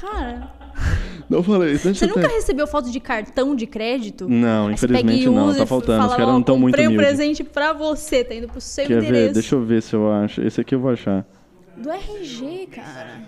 Cara, 0.00 0.50
Eu 1.30 1.42
falei, 1.44 1.76
você 1.76 2.06
nunca 2.06 2.26
recebeu 2.26 2.66
foto 2.66 2.90
de 2.90 2.98
cartão 2.98 3.54
de 3.54 3.64
crédito? 3.66 4.28
Não, 4.28 4.70
infelizmente 4.72 5.26
não, 5.28 5.54
tá 5.54 5.64
faltando, 5.64 6.00
os 6.00 6.06
fala, 6.06 6.16
caras 6.16 6.32
não 6.34 6.40
"Ó, 6.40 6.42
tão 6.42 6.58
muito 6.58 6.72
Comprei 6.72 6.88
um 6.88 6.90
humildes." 6.90 7.06
presente 7.08 7.44
pra 7.44 7.72
você, 7.72 8.24
tá 8.24 8.34
indo 8.34 8.48
pro 8.48 8.60
seu 8.60 8.84
Quer 8.86 8.98
endereço. 8.98 9.26
ver? 9.28 9.32
Deixa 9.34 9.54
eu 9.54 9.62
ver 9.62 9.80
se 9.80 9.94
eu 9.94 10.10
acho. 10.10 10.42
Esse 10.42 10.60
aqui 10.60 10.74
eu 10.74 10.80
vou 10.80 10.90
achar. 10.90 11.24
Do 11.76 11.88
RG, 11.88 12.66
cara. 12.72 13.22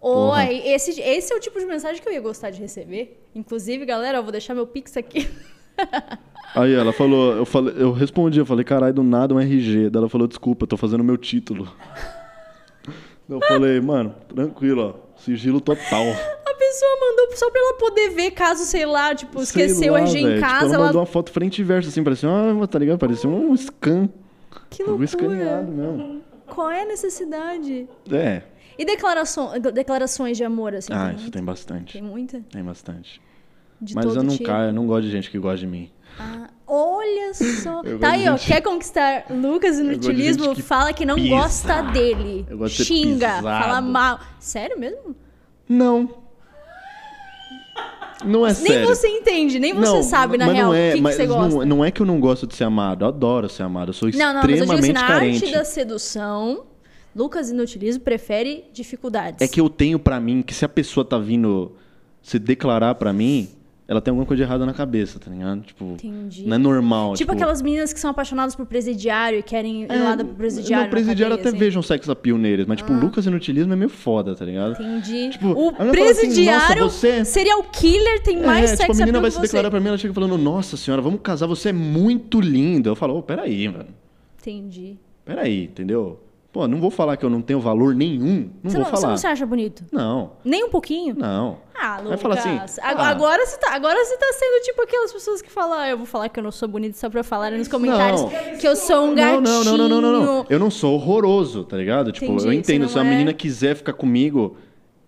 Oi, 0.00 0.62
esse, 0.64 1.00
esse 1.00 1.32
é 1.32 1.36
o 1.36 1.40
tipo 1.40 1.58
de 1.58 1.66
mensagem 1.66 2.00
que 2.00 2.08
eu 2.08 2.12
ia 2.12 2.20
gostar 2.20 2.50
de 2.50 2.60
receber. 2.60 3.20
Inclusive, 3.34 3.84
galera, 3.84 4.18
eu 4.18 4.22
vou 4.22 4.32
deixar 4.32 4.54
meu 4.54 4.66
Pix 4.66 4.96
aqui. 4.96 5.28
Aí 6.54 6.72
ela 6.72 6.92
falou, 6.92 7.34
eu, 7.34 7.44
falei, 7.44 7.74
eu 7.76 7.92
respondi, 7.92 8.38
eu 8.38 8.46
falei, 8.46 8.64
caralho, 8.64 8.94
do 8.94 9.02
nada 9.02 9.34
um 9.34 9.40
RG. 9.40 9.90
Daí 9.90 10.00
ela 10.00 10.08
falou, 10.08 10.26
desculpa, 10.26 10.62
eu 10.64 10.68
tô 10.68 10.76
fazendo 10.76 11.04
meu 11.04 11.16
título. 11.18 11.70
eu 13.28 13.40
falei, 13.40 13.80
mano, 13.80 14.14
tranquilo, 14.34 14.94
ó. 15.04 15.08
Sigilo 15.18 15.60
total. 15.60 16.04
A 16.58 16.70
pessoa 16.70 16.90
mandou 17.00 17.36
só 17.36 17.50
pra 17.50 17.60
ela 17.60 17.74
poder 17.74 18.08
ver, 18.10 18.30
caso, 18.32 18.64
sei 18.64 18.84
lá, 18.84 19.14
tipo, 19.14 19.34
Sei 19.44 19.64
esqueceu 19.66 19.92
lá, 19.92 20.00
o 20.00 20.02
RG 20.02 20.18
em 20.18 20.40
casa, 20.40 20.54
Tipo, 20.56 20.64
ela 20.66 20.74
ela... 20.74 20.86
mandou 20.86 21.00
uma 21.02 21.06
foto 21.06 21.30
frente 21.30 21.60
e 21.60 21.64
verso, 21.64 21.88
assim, 21.88 22.02
parecia, 22.02 22.28
uma, 22.28 22.66
tá 22.66 22.78
ligado? 22.78 22.98
Parecia 22.98 23.30
um 23.30 23.56
scan. 23.56 24.08
Que 24.68 24.82
Um 24.82 24.86
loucura. 24.86 25.04
escaneado 25.04 25.70
mesmo. 25.70 26.22
Qual 26.46 26.70
é 26.70 26.82
a 26.82 26.84
necessidade? 26.86 27.86
É. 28.10 28.42
E 28.76 28.84
declaração, 28.84 29.52
declarações 29.72 30.36
de 30.36 30.42
amor, 30.44 30.74
assim? 30.74 30.92
Ah, 30.92 31.08
tem, 31.08 31.16
isso 31.16 31.30
tem 31.30 31.44
bastante. 31.44 31.92
tem 31.94 32.02
muita? 32.02 32.40
Tem 32.50 32.62
bastante. 32.64 33.20
De 33.80 33.94
Mas 33.94 34.06
eu 34.16 34.22
não 34.24 34.32
tipo? 34.36 34.44
caio, 34.44 34.70
eu 34.70 34.72
não 34.72 34.86
gosto 34.86 35.02
de 35.04 35.10
gente 35.10 35.30
que 35.30 35.38
gosta 35.38 35.58
de 35.58 35.66
mim. 35.68 35.90
Ah, 36.18 36.48
olha 36.66 37.32
só. 37.34 37.82
Tá 38.00 38.10
aí, 38.12 38.28
ó. 38.28 38.36
gente- 38.36 38.46
Quer 38.48 38.60
conquistar 38.62 39.26
Lucas 39.30 39.78
Inutilismo? 39.78 40.44
gente 40.46 40.56
que 40.56 40.62
Fala 40.62 40.92
que 40.92 41.04
não 41.06 41.14
pisa. 41.14 41.28
gosta 41.28 41.82
dele. 41.82 42.44
Eu 42.50 42.58
gosto 42.58 42.72
de 42.78 42.78
ser 42.78 42.84
Xinga, 42.84 43.40
fala 43.42 43.80
mal. 43.80 44.18
Sério 44.40 44.76
mesmo? 44.78 45.14
Não. 45.68 46.08
Não 48.24 48.46
é 48.46 48.52
Nem 48.52 48.54
sério. 48.72 48.86
você 48.86 49.08
entende, 49.08 49.58
nem 49.58 49.72
você 49.72 49.80
Não, 49.92 50.02
sabe, 50.02 50.36
na 50.36 50.46
real, 50.46 50.74
é, 50.74 50.90
o 50.90 50.92
que, 50.92 50.98
que 50.98 51.02
você 51.02 51.26
gosta. 51.26 51.58
Não, 51.58 51.66
não 51.66 51.84
é 51.84 51.90
que 51.90 52.02
eu 52.02 52.06
não 52.06 52.18
gosto 52.20 52.46
de 52.46 52.54
ser 52.56 52.64
amado, 52.64 53.04
eu 53.04 53.08
adoro 53.08 53.48
ser 53.48 53.62
amado. 53.62 53.90
Eu 53.90 53.92
sou 53.94 54.10
Não, 54.10 54.18
não, 54.18 54.42
mas 54.42 54.44
eu 54.44 54.48
digo 54.50 54.64
extremamente 54.64 54.84
assim, 54.84 54.92
na 54.92 55.06
carente. 55.06 55.44
arte 55.44 55.52
da 55.54 55.64
sedução, 55.64 56.64
Lucas 57.14 57.50
Inutilismo 57.50 58.02
prefere 58.02 58.64
dificuldades. 58.72 59.40
É 59.40 59.48
que 59.48 59.60
eu 59.60 59.68
tenho 59.68 59.98
pra 59.98 60.18
mim 60.20 60.42
que 60.42 60.54
se 60.54 60.64
a 60.64 60.68
pessoa 60.68 61.04
tá 61.04 61.18
vindo 61.18 61.72
se 62.22 62.38
declarar 62.38 62.94
pra 62.96 63.12
mim, 63.12 63.48
ela 63.88 64.02
tem 64.02 64.10
alguma 64.12 64.26
coisa 64.26 64.44
de 64.44 64.46
errada 64.46 64.66
na 64.66 64.74
cabeça, 64.74 65.18
tá 65.18 65.30
ligado? 65.30 65.62
Tipo, 65.62 65.84
Entendi. 65.94 66.46
não 66.46 66.54
é 66.56 66.58
normal. 66.58 67.14
Tipo 67.14 67.32
aquelas 67.32 67.62
meninas 67.62 67.90
que 67.90 67.98
são 67.98 68.10
apaixonadas 68.10 68.54
por 68.54 68.66
presidiário 68.66 69.38
e 69.38 69.42
querem 69.42 69.84
ir 69.84 69.88
lá 69.88 70.14
pro 70.14 70.26
presidiário. 70.26 70.84
Não, 70.84 70.90
presidiário 70.90 71.36
cadeia, 71.36 71.40
até 71.40 71.48
assim. 71.48 71.58
vejo 71.58 71.78
um 71.78 71.82
sex 71.82 72.06
appeal 72.08 72.36
neles, 72.36 72.66
mas 72.66 72.76
tipo, 72.76 72.92
o 72.92 73.00
Lucas 73.00 73.24
Inutilismo 73.24 73.72
é 73.72 73.76
meio 73.76 73.88
foda, 73.88 74.34
tá 74.34 74.44
ligado? 74.44 74.72
Entendi. 74.80 75.30
Tipo, 75.30 75.48
o 75.54 75.70
assim, 75.78 75.90
presidiário, 75.90 76.82
"Nossa, 76.82 76.98
você- 76.98 77.24
serial 77.24 77.62
killer, 77.72 78.22
tem 78.22 78.42
mais 78.42 78.64
é, 78.72 78.76
sexo 78.76 78.82
tipo, 78.82 78.92
a 78.92 78.96
menina 78.96 79.18
appeal 79.18 79.22
vai 79.22 79.30
se 79.30 79.36
você. 79.38 79.42
declarar 79.46 79.70
pra 79.70 79.80
mim, 79.80 79.88
ela 79.88 79.96
chega 79.98 80.12
falando, 80.12 80.36
nossa 80.36 80.76
senhora, 80.76 81.00
vamos 81.00 81.20
casar, 81.22 81.46
você 81.46 81.70
é 81.70 81.72
muito 81.72 82.42
linda. 82.42 82.90
Eu 82.90 82.94
falo, 82.94 83.16
ô, 83.16 83.22
peraí, 83.22 83.68
mano. 83.68 83.86
Entendi. 84.38 84.96
Peraí, 85.24 85.64
entendeu? 85.64 86.20
Pô, 86.58 86.66
não 86.66 86.80
vou 86.80 86.90
falar 86.90 87.16
que 87.16 87.24
eu 87.24 87.30
não 87.30 87.40
tenho 87.40 87.60
valor 87.60 87.94
nenhum. 87.94 88.50
Não 88.64 88.68
Você 88.68 88.76
vou 88.78 88.78
não, 88.78 88.84
você 88.90 89.00
falar. 89.00 89.08
não 89.10 89.16
se 89.16 89.26
acha 89.28 89.46
bonito? 89.46 89.84
Não, 89.92 90.32
Nem 90.44 90.64
um 90.64 90.70
pouquinho? 90.70 91.14
não. 91.16 91.58
Ah, 91.80 91.94
Vai 91.98 92.02
Lucas. 92.06 92.20
falar 92.22 92.34
assim, 92.34 92.58
Ag- 92.82 93.00
ah. 93.00 93.08
agora, 93.10 93.46
você 93.46 93.56
tá, 93.58 93.72
agora 93.76 94.04
você 94.04 94.16
tá 94.16 94.26
sendo 94.32 94.64
tipo 94.64 94.82
aquelas 94.82 95.12
pessoas 95.12 95.40
que 95.40 95.48
falam, 95.48 95.78
ah, 95.78 95.88
eu 95.88 95.96
vou 95.96 96.04
falar 96.04 96.28
que 96.28 96.40
eu 96.40 96.42
não 96.42 96.50
sou 96.50 96.66
bonito 96.66 96.96
só 96.98 97.08
pra 97.08 97.22
falar 97.22 97.52
nos 97.52 97.68
comentários 97.68 98.22
Não. 98.22 98.30
que 98.58 98.66
eu 98.66 98.74
sou 98.74 99.04
um 99.06 99.14
gatinho. 99.14 99.40
Não, 99.42 99.62
não, 99.62 99.76
não, 99.76 99.88
não, 99.88 100.00
não, 100.00 100.12
não, 100.12 100.26
não. 100.38 100.46
Eu 100.50 100.58
não 100.58 100.68
sou 100.72 100.94
horroroso, 100.94 101.62
tá 101.62 101.76
ligado? 101.76 102.10
Tipo, 102.10 102.24
Entendi, 102.26 102.42
eu 102.44 102.50
você 102.50 102.54
entendo. 102.58 102.82
não 102.82 102.88
Se 102.88 102.98
a 102.98 103.02
é- 103.04 103.08
menina 103.08 103.32
quiser 103.32 103.76
ficar 103.76 103.92
comigo, 103.92 104.56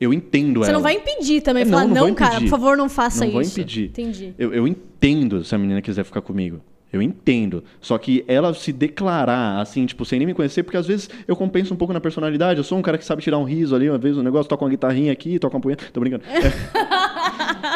eu 0.01 0.15
entendo 0.15 0.61
Você 0.61 0.71
ela. 0.71 0.75
não 0.79 0.83
vai 0.85 0.95
impedir 0.95 1.41
também, 1.41 1.65
É, 1.65 1.67
falar, 1.67 1.87
não, 1.89 1.95
não, 1.95 2.07
não 2.07 2.15
cara, 2.15 2.39
por 2.41 2.47
favor, 2.49 2.77
não 2.77 2.89
faça 2.89 3.25
Não 3.25 3.27
isso. 3.27 3.33
vou 3.33 3.43
impedir. 3.43 3.87
Entendi. 3.89 4.33
Eu, 4.39 4.55
eu 4.55 4.69
entendo 4.69 5.43
se 5.45 5.53
a 5.53 5.59
menina 5.59 5.83
quiser 5.83 6.05
ficar 6.05 6.21
comigo. 6.21 6.61
Eu 6.93 7.01
entendo. 7.01 7.63
Só 7.81 7.97
que 7.99 8.25
ela 8.27 8.53
se 8.53 8.73
declarar, 8.73 9.61
assim, 9.61 9.87
tipo, 9.87 10.05
sem 10.05 10.19
nem 10.19 10.27
me 10.27 10.35
conhecer, 10.35 10.63
porque 10.65 10.77
às 10.77 10.87
vezes 10.87 11.09
eu 11.27 11.37
compenso 11.37 11.73
um 11.73 11.77
pouco 11.77 11.93
na 11.95 12.01
personalidade. 12.01 12.59
Eu 12.59 12.65
sou 12.65 12.77
um 12.79 12.83
cara 12.83 12.99
que 12.99 13.05
sabe 13.05 13.23
tirar 13.23 13.39
um 13.39 13.45
riso 13.45 13.75
ali, 13.77 13.89
uma 13.89 13.99
vez 13.99 14.17
um 14.19 14.23
negócio, 14.23 14.49
toca 14.49 14.65
uma 14.65 14.71
guitarrinha 14.71 15.13
aqui, 15.13 15.39
toca 15.39 15.57
uma 15.57 15.61
punheta. 15.61 15.85
Tô 15.93 16.01
brincando. 16.01 16.25
É. 16.27 16.51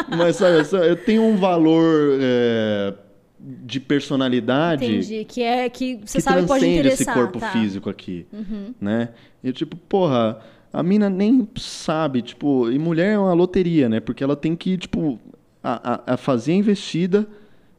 Mas, 0.17 0.35
sabe, 0.35 0.57
eu 0.89 0.95
tenho 0.95 1.23
um 1.23 1.37
valor 1.37 2.17
é, 2.19 2.93
de 3.39 3.79
personalidade 3.79 4.85
Entendi. 4.85 5.25
Que 5.25 5.41
é 5.43 5.69
que 5.69 5.99
você 6.05 6.17
que 6.17 6.21
sabe 6.23 6.45
pode 6.45 6.65
interessar. 6.65 6.93
esse 6.93 7.13
corpo 7.13 7.39
tá. 7.39 7.51
físico 7.51 7.89
aqui, 7.89 8.25
né? 8.79 9.09
E 9.43 9.51
tipo, 9.53 9.75
porra, 9.75 10.39
a 10.73 10.83
mina 10.83 11.09
nem 11.09 11.47
sabe, 11.57 12.21
tipo, 12.21 12.69
e 12.69 12.77
mulher 12.77 13.13
é 13.13 13.17
uma 13.19 13.33
loteria, 13.33 13.87
né? 13.87 13.99
Porque 13.99 14.23
ela 14.23 14.35
tem 14.35 14.55
que, 14.55 14.77
tipo, 14.77 15.19
a, 15.63 15.93
a- 15.93 16.13
a 16.13 16.17
fazer 16.17 16.51
a 16.51 16.55
investida 16.55 17.27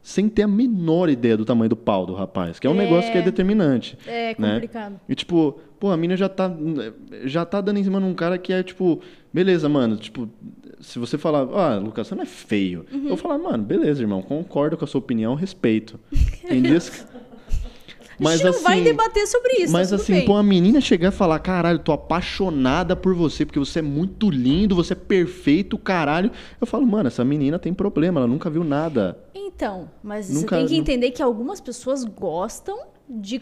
sem 0.07 0.29
ter 0.29 0.43
a 0.43 0.47
menor 0.47 1.09
ideia 1.09 1.35
do 1.35 1.43
tamanho 1.43 1.67
do 1.67 1.75
pau 1.75 2.05
do 2.05 2.13
rapaz, 2.13 2.59
que 2.59 2.65
é 2.65 2.69
um 2.69 2.75
É. 2.75 2.85
negócio 2.85 3.11
que 3.11 3.17
é 3.17 3.21
determinante. 3.21 3.97
É 4.07 4.33
né? 4.39 4.53
complicado. 4.53 5.01
E 5.09 5.13
tipo, 5.13 5.59
pô, 5.77 5.91
a 5.91 5.97
mina 5.97 6.15
já 6.15 6.29
tá 6.29 6.49
já 7.25 7.43
tá 7.43 7.59
dando 7.59 7.77
em 7.77 7.83
cima 7.83 7.99
de 7.99 8.05
um 8.05 8.13
cara 8.13 8.37
que 8.37 8.53
é 8.53 8.63
tipo, 8.63 9.01
beleza, 9.33 9.67
mano, 9.67 9.97
tipo, 9.97 10.29
se 10.79 10.97
você 10.97 11.17
falar, 11.17 11.41
ah, 11.53 11.75
Lucas, 11.77 12.07
você 12.07 12.15
não 12.15 12.23
é 12.23 12.25
feio. 12.25 12.85
Uhum. 12.89 13.01
Eu 13.01 13.07
vou 13.09 13.17
falar, 13.17 13.37
mano, 13.37 13.61
beleza, 13.61 14.01
irmão, 14.01 14.21
concordo 14.21 14.77
com 14.77 14.85
a 14.85 14.87
sua 14.87 14.99
opinião, 14.99 15.35
respeito. 15.35 15.99
Tem 16.47 16.61
dias 16.61 16.87
que... 16.87 17.01
a 18.25 18.31
gente 18.31 18.45
não 18.45 18.63
vai 18.63 18.81
debater 18.81 19.27
sobre 19.27 19.63
isso, 19.63 19.73
Mas 19.73 19.89
tá 19.89 19.97
assim, 19.97 20.13
bem. 20.13 20.25
pô, 20.25 20.37
a 20.37 20.41
menina 20.43 20.79
chegar 20.79 21.09
e 21.09 21.11
falar, 21.11 21.37
caralho, 21.39 21.79
tô 21.79 21.91
apaixonada 21.91 22.95
por 22.95 23.13
você, 23.13 23.45
porque 23.45 23.59
você 23.59 23.79
é 23.79 23.81
muito 23.81 24.29
lindo, 24.29 24.73
você 24.73 24.93
é 24.93 24.95
perfeito, 24.95 25.77
caralho. 25.77 26.31
Eu 26.61 26.65
falo, 26.65 26.87
mano, 26.87 27.07
essa 27.07 27.25
menina 27.25 27.59
tem 27.59 27.73
problema, 27.73 28.19
ela 28.21 28.27
nunca 28.27 28.49
viu 28.49 28.63
nada. 28.63 29.17
Então, 29.57 29.89
mas 30.03 30.29
Nunca- 30.29 30.55
você 30.55 30.55
tem 30.55 30.67
que 30.67 30.77
entender 30.77 31.09
que 31.09 31.21
algumas 31.21 31.59
pessoas 31.59 32.03
gostam 32.03 32.77
de 33.09 33.41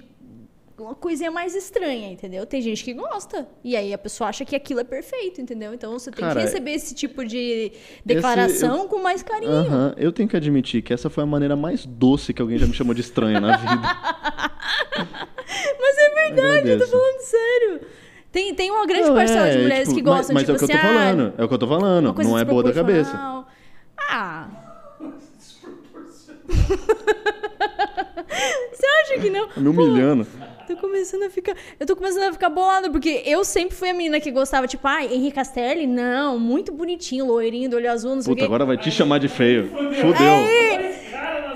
uma 0.78 0.96
coisinha 0.96 1.30
mais 1.30 1.54
estranha, 1.54 2.10
entendeu? 2.10 2.46
Tem 2.46 2.62
gente 2.62 2.86
que 2.86 2.94
gosta. 2.94 3.46
E 3.62 3.76
aí 3.76 3.94
a 3.94 3.98
pessoa 3.98 4.30
acha 4.30 4.46
que 4.46 4.56
aquilo 4.56 4.80
é 4.80 4.86
perfeito, 4.86 5.42
entendeu? 5.42 5.74
Então 5.74 5.92
você 5.92 6.10
tem 6.12 6.24
Cara, 6.26 6.40
que 6.40 6.46
receber 6.46 6.72
esse 6.72 6.96
tipo 6.96 7.26
de 7.26 7.74
declaração 8.06 8.88
com 8.88 9.02
mais 9.02 9.22
carinho. 9.22 9.52
Aham, 9.52 9.94
eu 9.98 10.10
tenho 10.14 10.30
que 10.30 10.38
admitir 10.38 10.82
que 10.82 10.94
essa 10.94 11.10
foi 11.10 11.24
a 11.24 11.28
maneira 11.28 11.54
mais 11.58 11.86
doce 11.86 12.34
que 12.34 12.42
alguém 12.42 12.58
já 12.58 12.66
me 12.66 12.74
chamou 12.74 12.94
de 12.94 13.02
estranha 13.02 13.42
na 13.42 13.58
vida. 13.58 13.82
Mas 15.82 15.98
é 15.98 16.30
verdade, 16.30 16.70
eu 16.70 16.80
tô 16.80 16.88
falando 16.88 17.20
sério. 17.20 17.82
Tem, 18.32 18.56
tem 18.56 18.72
uma 18.72 18.86
grande 18.86 19.10
Não, 19.10 19.16
parcela 19.16 19.50
de 19.52 19.58
é, 19.58 19.62
mulheres 19.62 19.90
tipo, 19.90 19.96
que 19.96 20.02
gostam, 20.02 20.34
mas, 20.34 20.44
tipo 20.44 20.54
mas 20.54 20.62
é 20.62 20.66
o 20.66 20.68
que 20.68 20.74
eu 20.74 20.78
assim, 20.78 20.88
tô 20.88 20.88
ah, 20.88 20.94
falando, 20.94 21.34
é 21.38 21.44
o 21.44 21.48
que 21.50 21.54
eu 21.54 21.58
tô 21.58 21.68
falando, 21.68 22.24
não 22.24 22.40
é 22.40 22.46
boa 22.46 22.64
da 22.64 22.72
cabeça. 22.74 23.46
Ah, 24.10 24.65
você 28.72 28.86
acha 29.04 29.20
que 29.20 29.30
não? 29.30 29.50
Me 29.58 29.70
humilhando. 29.70 30.28
Tô 30.68 30.76
começando 30.78 31.24
a 31.24 31.30
ficar. 31.30 31.56
Eu 31.80 31.86
tô 31.86 31.96
começando 31.96 32.24
a 32.24 32.34
ficar 32.34 32.50
bolada, 32.50 32.90
porque 32.90 33.22
eu 33.26 33.44
sempre 33.44 33.76
fui 33.76 33.90
a 33.90 33.94
menina 33.94 34.20
que 34.20 34.32
gostava, 34.32 34.68
tipo, 34.68 34.88
ai, 34.88 35.14
Henrique 35.14 35.36
Castelli? 35.36 35.86
Não, 35.86 36.40
muito 36.40 36.72
bonitinho, 36.72 37.26
loirinho, 37.26 37.70
do 37.70 37.76
olho 37.76 37.92
azul, 37.92 38.16
não 38.16 38.22
sei 38.22 38.34
Puta, 38.34 38.46
agora 38.46 38.66
vai 38.66 38.78
te 38.78 38.90
chamar 38.90 39.20
de 39.20 39.28
feio. 39.28 39.70
Fudeu. 39.70 40.34
Aí, 40.34 40.96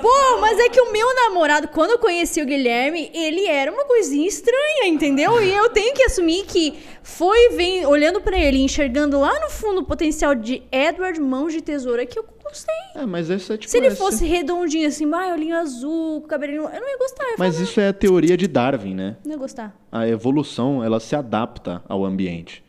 Pô, 0.02 0.38
mas 0.40 0.58
é 0.60 0.70
que 0.70 0.80
o 0.80 0.92
meu 0.92 1.14
namorado, 1.14 1.68
quando 1.68 1.92
eu 1.92 2.00
conheci 2.00 2.42
o 2.42 2.46
Guilherme, 2.46 3.12
ele 3.14 3.46
era 3.46 3.72
uma 3.72 3.84
coisinha 3.84 4.28
estranha, 4.28 4.88
entendeu? 4.88 5.44
E 5.44 5.54
eu 5.54 5.70
tenho 5.70 5.94
que 5.94 6.04
assumir 6.04 6.46
que 6.46 6.80
foi 7.04 7.50
vem, 7.50 7.86
olhando 7.86 8.22
pra 8.22 8.38
ele, 8.38 8.60
enxergando 8.60 9.20
lá 9.20 9.38
no 9.42 9.50
fundo 9.50 9.82
o 9.82 9.86
potencial 9.86 10.34
de 10.34 10.64
Edward 10.72 11.20
Mãos 11.20 11.52
de 11.52 11.62
Tesoura 11.62 12.06
que 12.06 12.18
eu 12.18 12.24
gostei. 12.50 12.76
É, 12.96 13.06
mas 13.06 13.30
esse 13.30 13.54
é 13.54 13.58
tipo. 13.58 13.72
Se 13.72 13.78
ele 13.78 13.88
esse- 13.88 13.98
fosse 13.98 14.26
redondinho 14.26 14.88
assim, 14.88 15.10
ah, 15.14 15.34
olhinho 15.34 15.56
azul, 15.56 16.22
cabelinho, 16.24 16.64
eu 16.64 16.82
não 16.82 16.90
ia 16.90 16.98
gostar. 16.98 17.24
Mas 17.38 17.56
falar, 17.56 17.66
isso 17.68 17.80
é 17.80 17.88
a 17.88 17.94
teoria 17.94 18.36
de 18.36 18.48
Darwin, 18.48 18.94
né? 18.94 19.16
não 19.24 19.32
ia 19.32 19.38
gostar. 19.38 19.76
A 19.92 20.08
evolução, 20.08 20.84
ela 20.84 21.00
se 21.00 21.16
adapta 21.16 21.82
ao 21.88 22.04
ambiente. 22.06 22.64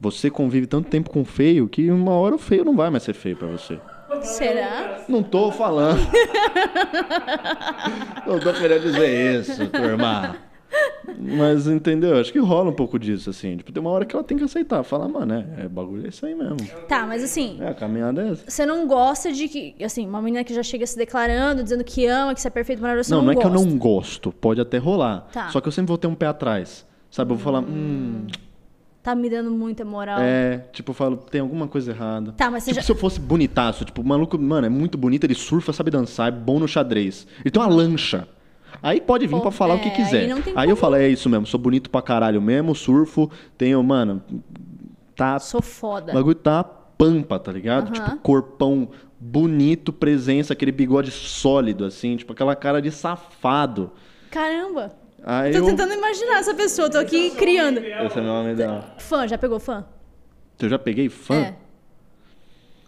Você 0.00 0.30
convive 0.30 0.66
tanto 0.66 0.88
tempo 0.88 1.10
com 1.10 1.20
o 1.20 1.24
feio 1.24 1.68
que 1.68 1.90
uma 1.90 2.12
hora 2.12 2.34
o 2.34 2.38
feio 2.38 2.64
não 2.64 2.74
vai 2.74 2.88
mais 2.90 3.02
ser 3.02 3.14
feio 3.14 3.36
pra 3.36 3.48
você. 3.48 3.78
Será? 4.22 5.04
Não 5.08 5.22
tô 5.22 5.52
falando. 5.52 6.00
não 8.26 8.40
tô 8.40 8.52
querendo 8.52 8.82
dizer 8.82 9.40
isso, 9.40 9.66
turma. 9.68 10.36
Mas 11.18 11.66
entendeu? 11.66 12.18
Acho 12.18 12.32
que 12.32 12.38
rola 12.38 12.70
um 12.70 12.74
pouco 12.74 12.98
disso, 12.98 13.30
assim. 13.30 13.56
Tipo, 13.56 13.72
tem 13.72 13.80
uma 13.80 13.90
hora 13.90 14.04
que 14.04 14.14
ela 14.14 14.24
tem 14.24 14.38
que 14.38 14.44
aceitar. 14.44 14.82
Falar, 14.82 15.08
mano, 15.08 15.34
é, 15.34 15.64
é 15.64 15.68
bagulho 15.68 16.04
é 16.06 16.08
isso 16.08 16.24
aí 16.24 16.34
mesmo. 16.34 16.56
Tá, 16.88 17.06
mas 17.06 17.22
assim, 17.22 17.58
É, 17.60 17.68
a 17.68 17.74
caminhada 17.74 18.22
é 18.22 18.30
essa. 18.30 18.50
você 18.50 18.64
não 18.64 18.86
gosta 18.86 19.32
de 19.32 19.48
que, 19.48 19.74
assim, 19.84 20.06
uma 20.06 20.22
menina 20.22 20.44
que 20.44 20.54
já 20.54 20.62
chega 20.62 20.86
se 20.86 20.96
declarando, 20.96 21.62
dizendo 21.62 21.84
que 21.84 22.06
ama, 22.06 22.34
que 22.34 22.40
você 22.40 22.48
é 22.48 22.50
perfeito, 22.50 22.80
maravilhoso, 22.80 23.10
Não, 23.10 23.18
não, 23.18 23.26
não 23.26 23.32
é 23.32 23.36
que 23.36 23.46
eu 23.46 23.50
não 23.50 23.76
gosto. 23.76 24.32
Pode 24.32 24.60
até 24.60 24.78
rolar. 24.78 25.28
Tá. 25.32 25.48
Só 25.48 25.60
que 25.60 25.68
eu 25.68 25.72
sempre 25.72 25.88
vou 25.88 25.98
ter 25.98 26.06
um 26.06 26.14
pé 26.14 26.26
atrás. 26.26 26.86
Sabe? 27.10 27.32
Eu 27.32 27.36
vou 27.36 27.44
falar, 27.44 27.60
hum, 27.60 28.26
Tá 29.02 29.14
me 29.14 29.30
dando 29.30 29.50
muita 29.50 29.82
moral. 29.84 30.18
é. 30.20 30.58
Tipo, 30.72 30.90
eu 30.90 30.94
falo, 30.94 31.16
tem 31.16 31.40
alguma 31.40 31.66
coisa 31.66 31.90
errada. 31.90 32.32
Tá, 32.32 32.50
mas 32.50 32.64
Tipo, 32.64 32.76
já... 32.76 32.82
se 32.82 32.92
eu 32.92 32.96
fosse 32.96 33.18
bonitaço, 33.18 33.82
tipo, 33.84 34.02
o 34.02 34.04
maluco, 34.04 34.38
mano, 34.38 34.66
é 34.66 34.70
muito 34.70 34.98
bonito, 34.98 35.24
ele 35.24 35.34
surfa, 35.34 35.72
sabe 35.72 35.90
dançar, 35.90 36.28
é 36.28 36.30
bom 36.30 36.60
no 36.60 36.68
xadrez. 36.68 37.26
Ele 37.40 37.50
tem 37.50 37.60
uma 37.62 37.68
lancha. 37.68 38.28
Aí 38.82 39.00
pode 39.00 39.26
vir 39.26 39.36
Pô, 39.36 39.40
pra 39.42 39.50
falar 39.50 39.74
o 39.74 39.78
que 39.80 39.88
é, 39.88 39.90
quiser. 39.92 40.32
aí 40.32 40.42
Aí 40.56 40.70
eu 40.70 40.76
falo, 40.76 40.96
é 40.96 41.08
isso 41.08 41.28
mesmo, 41.28 41.46
sou 41.46 41.58
bonito 41.60 41.90
pra 41.90 42.00
caralho 42.02 42.40
mesmo, 42.40 42.74
surfo, 42.74 43.30
tenho, 43.56 43.82
mano, 43.82 44.22
tá 45.14 45.38
Sou 45.38 45.60
O 45.60 45.62
foda. 45.62 46.12
bagulho 46.12 46.34
tá 46.34 46.62
pampa, 46.64 47.38
tá 47.38 47.52
ligado? 47.52 47.84
Aham. 47.86 47.92
Tipo, 47.92 48.16
corpão 48.18 48.88
bonito, 49.18 49.92
presença, 49.92 50.52
aquele 50.52 50.72
bigode 50.72 51.10
sólido, 51.10 51.84
assim, 51.84 52.16
tipo, 52.16 52.32
aquela 52.32 52.56
cara 52.56 52.80
de 52.80 52.90
safado. 52.90 53.90
Caramba. 54.30 54.92
Aí 55.22 55.52
Tô 55.52 55.58
eu... 55.58 55.66
tentando 55.66 55.92
imaginar 55.92 56.38
essa 56.38 56.54
pessoa, 56.54 56.88
tô 56.88 56.96
aqui 56.98 57.30
criando. 57.32 57.78
Esse 57.78 58.18
é 58.18 58.22
meu 58.22 58.32
nome 58.32 58.54
dela. 58.54 58.94
Fã, 58.98 59.28
já 59.28 59.36
pegou 59.36 59.60
fã? 59.60 59.84
Eu 60.58 60.68
já 60.68 60.78
peguei 60.78 61.08
fã? 61.10 61.34
É. 61.34 61.54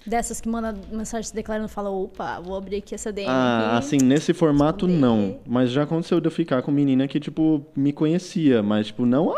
Dessas 0.07 0.41
que 0.41 0.49
manda 0.49 0.75
mensagem 0.91 1.29
se 1.29 1.35
declarando 1.35 1.67
e 1.67 1.71
fala, 1.71 1.89
opa, 1.91 2.41
vou 2.41 2.57
abrir 2.57 2.77
aqui 2.77 2.95
essa 2.95 3.13
DM. 3.13 3.29
Ah, 3.31 3.79
assim, 3.79 3.99
nesse 4.03 4.33
formato 4.35 4.89
não. 4.89 5.39
Mas 5.47 5.71
já 5.71 5.85
aconteceu 5.85 6.21
de 6.21 6.27
eu 6.27 6.31
ficar 6.33 6.61
com 6.63 6.73
menina 6.73 7.07
que, 7.07 7.21
tipo, 7.21 7.65
me 7.77 7.93
conhecia, 7.93 8.63
mas, 8.63 8.89
tipo, 8.89 9.07
não. 9.07 9.33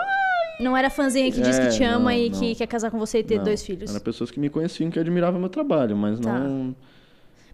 Não 0.60 0.76
era 0.76 0.88
fãzinha 0.88 1.30
que 1.30 1.40
diz 1.40 1.58
É, 1.58 1.66
que 1.68 1.76
te 1.76 1.84
ama 1.84 2.04
não, 2.04 2.10
e 2.12 2.30
não. 2.30 2.38
que 2.40 2.54
quer 2.54 2.66
casar 2.66 2.90
com 2.90 2.98
você 2.98 3.18
e 3.18 3.24
ter 3.24 3.36
não. 3.38 3.44
dois 3.44 3.62
filhos. 3.64 3.90
Eram 3.90 4.00
pessoas 4.00 4.30
que 4.30 4.38
me 4.40 4.48
conheciam 4.48 4.90
que 4.90 4.98
admiravam 4.98 5.38
meu 5.40 5.48
trabalho, 5.50 5.96
mas 5.96 6.18
Tá. 6.20 6.38
não. 6.38 6.74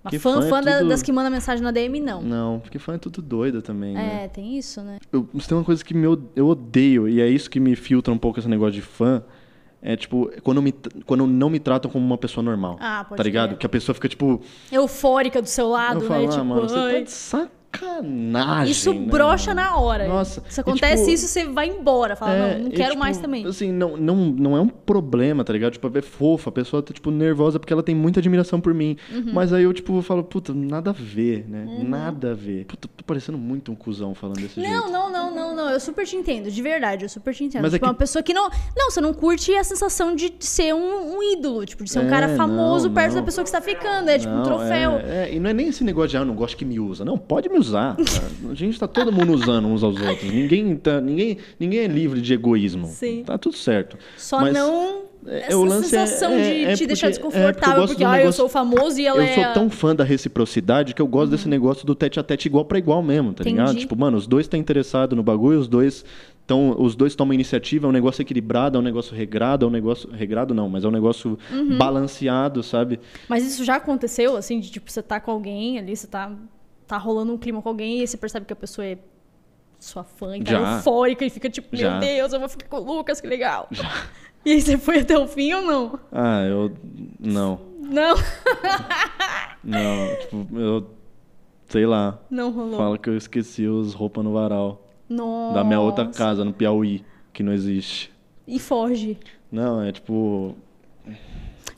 Mas 0.05 0.15
fã, 0.23 0.41
fã 0.41 0.47
é 0.47 0.49
fã 0.49 0.61
da- 0.63 0.79
tudo- 0.79 0.89
das 0.91 1.03
que 1.03 1.11
manda 1.13 1.29
mensagem 1.29 1.63
na 1.65 1.71
DM, 1.71 1.99
não. 2.01 2.23
Não, 2.23 2.61
porque 2.61 2.79
fã 2.79 2.95
é 2.95 2.99
tudo 2.99 3.21
doido 3.21 3.61
também, 3.61 3.95
né? 3.95 4.25
É, 4.25 4.29
tem 4.29 4.57
isso, 4.57 4.81
né? 4.83 4.99
Eu, 5.13 5.29
mas 5.33 5.47
tem 5.47 5.57
uma 5.59 5.65
coisa 5.65 5.85
que 5.85 5.93
me, 5.93 6.05
eu 6.37 6.47
odeio, 6.49 7.07
e 7.09 7.21
é 7.21 7.29
isso 7.29 7.51
que 7.51 7.59
me 7.61 7.75
filtra 7.77 8.13
um 8.13 8.17
pouco 8.19 8.39
esse 8.39 8.49
negócio 8.49 8.75
de 8.75 8.83
fã. 8.83 9.23
É 9.83 9.97
tipo, 9.97 10.31
quando, 10.43 10.61
me, 10.61 10.75
quando 11.07 11.27
não 11.27 11.49
me 11.49 11.59
tratam 11.59 11.91
como 11.91 12.05
uma 12.05 12.19
pessoa 12.19 12.45
normal. 12.45 12.77
Ah, 12.81 13.05
pode 13.09 13.17
Tá 13.17 13.23
ligado? 13.23 13.49
crer. 13.51 13.59
Que 13.59 13.67
a 13.67 13.69
pessoa 13.69 13.95
fica, 13.95 14.09
tipo. 14.09 14.41
Eufórica 14.71 15.41
do 15.41 15.49
seu 15.49 15.69
lado, 15.69 16.01
eu 16.05 16.09
falo, 16.09 16.21
né? 16.21 16.27
ah, 16.27 16.31
tipo, 16.33 16.45
mano, 16.45 16.69
você 16.69 16.75
tá 16.75 17.01
de 17.01 17.11
sacanagem. 17.73 18.71
Isso 18.73 18.93
né, 18.93 19.07
brocha 19.11 19.55
na 19.55 19.77
hora. 19.77 20.07
Nossa. 20.09 20.43
Se 20.49 20.59
E, 20.59 20.63
acontece 20.63 21.03
tipo, 21.05 21.11
isso, 21.15 21.29
você 21.29 21.45
vai 21.47 21.69
embora. 21.69 22.17
Fala, 22.17 22.33
É, 22.33 22.55
não, 22.55 22.65
não 22.65 22.69
e, 22.69 22.73
quero 22.73 22.91
tipo, 22.91 22.99
mais 23.01 23.19
também. 23.19 23.47
Assim, 23.47 23.73
não, 23.73 23.97
não, 23.97 24.17
não 24.17 24.57
é 24.57 24.61
um 24.61 24.69
problema, 24.69 25.45
tá 25.45 25.53
ligado? 25.53 25.73
Tipo, 25.73 25.97
é 25.97 26.03
fofa, 26.03 26.51
a 26.51 26.53
pessoa 26.53 26.83
tá, 26.83 26.93
tipo, 26.93 27.11
nervosa 27.11 27.59
porque 27.59 27.73
ela 27.73 27.83
tem 27.83 27.95
muita 27.95 28.21
admiração 28.21 28.61
por 28.61 28.75
mim. 28.75 28.97
Uhum. 29.13 29.31
Mas 29.33 29.53
aí 29.53 29.63
eu, 29.65 29.73
tipo, 29.73 30.01
falo, 30.03 30.23
puta, 30.25 30.53
nada 30.53 30.91
a 30.91 30.93
ver, 30.93 31.47
né? 31.49 31.83
Nada 31.87 32.33
a 32.33 32.35
ver. 32.35 32.65
Puta, 32.67 32.89
tô 32.89 33.05
parecendo 33.05 33.39
muito 33.39 33.71
um 33.73 33.75
cuzão 33.75 34.15
falando 34.15 34.37
desse 34.41 34.61
jeito. 34.61 34.71
Não, 34.71 34.91
não, 34.91 35.11
não, 35.11 35.35
não, 35.35 35.57
não. 35.57 35.71
Eu 35.71 35.81
super 35.81 36.07
te 36.07 36.17
entendo, 36.17 36.51
de 36.51 36.63
verdade, 36.63 37.05
eu 37.05 37.09
super 37.09 37.35
te 37.35 37.45
entendo. 37.45 37.63
Mas 37.63 37.73
é 37.75 37.77
tipo, 37.77 37.87
que- 37.87 37.91
uma 37.91 37.97
pessoa 37.97 38.23
que 38.23 38.35
não. 38.35 38.51
Não, 38.77 38.91
você 38.91 39.01
não 39.01 39.13
curte 39.15 39.55
a 39.55 39.65
sensação 39.65 40.15
de 40.15 40.33
ser 40.41 40.75
um, 40.75 41.17
um 41.19 41.23
ídolo, 41.23 41.65
tipo, 41.65 41.85
de 41.85 41.91
ser 41.91 42.01
um 42.01 42.07
É, 42.07 42.11
cara 42.11 42.29
famoso 42.37 42.89
não, 42.89 42.95
perto 42.95 43.13
não. 43.15 43.21
da 43.21 43.23
pessoa 43.25 43.43
que 43.45 43.49
está 43.49 43.61
ficando. 43.61 44.09
É 44.09 44.19
tipo 44.19 44.33
um 44.33 44.37
Não, 44.37 44.43
troféu. 44.45 44.93
É, 44.99 45.29
é, 45.31 45.35
e 45.35 45.41
não 45.41 45.51
é 45.51 45.53
nem 45.53 45.69
esse 45.69 45.85
negócio 45.85 46.11
de, 46.11 46.17
ah, 46.17 46.21
eu 46.21 46.25
não 46.25 46.35
gosto 46.35 46.57
que 46.57 46.65
me 46.65 46.79
usa. 46.81 47.05
Não, 47.05 47.17
pode 47.19 47.49
me 47.49 47.59
usar. 47.61 47.97
cara. 47.97 48.31
A 48.51 48.55
gente 48.55 48.79
tá 48.79 48.89
todo 48.89 49.13
mundo 49.13 49.33
usando 49.33 49.67
uns 49.69 49.83
aos 49.83 50.01
outros. 50.01 50.31
Ninguém, 50.31 50.77
tá, 50.77 51.01
ninguém, 51.01 51.39
ninguém 51.59 51.81
é 51.81 51.87
livre 51.87 52.21
de 52.21 52.33
egoísmo. 52.35 52.87
Sim. 52.87 53.23
Tá 53.25 53.39
tudo 53.39 53.57
certo. 53.57 53.97
Só 54.17 54.41
Mas 54.41 54.53
não 54.55 55.03
é, 55.27 55.47
essa 55.49 55.57
o 55.59 55.65
lance 55.65 55.95
é- 55.95 56.07
sensação 56.07 56.33
é- 56.33 56.43
de 56.43 56.65
é 56.65 56.75
te 56.75 56.87
deixar 56.87 57.11
porque- 57.11 57.19
é, 57.19 57.21
porque 57.21 57.37
eu 57.39 57.43
desconfortável, 57.53 57.87
porque, 57.87 58.05
ah, 58.05 58.09
eu 58.09 58.13
negócio- 58.19 58.37
sou 58.39 58.49
famoso 58.49 58.99
e 59.01 59.07
ela 59.07 59.19
eu 59.19 59.23
é. 59.25 59.35
sou 59.35 59.45
a- 59.45 59.53
tão 59.53 59.69
fã 59.71 59.95
da 59.95 60.03
reciprocidade 60.05 60.95
que 60.95 61.03
eu 61.03 61.07
gosto 61.07 61.31
desse 61.31 61.49
negócio 61.49 61.87
do 61.87 61.95
tete 61.95 62.19
a 62.19 62.23
tete 62.23 62.47
igual 62.47 62.65
pra 62.65 62.79
igual 62.79 63.03
mesmo, 63.03 63.33
tá 63.33 63.45
ligado? 63.45 63.67
Entendi. 63.69 63.81
Tipo, 63.83 63.97
mano, 63.97 64.17
os 64.17 64.27
dois 64.27 64.47
estão 64.47 64.59
interessados 64.59 65.17
no 65.17 65.23
bagulho, 65.23 65.59
os 65.61 65.69
dois 65.69 66.05
tão, 66.47 66.75
os 66.81 66.97
dois 66.97 67.15
tomam 67.15 67.33
iniciativa, 67.33 67.87
é 67.87 67.89
um 67.89 67.93
negócio 67.93 68.23
equilibrado, 68.23 68.77
é 68.77 68.81
um 68.81 68.83
negócio 68.83 69.15
regrado, 69.15 69.65
é 69.67 69.69
um 69.69 69.71
negócio. 69.71 70.11
Regrado 70.11 70.53
não, 70.53 70.69
mas 70.69 70.83
é 70.85 70.89
um 70.89 70.91
negócio 70.91 71.39
Uhum. 71.53 71.79
balanceado, 71.79 72.61
sabe? 72.63 72.99
Mas 73.29 73.47
isso 73.47 73.65
já 73.65 73.77
aconteceu, 73.77 74.37
assim, 74.37 74.59
de 74.59 74.69
tipo, 74.71 74.91
você 74.91 75.01
tá 75.03 75.21
com 75.21 75.31
alguém 75.31 75.79
ali, 75.79 75.95
você 75.95 76.07
tá, 76.09 76.33
tá 76.91 76.99
rolando 76.99 77.33
um 77.33 77.39
clima 77.39 77.63
com 77.63 77.69
alguém 77.69 78.03
e 78.03 78.07
você 78.07 78.17
percebe 78.17 78.45
que 78.47 78.53
a 78.53 78.57
pessoa 78.57 78.85
é 78.85 78.99
sua 79.79 80.03
fã 80.05 80.37
e 80.37 80.43
tá 80.43 80.51
Já. 80.53 80.77
eufórica 80.77 81.25
e 81.25 81.31
fica 81.31 81.49
tipo, 81.49 81.75
Já. 81.77 81.93
meu 81.93 82.01
Deus, 82.01 82.33
eu 82.33 82.41
vou 82.41 82.49
ficar 82.49 82.67
com 82.69 82.77
o 82.79 82.81
Lucas, 82.97 83.21
que 83.21 83.27
legal. 83.29 83.69
E 84.43 84.53
aí 84.53 84.61
você 84.63 84.79
foi 84.79 85.01
até 85.01 85.19
o 85.19 85.29
fim 85.29 85.53
ou 85.53 85.61
não? 85.61 86.01
Ah, 86.11 86.41
eu. 86.45 86.73
Não. 87.21 87.61
Não, 87.79 88.15
Não, 89.63 90.17
tipo, 90.19 90.59
eu. 90.59 90.91
Sei 91.69 91.85
lá. 91.85 92.19
não 92.31 92.51
rolou. 92.51 92.79
Fala 92.79 92.97
que 92.99 93.11
eu 93.11 93.17
esqueci 93.19 93.67
os 93.67 93.93
roupas 93.93 94.25
no 94.25 94.33
varal. 94.33 94.89
Nossa. 95.07 95.55
Da 95.57 95.63
minha 95.65 95.79
outra 95.79 96.07
casa, 96.09 96.43
no 96.43 96.55
Piauí, 96.55 97.05
que 97.35 97.43
não 97.43 97.53
existe. 97.53 98.11
E 98.49 98.59
foge. 98.59 99.19
Não, 99.53 99.83
é 99.83 99.93
tipo. 99.93 100.57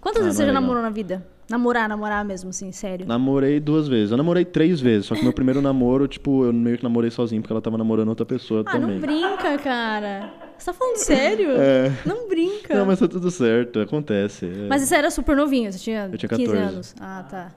Quantas 0.00 0.22
Ah, 0.22 0.24
vezes 0.26 0.36
você 0.36 0.44
é 0.44 0.46
já 0.46 0.52
namorou 0.52 0.82
na 0.82 0.90
vida? 0.90 1.26
Namorar, 1.52 1.88
namorar 1.88 2.24
mesmo, 2.24 2.50
assim, 2.50 2.72
sério. 2.72 3.06
Namorei 3.06 3.60
duas 3.60 3.86
vezes. 3.86 4.10
Eu 4.10 4.16
namorei 4.16 4.44
três 4.44 4.80
vezes, 4.80 5.06
só 5.06 5.14
que 5.14 5.22
meu 5.22 5.32
primeiro 5.34 5.60
namoro, 5.60 6.08
tipo, 6.08 6.46
eu 6.46 6.52
meio 6.52 6.78
que 6.78 6.82
namorei 6.82 7.10
sozinho, 7.10 7.42
porque 7.42 7.52
ela 7.52 7.60
tava 7.60 7.76
namorando 7.76 8.08
outra 8.08 8.24
pessoa 8.24 8.62
Ah, 8.66 8.72
também. 8.72 8.94
não 8.94 9.00
brinca, 9.00 9.58
cara. 9.58 10.32
Você 10.56 10.66
tá 10.66 10.72
falando 10.72 10.96
sério? 10.96 11.50
É. 11.60 11.92
Não 12.06 12.26
brinca. 12.28 12.74
Não, 12.74 12.86
mas 12.86 12.98
tá 12.98 13.06
tudo 13.06 13.30
certo, 13.30 13.80
acontece. 13.80 14.46
é. 14.46 14.66
Mas 14.68 14.82
você 14.82 14.94
era 14.96 15.10
super 15.10 15.36
novinho, 15.36 15.70
você 15.70 15.78
tinha, 15.78 16.08
Eu 16.10 16.16
tinha 16.18 16.28
15 16.30 16.44
14. 16.46 16.72
anos. 16.74 16.94
Ah, 17.00 17.24
tá. 17.30 17.52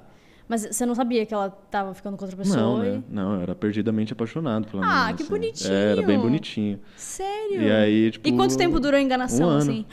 Mas 0.47 0.62
você 0.71 0.86
não 0.86 0.93
sabia 0.93 1.25
que 1.25 1.34
ela 1.34 1.49
tava 1.49 1.93
ficando 1.95 2.15
com 2.17 2.23
outra 2.23 2.38
pessoa? 2.38 2.58
Não, 2.58 2.86
e- 2.86 2.89
né? 2.89 3.03
Não, 3.10 3.36
eu 3.36 3.41
era 3.41 3.55
perdidamente 3.55 4.13
apaixonado 4.13 4.67
pela 4.67 4.84
Ah, 4.86 4.88
menina, 4.88 5.13
que 5.17 5.23
assim. 5.23 5.31
bonitinho. 5.31 5.73
Era 5.73 6.01
bem 6.03 6.19
bonitinho. 6.19 6.79
Sério? 6.95 7.62
E 7.63 7.71
aí, 7.71 8.12
tipo. 8.12 8.27
E 8.27 8.31
quanto 8.31 8.55
tempo 8.55 8.79
durou 8.79 8.97
a 8.97 9.01
enganação, 9.01 9.47
um 9.47 9.49
ano. 9.51 9.62
assim? 9.62 9.86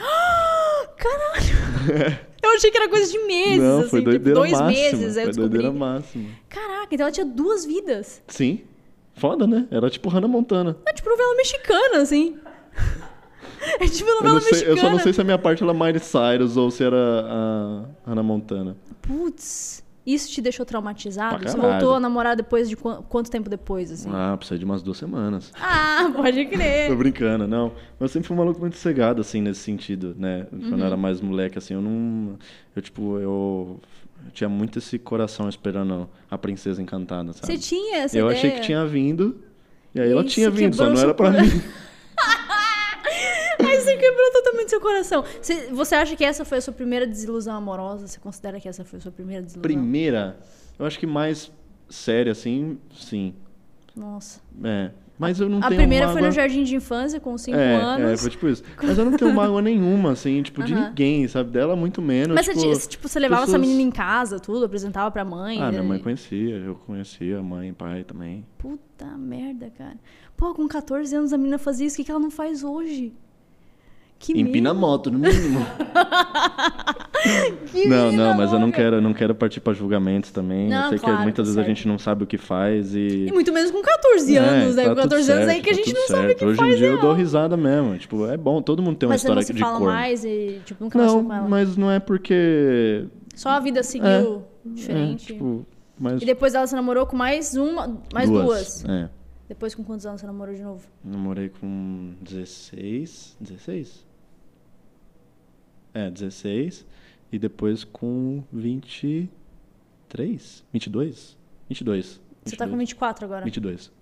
Caralho! 0.96 2.18
Eu 2.42 2.50
achei 2.50 2.70
que 2.70 2.76
era 2.76 2.88
coisa 2.88 3.10
de 3.10 3.18
meses, 3.20 3.58
Não, 3.62 3.80
assim, 3.80 3.88
foi 3.88 4.00
tipo, 4.00 4.10
doideira 4.10 4.38
dois 4.40 4.52
máxima. 4.52 4.68
meses, 4.72 5.16
aí 5.16 5.22
eu 5.22 5.26
foi 5.26 5.32
descobri. 5.32 5.48
doideira 5.58 5.72
máxima. 5.72 6.28
Caraca, 6.48 6.88
então 6.94 7.06
ela 7.06 7.12
tinha 7.12 7.26
duas 7.26 7.64
vidas. 7.64 8.22
Sim. 8.28 8.60
Foda, 9.14 9.46
né? 9.46 9.66
Era 9.70 9.88
tipo 9.88 10.08
Hannah 10.08 10.28
Montana. 10.28 10.76
É 10.86 10.92
tipo 10.92 11.08
novela 11.08 11.36
mexicana, 11.36 11.98
assim. 12.02 12.36
É 13.78 13.86
tipo 13.86 14.08
Eu, 14.10 14.14
novela 14.16 14.34
não 14.34 14.40
sei, 14.40 14.50
mexicana. 14.52 14.72
eu 14.76 14.80
só 14.80 14.90
não 14.90 14.98
sei 14.98 15.12
se 15.12 15.20
a 15.20 15.24
minha 15.24 15.38
parte 15.38 15.62
era 15.62 15.72
Miley 15.72 16.00
Cyrus 16.00 16.56
ou 16.56 16.70
se 16.70 16.82
era 16.82 16.96
a 16.96 17.84
Hannah 18.10 18.22
Montana. 18.22 18.76
Putz, 19.02 19.82
isso 20.04 20.30
te 20.30 20.40
deixou 20.40 20.66
traumatizado? 20.66 21.48
Você 21.48 21.56
voltou 21.56 21.94
a 21.94 22.00
namorar 22.00 22.34
depois 22.36 22.68
de 22.68 22.76
qu- 22.76 23.02
quanto 23.08 23.30
tempo 23.30 23.48
depois, 23.48 23.90
assim? 23.90 24.08
Ah, 24.12 24.36
precisa 24.36 24.58
de 24.58 24.64
umas 24.64 24.82
duas 24.82 24.98
semanas. 24.98 25.52
Ah, 25.60 26.10
pode 26.16 26.44
Tô 26.44 26.50
crer. 26.50 26.96
brincando, 26.96 27.46
não. 27.46 27.68
Mas 27.98 28.00
eu 28.00 28.08
sempre 28.08 28.28
fui 28.28 28.34
um 28.36 28.38
maluco 28.40 28.60
muito 28.60 28.76
cegado, 28.76 29.20
assim, 29.20 29.40
nesse 29.40 29.60
sentido, 29.60 30.14
né? 30.18 30.46
Quando 30.50 30.72
Uhum. 30.72 30.78
eu 30.80 30.86
era 30.86 30.96
mais 30.96 31.20
moleque, 31.20 31.58
assim, 31.58 31.74
eu 31.74 31.80
não. 31.82 32.36
Eu, 32.74 32.82
tipo, 32.82 33.18
eu. 33.18 33.80
eu 34.24 34.30
tinha 34.32 34.48
muito 34.48 34.78
esse 34.78 34.98
coração 34.98 35.48
esperando 35.48 36.08
a 36.30 36.38
princesa 36.38 36.80
encantada, 36.82 37.32
sabe? 37.32 37.46
Você 37.52 37.58
tinha 37.58 37.96
essa 37.98 38.16
eu 38.16 38.26
ideia? 38.26 38.38
achei 38.38 38.50
que 38.52 38.60
tinha 38.60 38.84
vindo. 38.86 39.36
E 39.94 40.00
aí 40.00 40.08
E 40.08 40.12
ela 40.12 40.24
tinha 40.24 40.50
vindo, 40.50 40.74
só 40.74 40.88
não 40.88 40.98
era 41.00 41.12
pra 41.14 41.30
mim. 41.30 41.48
Quebrou 44.22 44.42
totalmente 44.42 44.70
seu 44.70 44.80
coração. 44.80 45.24
Você, 45.40 45.66
você 45.72 45.94
acha 45.94 46.14
que 46.16 46.24
essa 46.24 46.44
foi 46.44 46.58
a 46.58 46.61
sua 46.61 46.72
primeira 46.72 47.06
desilusão 47.06 47.56
amorosa? 47.56 48.06
Você 48.06 48.20
considera 48.20 48.61
que 48.61 48.68
essa 48.68 48.85
foi 48.85 48.98
a 48.98 49.02
sua 49.02 49.12
primeira 49.12 49.42
desilusão? 49.42 49.62
Primeira, 49.62 50.38
eu 50.78 50.87
acho 50.87 50.98
que 50.98 51.06
mais 51.06 51.50
séria, 51.88 52.32
assim, 52.32 52.78
sim. 52.94 53.35
Nossa. 53.96 54.40
É. 54.62 54.90
Mas 55.18 55.38
eu 55.38 55.48
não 55.48 55.58
A 55.58 55.68
tenho 55.68 55.80
primeira 55.80 56.06
foi 56.06 56.14
mágoa... 56.16 56.28
no 56.28 56.35
jardim 56.35 56.64
de 56.64 56.74
infância, 56.74 57.20
com 57.20 57.37
5 57.38 57.56
é, 57.56 57.76
anos. 57.76 58.11
É, 58.11 58.16
foi 58.16 58.30
tipo 58.30 58.48
isso. 58.48 58.64
Mas 58.82 58.98
eu 58.98 59.04
não 59.04 59.16
tenho 59.16 59.32
mágoa 59.32 59.61
nenhuma, 59.62 60.12
assim, 60.12 60.42
tipo, 60.42 60.64
de 60.64 60.72
Aham. 60.74 60.88
ninguém, 60.88 61.28
sabe? 61.28 61.50
Dela 61.50 61.76
muito 61.76 62.02
menos. 62.02 62.35
Mas 62.35 62.46
tipo, 62.46 62.58
você, 62.58 62.88
tipo, 62.88 63.08
você 63.08 63.20
levava 63.20 63.42
essa 63.42 63.52
pessoas- 63.52 63.68
menina 63.68 63.82
em 63.88 63.90
casa, 63.92 64.40
tudo, 64.40 64.64
apresentava 64.64 65.11
pra 65.11 65.24
mãe. 65.24 65.58
Ah, 65.62 65.68
minha 65.68 65.82
né? 65.82 65.88
mãe 65.88 65.98
conhecia, 66.00 66.56
eu 66.56 66.74
conhecia, 66.74 67.40
mãe, 67.42 67.72
pai 67.72 68.02
também. 68.02 68.44
Puta 68.58 69.06
merda, 69.16 69.70
cara. 69.76 69.96
Pô, 70.37 70.54
com 70.54 70.66
14 70.66 71.14
anos 71.14 71.32
a 71.32 71.38
menina 71.38 71.58
fazia 71.58 71.87
isso, 71.87 71.94
o 71.94 71.98
que, 71.98 72.04
que 72.04 72.11
ela 72.11 72.18
não 72.18 72.30
faz 72.30 72.64
hoje? 72.64 73.12
Que 74.22 74.40
Empina 74.40 74.70
a 74.70 74.72
medo. 74.74 74.80
moto, 74.87 75.11
no 75.11 75.18
mínimo. 75.18 75.66
Que 77.70 77.87
não, 77.87 78.06
menina 78.06 78.30
não, 78.30 78.37
mas 78.37 78.52
eu 78.52 78.58
não 78.58 78.72
quero, 78.72 79.00
não 79.00 79.14
quero 79.14 79.32
partir 79.32 79.61
pra 79.61 79.72
julgamentos 79.72 80.30
também. 80.32 80.68
Não, 80.68 80.85
eu 80.85 80.88
sei 80.90 80.98
claro, 80.98 81.18
que 81.18 81.22
muitas 81.22 81.46
vezes 81.46 81.56
a 81.56 81.62
certo. 81.62 81.76
gente 81.76 81.87
não 81.88 81.96
sabe 81.98 82.24
o 82.24 82.26
que 82.26 82.37
faz 82.37 82.94
e. 82.96 83.26
E 83.28 83.32
muito 83.32 83.52
menos 83.52 83.70
com 83.70 83.80
14 83.80 84.37
É, 84.37 84.40
anos, 84.40 84.74
né? 84.74 84.82
tá 84.85 84.88
Com 84.90 84.96
14 84.96 85.22
tudo 85.26 85.37
anos 85.37 85.48
aí 85.48 85.54
certo, 85.54 85.64
que 85.64 85.70
a 85.70 85.72
tá 85.72 85.78
gente 85.78 85.94
não 85.94 86.06
sabe 86.08 86.18
o 86.18 86.26
certo. 86.26 86.38
que 86.38 86.44
Hoje 86.47 86.57
faz. 86.59 86.74
em 86.74 86.76
dia 86.78 86.86
eu 86.88 86.92
real. 86.94 87.03
dou 87.03 87.12
risada 87.14 87.57
mesmo. 87.57 87.97
Tipo, 87.97 88.26
é 88.26 88.36
bom, 88.36 88.61
todo 88.61 88.82
mundo 88.82 88.97
tem 88.97 89.07
uma 89.09 89.12
Mas 89.14 89.20
você 89.22 89.28
não 89.28 89.34
história 89.40 89.47
se 89.47 89.53
de 89.53 89.61
fala 89.61 89.78
cor. 89.78 89.86
mais 89.86 90.24
e, 90.24 90.61
tipo, 90.64 90.82
nunca 90.82 90.99
Não, 90.99 91.24
com 91.24 91.32
ela. 91.32 91.49
mas 91.49 91.76
não 91.76 91.90
é 91.92 92.01
porque. 92.01 93.05
Só 93.36 93.51
a 93.51 93.61
vida 93.61 93.84
seguiu 93.84 94.42
diferente. 94.66 95.32
É, 95.32 95.34
tipo, 95.34 95.64
mas 95.99 96.20
E 96.20 96.26
depois 96.26 96.53
dela 96.55 96.66
você 96.66 96.74
namorou 96.74 97.07
com 97.07 97.16
mais 97.16 97.55
uma, 97.57 97.99
mais 98.12 98.28
duas. 98.28 98.84
É. 98.84 99.09
Depois 99.49 99.74
com 99.76 99.84
quantos 99.84 100.07
anos 100.07 100.20
você 100.20 100.26
namorou 100.26 100.55
de 100.57 100.62
novo? 100.62 100.80
Namorei 101.05 101.51
com 101.61 102.14
16. 102.20 103.36
16? 103.40 104.11
É, 105.95 106.11
16. 106.11 106.86
E 107.30 107.38
depois 107.38 107.84
com 107.84 108.43
23? 108.53 110.64
22? 110.72 111.38
22. 111.68 112.20
Você 112.45 112.57
tá 112.57 112.68
com 112.68 112.76
24 112.76 113.24
agora. 113.24 113.45
22. 113.45 113.93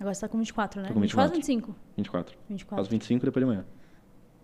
Agora 0.00 0.14
você 0.14 0.20
tá 0.20 0.28
com 0.28 0.38
24, 0.38 0.80
né? 0.80 0.88
Tô 0.88 0.94
com 0.94 1.00
24 1.00 1.34
24. 1.34 1.62
25? 1.62 1.76
24. 1.96 2.38
24. 2.48 2.76
Faço 2.82 2.90
25 2.90 3.24
depois 3.24 3.44
de 3.44 3.50
amanhã. 3.50 3.64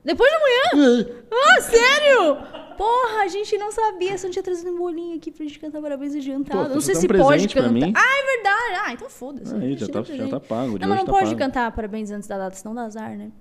Depois 0.05 0.31
de 0.31 0.37
amanhã? 0.37 1.07
ah, 1.33 1.61
sério? 1.61 2.37
Porra, 2.77 3.23
a 3.23 3.29
gente 3.29 3.59
não 3.59 3.73
sabia. 3.73 4.17
Você 4.17 4.27
não 4.27 4.33
tinha 4.33 4.43
trazido 4.43 4.71
um 4.71 4.79
bolinho 4.79 5.17
aqui 5.17 5.33
pra 5.33 5.45
gente 5.45 5.59
cantar 5.59 5.83
parabéns 5.83 6.15
adiantado. 6.15 6.69
Pô, 6.69 6.75
não 6.75 6.81
sei 6.81 6.95
um 6.95 7.01
se 7.01 7.09
pode 7.09 7.49
cantar. 7.49 7.73
mim? 7.73 7.93
Ah, 7.97 8.23
é 8.23 8.37
verdade. 8.37 8.87
Ah, 8.87 8.93
então 8.93 9.11
foda-se. 9.11 9.55
Aí, 9.55 9.77
já 9.77 9.89
tá, 9.89 10.03
já 10.03 10.29
tá 10.29 10.39
pago. 10.39 10.79
Não, 10.79 10.89
mas 10.89 10.99
não 10.99 11.07
tá 11.07 11.13
pode 11.13 11.31
pago. 11.31 11.39
cantar 11.39 11.73
parabéns 11.73 12.11
antes 12.11 12.29
da 12.29 12.39
data, 12.39 12.55
senão 12.55 12.75
dá 12.75 12.85
azar, 12.85 13.17
né? 13.17 13.33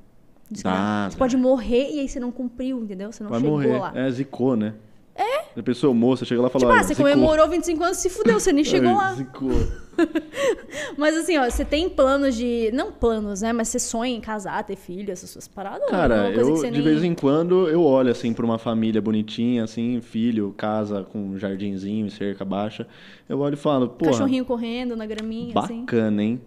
Dá. 0.63 1.07
Você 1.09 1.17
pode 1.17 1.35
morrer 1.37 1.89
e 1.91 1.99
aí 2.01 2.07
você 2.07 2.19
não 2.19 2.31
cumpriu, 2.31 2.79
entendeu? 2.83 3.11
Você 3.11 3.23
não 3.23 3.29
Vai 3.31 3.39
chegou 3.39 3.57
morrer. 3.57 3.79
lá. 3.79 3.91
É, 3.95 4.09
zicou, 4.11 4.55
né? 4.55 4.73
É? 5.15 5.45
A 5.57 5.63
pessoa 5.63 5.93
moça 5.93 6.25
chega 6.25 6.41
lá 6.41 6.49
e 6.49 6.51
fala, 6.51 6.65
Tipo, 6.65 6.77
ah, 6.79 6.83
você 6.83 6.93
zicou. 6.93 7.05
comemorou 7.09 7.47
25 7.47 7.83
anos, 7.83 7.97
se 7.97 8.09
fudeu, 8.09 8.37
você 8.39 8.51
nem 8.51 8.65
chegou 8.65 8.93
lá. 8.93 9.13
Zicou. 9.13 9.49
Mas 10.97 11.15
assim, 11.15 11.37
ó, 11.37 11.49
você 11.49 11.63
tem 11.63 11.87
planos 11.89 12.35
de. 12.35 12.69
Não 12.73 12.91
planos, 12.91 13.41
né? 13.41 13.53
Mas 13.53 13.69
você 13.69 13.79
sonha 13.79 14.13
em 14.13 14.19
casar, 14.19 14.61
ter 14.65 14.75
filho, 14.75 15.11
essas 15.11 15.29
suas 15.29 15.47
paradas? 15.47 15.87
é 15.87 15.91
Cara, 15.91 16.29
eu 16.31 16.45
que 16.53 16.59
você 16.59 16.69
de 16.69 16.79
nem... 16.79 16.81
vez 16.89 17.03
em 17.03 17.15
quando 17.15 17.69
eu 17.69 17.81
olho 17.81 18.11
assim 18.11 18.33
pra 18.33 18.43
uma 18.45 18.57
família 18.57 19.01
bonitinha, 19.01 19.63
assim, 19.63 20.01
filho, 20.01 20.53
casa 20.57 21.03
com 21.03 21.19
um 21.19 21.37
jardinzinho 21.39 22.09
cerca 22.11 22.43
baixa. 22.43 22.85
Eu 23.29 23.39
olho 23.39 23.53
e 23.53 23.57
falo, 23.57 23.87
pô, 23.87 24.05
Cachorrinho 24.05 24.43
correndo 24.43 24.95
na 24.97 25.05
graminha, 25.05 25.57
assim. 25.57 25.81
bacana, 25.81 26.21
hein? 26.23 26.41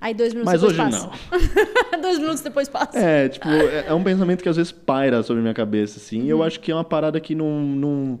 Aí 0.00 0.14
dois 0.14 0.32
minutos 0.32 0.52
Mas 0.52 0.60
depois 0.60 0.78
hoje 0.78 0.90
passa. 1.10 1.98
dois 2.00 2.18
minutos 2.18 2.40
depois 2.40 2.68
passa. 2.68 2.98
É, 2.98 3.28
tipo, 3.28 3.48
é, 3.48 3.86
é 3.88 3.94
um 3.94 4.02
pensamento 4.02 4.42
que 4.42 4.48
às 4.48 4.56
vezes 4.56 4.70
paira 4.72 5.22
sobre 5.22 5.40
a 5.40 5.42
minha 5.42 5.54
cabeça, 5.54 5.98
assim. 5.98 6.20
Uhum. 6.20 6.26
E 6.26 6.28
eu 6.30 6.42
acho 6.42 6.60
que 6.60 6.70
é 6.70 6.74
uma 6.74 6.84
parada 6.84 7.18
que 7.20 7.34
não, 7.34 7.60
não 7.60 8.20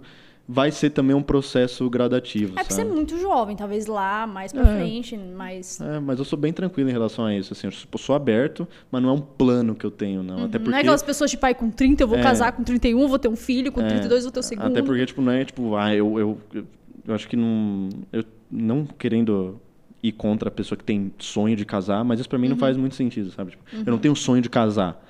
vai 0.50 0.70
ser 0.72 0.90
também 0.90 1.14
um 1.14 1.22
processo 1.22 1.88
gradativo, 1.90 2.54
É 2.58 2.62
porque 2.62 2.72
você 2.72 2.80
é 2.80 2.84
muito 2.84 3.18
jovem, 3.20 3.54
talvez 3.54 3.86
lá, 3.86 4.26
mais 4.26 4.50
pra 4.50 4.62
É. 4.62 4.76
frente, 4.78 5.16
mais. 5.16 5.78
É, 5.80 6.00
mas 6.00 6.18
eu 6.18 6.24
sou 6.24 6.38
bem 6.38 6.52
tranquilo 6.52 6.88
em 6.88 6.92
relação 6.92 7.26
a 7.26 7.34
isso, 7.36 7.52
assim. 7.52 7.68
Eu 7.68 7.98
sou- 7.98 8.16
aberto, 8.16 8.66
mas 8.90 9.02
não 9.02 9.10
é 9.10 9.12
um 9.12 9.20
plano 9.20 9.74
que 9.74 9.84
eu 9.84 9.90
tenho, 9.90 10.22
não. 10.22 10.44
Até 10.46 10.58
porque... 10.58 10.70
Não 10.70 10.78
é 10.78 10.80
aquelas 10.80 11.02
pessoas 11.02 11.30
tipo, 11.30 11.42
pai, 11.42 11.54
com 11.54 11.70
30 11.70 12.02
eu 12.02 12.08
vou 12.08 12.18
É. 12.18 12.22
casar, 12.22 12.52
com 12.52 12.64
31 12.64 13.02
eu 13.02 13.08
vou 13.08 13.18
ter 13.18 13.28
um 13.28 13.36
filho, 13.36 13.70
com 13.70 13.80
32 13.86 14.20
eu 14.24 14.30
vou 14.30 14.32
ter 14.32 14.40
o 14.40 14.42
segundo. 14.42 14.66
Até 14.66 14.82
porque, 14.82 15.04
tipo, 15.06 15.20
não 15.22 15.30
é 15.32 15.44
tipo, 15.44 15.76
ah, 15.76 15.94
eu, 15.94 16.18
eu, 16.18 16.38
eu, 16.54 16.64
eu 17.06 17.14
acho 17.14 17.28
que 17.28 17.36
não. 17.36 17.90
Eu 18.12 18.24
não 18.50 18.86
querendo 18.86 19.60
ir 20.02 20.12
contra 20.12 20.48
a 20.48 20.52
pessoa 20.52 20.76
que 20.78 20.84
tem 20.84 21.12
sonho 21.18 21.56
de 21.56 21.64
casar, 21.64 22.04
mas 22.04 22.20
isso 22.20 22.28
pra 22.28 22.38
mim 22.38 22.46
não 22.48 22.54
Uhum. 22.54 22.60
faz 22.60 22.76
muito 22.76 22.94
sentido, 22.94 23.30
sabe? 23.32 23.50
Tipo, 23.52 23.64
Eu 23.74 23.90
não 23.90 23.98
tenho 23.98 24.14
sonho 24.14 24.40
de 24.42 24.48
casar. 24.48 25.04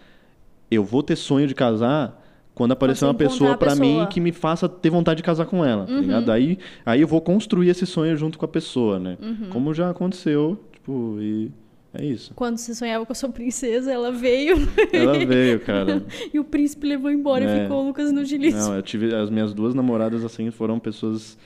Eu 0.70 0.84
vou 0.84 1.02
ter 1.02 1.16
sonho 1.16 1.46
de 1.46 1.54
casar 1.54 2.24
quando 2.54 2.72
aparecer 2.72 3.00
você 3.00 3.04
uma 3.06 3.14
pessoa 3.14 3.52
a 3.52 3.56
pra 3.56 3.74
mim 3.76 4.04
que 4.10 4.20
me 4.20 4.32
faça 4.32 4.68
ter 4.68 4.90
vontade 4.90 5.18
de 5.18 5.22
casar 5.22 5.46
com 5.46 5.64
ela, 5.64 5.86
tá 5.86 5.92
Uhum. 5.92 6.00
ligado? 6.00 6.32
Aí, 6.32 6.58
aí 6.84 7.00
eu 7.00 7.06
vou 7.06 7.20
construir 7.20 7.68
esse 7.68 7.86
sonho 7.86 8.16
junto 8.16 8.38
com 8.38 8.44
a 8.44 8.48
pessoa, 8.48 8.98
né? 8.98 9.16
Uhum. 9.20 9.50
Como 9.50 9.72
já 9.74 9.90
aconteceu, 9.90 10.58
tipo, 10.72 11.18
e 11.20 11.50
é 11.94 12.04
isso. 12.04 12.32
Quando 12.34 12.56
você 12.58 12.74
sonhava 12.74 13.04
com 13.06 13.12
a 13.12 13.14
sua 13.14 13.28
princesa, 13.28 13.92
ela 13.92 14.10
veio 14.10 14.56
Ela 14.92 15.18
veio, 15.24 15.60
cara. 15.60 16.02
e 16.34 16.38
o 16.40 16.44
príncipe 16.44 16.86
levou 16.86 17.10
embora 17.10 17.44
É. 17.44 17.58
e 17.58 17.62
ficou 17.62 17.82
o 17.84 17.86
Lucas 17.86 18.10
no 18.10 18.24
gilice. 18.24 18.56
Não, 18.58 18.74
eu 18.74 18.82
tive 18.82 19.14
as 19.14 19.30
minhas 19.30 19.52
duas 19.54 19.74
namoradas 19.74 20.24
assim 20.24 20.50
foram 20.50 20.78
pessoas 20.78 21.38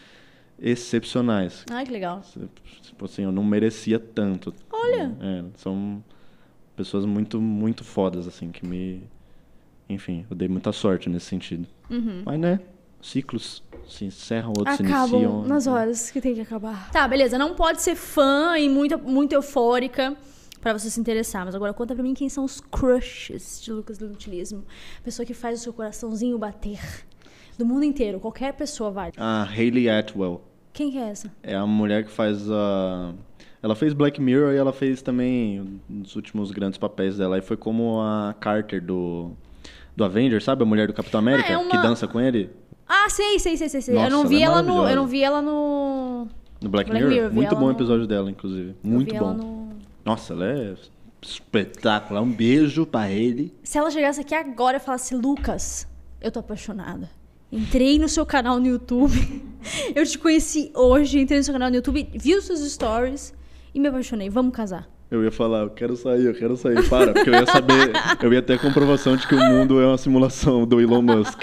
excepcionais. 0.60 1.64
Ai, 1.70 1.84
que 1.84 1.92
legal. 1.92 2.22
Tipo 3.02 3.12
assim, 3.12 3.22
eu 3.24 3.32
não 3.32 3.42
merecia 3.42 3.98
tanto. 3.98 4.54
Olha. 4.70 5.12
É, 5.20 5.44
são 5.56 6.02
pessoas 6.76 7.04
muito, 7.04 7.40
muito 7.40 7.82
fodas, 7.82 8.28
assim, 8.28 8.52
que 8.52 8.64
me. 8.64 9.02
Enfim, 9.88 10.24
eu 10.30 10.36
dei 10.36 10.46
muita 10.46 10.70
sorte 10.70 11.08
nesse 11.08 11.26
sentido. 11.26 11.66
Mas, 12.24 12.38
né? 12.38 12.60
Ciclos 13.02 13.60
se 13.88 14.04
encerram, 14.04 14.52
outros 14.56 14.76
se 14.76 14.84
Acabam 14.84 15.20
iniciam. 15.20 15.44
nas 15.44 15.66
horas 15.66 16.12
que 16.12 16.20
tem 16.20 16.32
que 16.34 16.40
acabar. 16.40 16.92
Tá, 16.92 17.08
beleza. 17.08 17.36
Não 17.36 17.56
pode 17.56 17.82
ser 17.82 17.96
fã 17.96 18.56
e 18.56 18.68
muito, 18.68 18.96
muito 18.96 19.32
eufórica 19.32 20.16
pra 20.60 20.72
você 20.72 20.88
se 20.88 21.00
interessar. 21.00 21.44
Mas 21.44 21.56
agora 21.56 21.74
conta 21.74 21.94
pra 21.94 22.04
mim 22.04 22.14
quem 22.14 22.28
são 22.28 22.44
os 22.44 22.60
crushes 22.60 23.60
de 23.60 23.72
Lucas 23.72 23.98
do 23.98 24.06
Utilismo. 24.06 24.64
Pessoa 25.02 25.26
que 25.26 25.34
faz 25.34 25.58
o 25.58 25.62
seu 25.64 25.72
coraçãozinho 25.72 26.38
bater. 26.38 26.78
Do 27.58 27.66
mundo 27.66 27.82
inteiro. 27.84 28.20
Qualquer 28.20 28.52
pessoa 28.52 28.92
vale. 28.92 29.12
A 29.16 29.42
Hayley 29.42 29.90
Atwell 29.90 30.40
Quem 30.72 30.90
que 30.90 30.98
é 30.98 31.10
essa? 31.10 31.30
é 31.42 31.54
a 31.54 31.66
mulher 31.66 32.04
que 32.04 32.10
faz 32.10 32.50
a. 32.50 33.12
Ela 33.62 33.76
fez 33.76 33.92
Black 33.92 34.20
Mirror 34.20 34.52
e 34.54 34.56
ela 34.56 34.72
fez 34.72 35.02
também 35.02 35.80
dos 35.88 36.16
últimos 36.16 36.50
grandes 36.50 36.78
papéis 36.78 37.16
dela. 37.18 37.38
E 37.38 37.42
foi 37.42 37.56
como 37.56 38.00
a 38.00 38.34
Carter 38.40 38.82
do, 38.82 39.30
do 39.96 40.04
Avengers, 40.04 40.42
sabe? 40.44 40.62
A 40.62 40.66
mulher 40.66 40.86
do 40.88 40.92
Capitão 40.92 41.20
América 41.20 41.48
Ah, 41.50 41.52
é 41.52 41.58
uma- 41.58 41.70
que 41.70 41.76
dança 41.78 42.08
com 42.08 42.20
ele 42.20 42.50
Ah, 42.88 43.08
sei, 43.08 43.38
sei, 43.38 43.56
sei, 43.56 43.68
sei. 43.68 43.80
sei. 43.80 43.94
Nossa, 43.94 44.06
eu 44.06 44.10
não 44.10 44.26
vi 44.26 44.42
ela 44.42 44.56
é 44.56 44.58
ela 44.58 44.62
no. 44.62 44.88
Eu 44.88 44.96
não 44.96 45.06
vi 45.06 45.22
ela 45.22 45.40
no. 45.42 46.26
no 46.60 46.68
Black, 46.68 46.90
Black 46.90 47.04
Mirror. 47.04 47.10
Mirror, 47.10 47.32
Muito 47.34 47.54
bom 47.54 47.62
o 47.66 47.68
no- 47.68 47.72
episódio 47.72 48.06
dela, 48.06 48.30
inclusive. 48.30 48.74
Muito 48.82 49.14
bom. 49.14 49.32
no. 49.34 49.68
Nossa, 50.04 50.32
ela 50.32 50.46
é 50.46 50.74
espetacular. 51.20 52.20
Um 52.20 52.32
beijo 52.32 52.84
pra 52.84 53.08
ele. 53.10 53.54
Se 53.62 53.78
ela 53.78 53.90
chegasse 53.90 54.20
aqui 54.20 54.34
agora 54.34 54.78
e 54.78 54.80
falasse, 54.80 55.14
Lucas, 55.14 55.86
eu 56.20 56.32
tô 56.32 56.40
apaixonada. 56.40 57.08
Entrei 57.52 57.98
no 57.98 58.08
seu 58.08 58.24
canal 58.24 58.58
no 58.58 58.66
YouTube. 58.66 59.12
Eu 59.94 60.06
te 60.06 60.18
conheci 60.18 60.72
hoje, 60.74 61.20
entrei 61.20 61.38
no 61.38 61.44
seu 61.44 61.52
canal 61.52 61.68
no 61.68 61.76
YouTube, 61.76 62.08
vi 62.14 62.34
os 62.34 62.44
seus 62.44 62.60
stories 62.72 63.34
e 63.74 63.78
me 63.78 63.88
apaixonei. 63.88 64.30
Vamos 64.30 64.56
casar. 64.56 64.88
Eu 65.10 65.22
ia 65.22 65.30
falar, 65.30 65.60
eu 65.60 65.70
quero 65.70 65.94
sair, 65.94 66.24
eu 66.24 66.34
quero 66.34 66.56
sair. 66.56 66.88
Para, 66.88 67.12
porque 67.12 67.28
eu 67.28 67.34
ia 67.34 67.44
saber, 67.44 67.92
eu 68.22 68.32
ia 68.32 68.40
ter 68.40 68.54
a 68.54 68.58
comprovação 68.58 69.14
de 69.14 69.28
que 69.28 69.34
o 69.34 69.38
mundo 69.38 69.78
é 69.78 69.86
uma 69.86 69.98
simulação 69.98 70.66
do 70.66 70.80
Elon 70.80 71.02
Musk. 71.02 71.42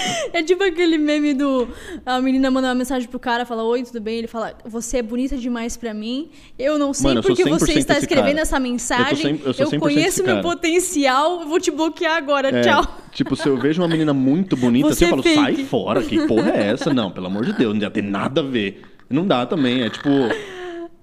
É 0.32 0.42
tipo 0.42 0.62
aquele 0.62 0.96
meme 0.96 1.34
do. 1.34 1.66
A 2.06 2.20
menina 2.20 2.50
manda 2.50 2.68
uma 2.68 2.74
mensagem 2.74 3.08
pro 3.08 3.18
cara, 3.18 3.44
fala: 3.44 3.64
Oi, 3.64 3.82
tudo 3.82 4.00
bem? 4.00 4.18
Ele 4.18 4.26
fala: 4.26 4.54
Você 4.64 4.98
é 4.98 5.02
bonita 5.02 5.36
demais 5.36 5.76
pra 5.76 5.92
mim. 5.92 6.30
Eu 6.58 6.78
não 6.78 6.92
sei 6.94 7.08
Mano, 7.08 7.18
eu 7.18 7.22
porque 7.22 7.44
você 7.44 7.72
100% 7.72 7.76
está 7.76 7.98
escrevendo 7.98 8.28
cara. 8.28 8.40
essa 8.42 8.60
mensagem. 8.60 9.40
Eu 9.44 9.52
cem- 9.54 9.66
eu 9.66 9.78
100% 9.78 9.80
conheço 9.80 10.22
meu 10.24 10.40
potencial, 10.40 11.46
vou 11.46 11.58
te 11.60 11.70
bloquear 11.70 12.16
agora. 12.16 12.48
É, 12.56 12.60
Tchau. 12.62 12.84
Tipo, 13.12 13.34
se 13.34 13.48
eu 13.48 13.56
vejo 13.58 13.82
uma 13.82 13.88
menina 13.88 14.12
muito 14.14 14.56
bonita, 14.56 14.88
Você 14.88 15.04
assim, 15.04 15.14
eu 15.16 15.22
falo, 15.22 15.28
é 15.28 15.34
sai 15.34 15.54
fake." 15.56 15.64
fora, 15.68 16.02
que 16.02 16.26
porra 16.26 16.50
é 16.52 16.68
essa? 16.68 16.94
Não, 16.94 17.10
pelo 17.10 17.26
amor 17.26 17.44
de 17.44 17.52
Deus, 17.52 17.76
não 17.76 17.90
tem 17.90 18.02
nada 18.02 18.40
a 18.40 18.44
ver. 18.44 18.82
Não 19.08 19.26
dá 19.26 19.44
também, 19.44 19.82
é 19.82 19.90
tipo, 19.90 20.08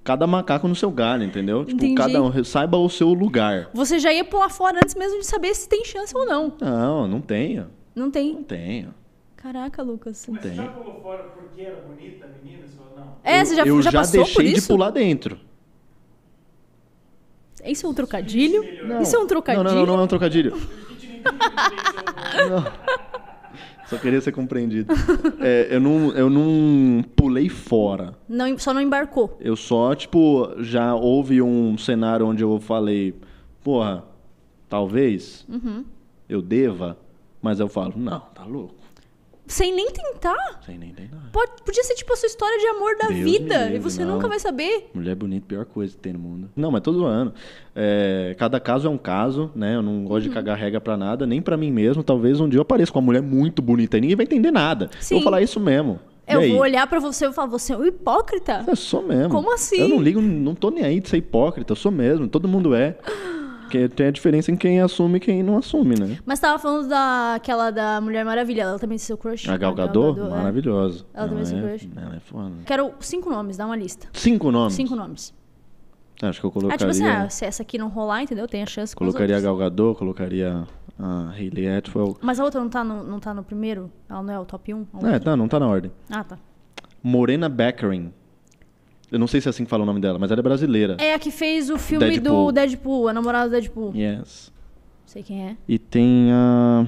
cada 0.03 0.25
macaco 0.25 0.67
no 0.69 0.75
seu 0.75 0.89
galho, 0.89 1.23
entendeu? 1.25 1.65
Tipo, 1.65 1.75
Entendi. 1.83 1.95
cada 1.95 2.23
um, 2.23 2.43
saiba 2.45 2.77
o 2.77 2.89
seu 2.89 3.09
lugar. 3.09 3.69
Você 3.73 3.99
já 3.99 4.13
ia 4.13 4.23
pular 4.23 4.47
fora 4.49 4.77
antes 4.81 4.95
mesmo 4.95 5.19
de 5.19 5.25
saber 5.25 5.53
se 5.53 5.67
tem 5.67 5.83
chance 5.83 6.15
ou 6.15 6.25
não. 6.25 6.53
Não, 6.61 7.07
não 7.07 7.19
tenho, 7.19 7.67
Não 7.97 8.11
tem. 8.11 8.33
não 8.33 8.43
tenho. 8.43 8.93
Caraca, 9.35 9.81
Lucas. 9.81 10.25
Mas 10.29 10.41
você 10.41 10.47
Tem. 10.49 10.57
já 10.57 10.67
pulou 10.67 11.01
fora 11.01 11.23
porque 11.23 11.61
era 11.61 11.81
bonita 11.81 12.25
a 12.25 12.29
menina? 12.43 12.63
Você 12.67 12.75
falou, 12.77 12.95
não. 12.97 13.15
É, 13.23 13.43
você 13.43 13.55
já, 13.55 13.65
eu 13.65 13.81
já 13.81 13.89
já 13.91 13.99
passou 13.99 14.23
deixei 14.23 14.35
por 14.35 14.43
de 14.43 14.57
isso? 14.59 14.67
pular 14.67 14.89
dentro. 14.91 15.39
Isso 17.65 17.85
é 17.85 17.89
um 17.89 17.93
trocadilho? 17.93 18.63
Não. 18.87 19.01
Isso 19.01 19.15
é 19.15 19.19
um 19.19 19.27
trocadilho? 19.27 19.63
Não, 19.63 19.71
não, 19.75 19.85
não, 19.85 19.93
não 19.95 20.01
é 20.01 20.03
um 20.05 20.07
trocadilho. 20.07 20.53
Só 23.87 23.97
queria 23.97 24.19
ser 24.19 24.31
compreendido. 24.33 24.93
É, 25.39 25.67
eu, 25.71 25.79
não, 25.79 26.11
eu 26.11 26.29
não 26.29 27.01
pulei 27.15 27.47
fora. 27.47 28.13
Não, 28.27 28.57
só 28.57 28.73
não 28.73 28.81
embarcou. 28.81 29.37
Eu 29.39 29.55
só, 29.55 29.95
tipo, 29.95 30.51
já 30.59 30.93
houve 30.93 31.41
um 31.41 31.77
cenário 31.77 32.27
onde 32.27 32.43
eu 32.43 32.59
falei, 32.59 33.13
porra, 33.63 34.03
talvez 34.67 35.45
Uhum. 35.47 35.85
eu 36.27 36.41
deva, 36.41 36.97
mas 37.41 37.59
eu 37.59 37.67
falo, 37.67 37.93
não, 37.95 38.19
tá 38.19 38.43
louco. 38.43 38.75
Sem 39.49 39.73
nem 39.73 39.89
tentar. 39.89 40.59
Sem 40.65 40.77
nem 40.77 40.91
nada. 40.91 41.29
Pode, 41.31 41.51
podia 41.63 41.81
ser 41.81 41.93
tipo 41.95 42.11
a 42.11 42.17
sua 42.17 42.27
história 42.27 42.59
de 42.59 42.67
amor 42.67 42.97
da 42.97 43.07
Deus 43.07 43.19
vida. 43.21 43.69
e 43.71 43.79
você 43.79 44.03
não. 44.03 44.15
nunca 44.15 44.27
vai 44.27 44.39
saber. 44.39 44.89
Mulher 44.93 45.15
bonita, 45.15 45.45
pior 45.47 45.63
coisa 45.63 45.93
que 45.95 45.99
tem 46.01 46.11
no 46.11 46.19
mundo. 46.19 46.49
Não, 46.53 46.69
mas 46.69 46.81
todo 46.81 47.05
ano. 47.05 47.33
É, 47.73 48.35
cada 48.37 48.59
caso 48.59 48.87
é 48.89 48.91
um 48.91 48.97
caso, 48.97 49.49
né? 49.55 49.75
Eu 49.75 49.81
não 49.81 50.03
gosto 50.03 50.23
Uhum. 50.23 50.29
de 50.31 50.35
cagar 50.35 50.57
regra 50.57 50.81
pra 50.81 50.97
nada, 50.97 51.25
nem 51.25 51.41
pra 51.41 51.55
mim 51.55 51.71
mesmo. 51.71 52.03
Talvez 52.03 52.41
um 52.41 52.49
dia 52.49 52.57
eu 52.57 52.63
apareça 52.63 52.91
com 52.91 52.99
uma 52.99 53.05
mulher 53.05 53.21
muito 53.21 53.61
bonita 53.61 53.97
e 53.97 54.01
ninguém 54.01 54.17
vai 54.17 54.25
entender 54.25 54.51
nada. 54.51 54.89
Sim. 54.99 55.15
Eu 55.15 55.19
vou 55.21 55.23
falar 55.23 55.41
isso 55.41 55.61
mesmo. 55.61 55.97
Eu 56.27 56.45
vou 56.49 56.59
olhar 56.59 56.85
pra 56.87 56.99
você 56.99 57.27
e 57.27 57.31
falar, 57.31 57.47
você 57.47 57.71
é 57.71 57.77
um 57.77 57.85
hipócrita. 57.85 58.65
Eu 58.67 58.75
sou 58.75 59.01
mesmo. 59.01 59.29
Como 59.29 59.53
assim? 59.53 59.77
Eu 59.79 59.87
não 59.87 60.01
ligo, 60.01 60.21
não 60.21 60.53
tô 60.55 60.69
nem 60.69 60.83
aí 60.83 60.99
de 60.99 61.07
ser 61.07 61.15
hipócrita, 61.19 61.71
eu 61.71 61.75
sou 61.77 61.89
mesmo, 61.89 62.27
todo 62.27 62.49
mundo 62.49 62.75
é. 62.75 62.97
Porque 63.67 63.89
tem 63.89 64.07
a 64.07 64.11
diferença 64.11 64.51
em 64.51 64.55
quem 64.55 64.79
assume 64.81 65.17
e 65.17 65.19
quem 65.19 65.43
não 65.43 65.57
assume, 65.57 65.99
né? 65.99 66.17
Mas 66.25 66.39
tava 66.39 66.57
falando 66.57 66.87
daquela 66.87 67.69
da 67.69 67.99
Mulher 67.99 68.23
Maravilha. 68.23 68.61
Ela 68.63 68.79
também 68.79 68.95
é 68.95 68.99
seu 68.99 69.17
crush? 69.17 69.49
A 69.49 69.57
Gal 69.57 69.75
Gadot, 69.75 70.19
é. 70.19 70.23
maravilhosa. 70.23 71.05
Ela 71.13 71.27
também 71.27 71.43
é 71.43 71.45
seu 71.45 71.59
crush. 71.61 71.89
Ela 71.95 72.15
é 72.15 72.19
foda. 72.19 72.51
Quero 72.65 72.93
cinco 72.99 73.29
nomes, 73.29 73.57
dá 73.57 73.65
uma 73.65 73.75
lista. 73.75 74.07
Cinco 74.13 74.51
nomes. 74.51 74.73
Cinco 74.73 74.95
nomes. 74.95 75.33
Acho 76.21 76.39
que 76.39 76.45
eu 76.45 76.49
Ah, 76.49 76.53
colocaria. 76.53 76.77
tipo 76.77 76.89
assim, 76.89 77.05
ah, 77.05 77.29
se 77.29 77.45
essa 77.45 77.61
aqui 77.61 77.77
não 77.77 77.89
rolar, 77.89 78.23
entendeu? 78.23 78.47
Tem 78.47 78.63
a 78.63 78.65
chance 78.65 78.95
colocaria 78.95 79.37
a. 79.37 79.41
Gal 79.41 79.55
Gadot, 79.55 79.99
colocaria 79.99 80.65
a 80.97 81.29
Hayley 81.31 81.67
Atwell. 81.67 82.17
Mas 82.21 82.39
a 82.39 82.43
outra 82.43 82.59
não 82.59 82.69
tá, 82.69 82.83
no, 82.83 83.03
não 83.03 83.19
tá 83.19 83.33
no 83.33 83.43
primeiro? 83.43 83.91
Ela 84.09 84.23
não 84.23 84.33
é 84.33 84.39
o 84.39 84.45
top 84.45 84.73
1? 84.73 84.87
É, 85.05 85.19
tá, 85.19 85.35
não 85.35 85.47
tá 85.47 85.59
na 85.59 85.67
ordem. 85.67 85.91
Ah, 86.09 86.23
tá. 86.23 86.39
Morena 87.03 87.47
Baccarin. 87.47 88.11
Eu 89.11 89.17
não 89.19 89.27
sei 89.27 89.39
se 89.39 89.47
é 89.47 89.51
assim 89.51 89.63
que 89.63 89.69
fala 89.69 89.83
o 89.83 89.85
nome 89.85 90.01
dela, 90.01 90.19
mas 90.19 90.29
ela 90.31 90.39
é 90.39 90.43
brasileira. 90.43 90.97
É 90.99 91.13
a 91.13 91.19
que 91.19 91.31
fez 91.31 91.69
o 91.69 91.77
filme 91.77 92.05
Deadpool. 92.09 92.47
do 92.47 92.51
Deadpool, 92.51 93.07
a 93.07 93.13
namorada 93.13 93.47
do 93.49 93.51
Deadpool. 93.51 93.95
Yes. 93.95 94.51
Sei 95.05 95.23
quem 95.23 95.47
é. 95.47 95.57
E 95.67 95.79
tem 95.79 96.29
a. 96.33 96.85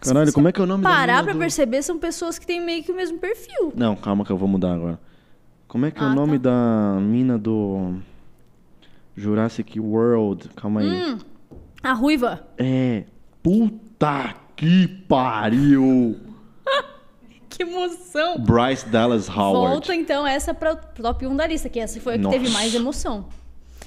Caralho, 0.00 0.32
como 0.34 0.48
é 0.48 0.52
que 0.52 0.60
é 0.60 0.64
o 0.64 0.66
nome 0.66 0.82
da 0.82 0.90
Parar 0.90 1.22
pra 1.24 1.32
do- 1.32 1.38
perceber, 1.38 1.82
são 1.82 1.98
pessoas 1.98 2.38
que 2.38 2.46
têm 2.46 2.60
meio 2.60 2.84
que 2.84 2.92
o 2.92 2.94
mesmo 2.94 3.18
perfil. 3.18 3.72
Não, 3.74 3.96
calma 3.96 4.22
que 4.24 4.30
eu 4.30 4.36
vou 4.36 4.46
mudar 4.48 4.74
agora. 4.74 5.00
Como 5.66 5.86
é 5.86 5.90
que 5.90 5.98
é 5.98 6.02
Ah, 6.06 6.10
o 6.10 6.14
nome 6.14 6.38
tá. 6.38 6.50
da 6.50 7.00
mina 7.00 7.38
do 7.38 7.94
Jurassic 9.16 9.80
World? 9.80 10.50
Calma 10.54 10.80
aí. 10.82 10.86
Hum, 10.88 11.18
a 11.82 11.92
ruiva. 11.94 12.46
É. 12.58 13.04
Puta 13.42 14.34
que 14.54 14.86
pariu! 15.08 16.16
Que 17.56 17.62
emoção! 17.62 18.38
Bryce 18.38 18.88
Dallas 18.88 19.28
Howard. 19.28 19.70
Volta 19.72 19.94
então 19.94 20.26
essa 20.26 20.52
pra 20.52 20.74
top 20.74 21.26
1 21.26 21.36
da 21.36 21.46
lista, 21.46 21.68
que 21.68 21.78
essa 21.78 22.00
foi 22.00 22.14
a 22.14 22.16
que 22.16 22.22
Nossa. 22.24 22.38
teve 22.38 22.50
mais 22.50 22.74
emoção. 22.74 23.26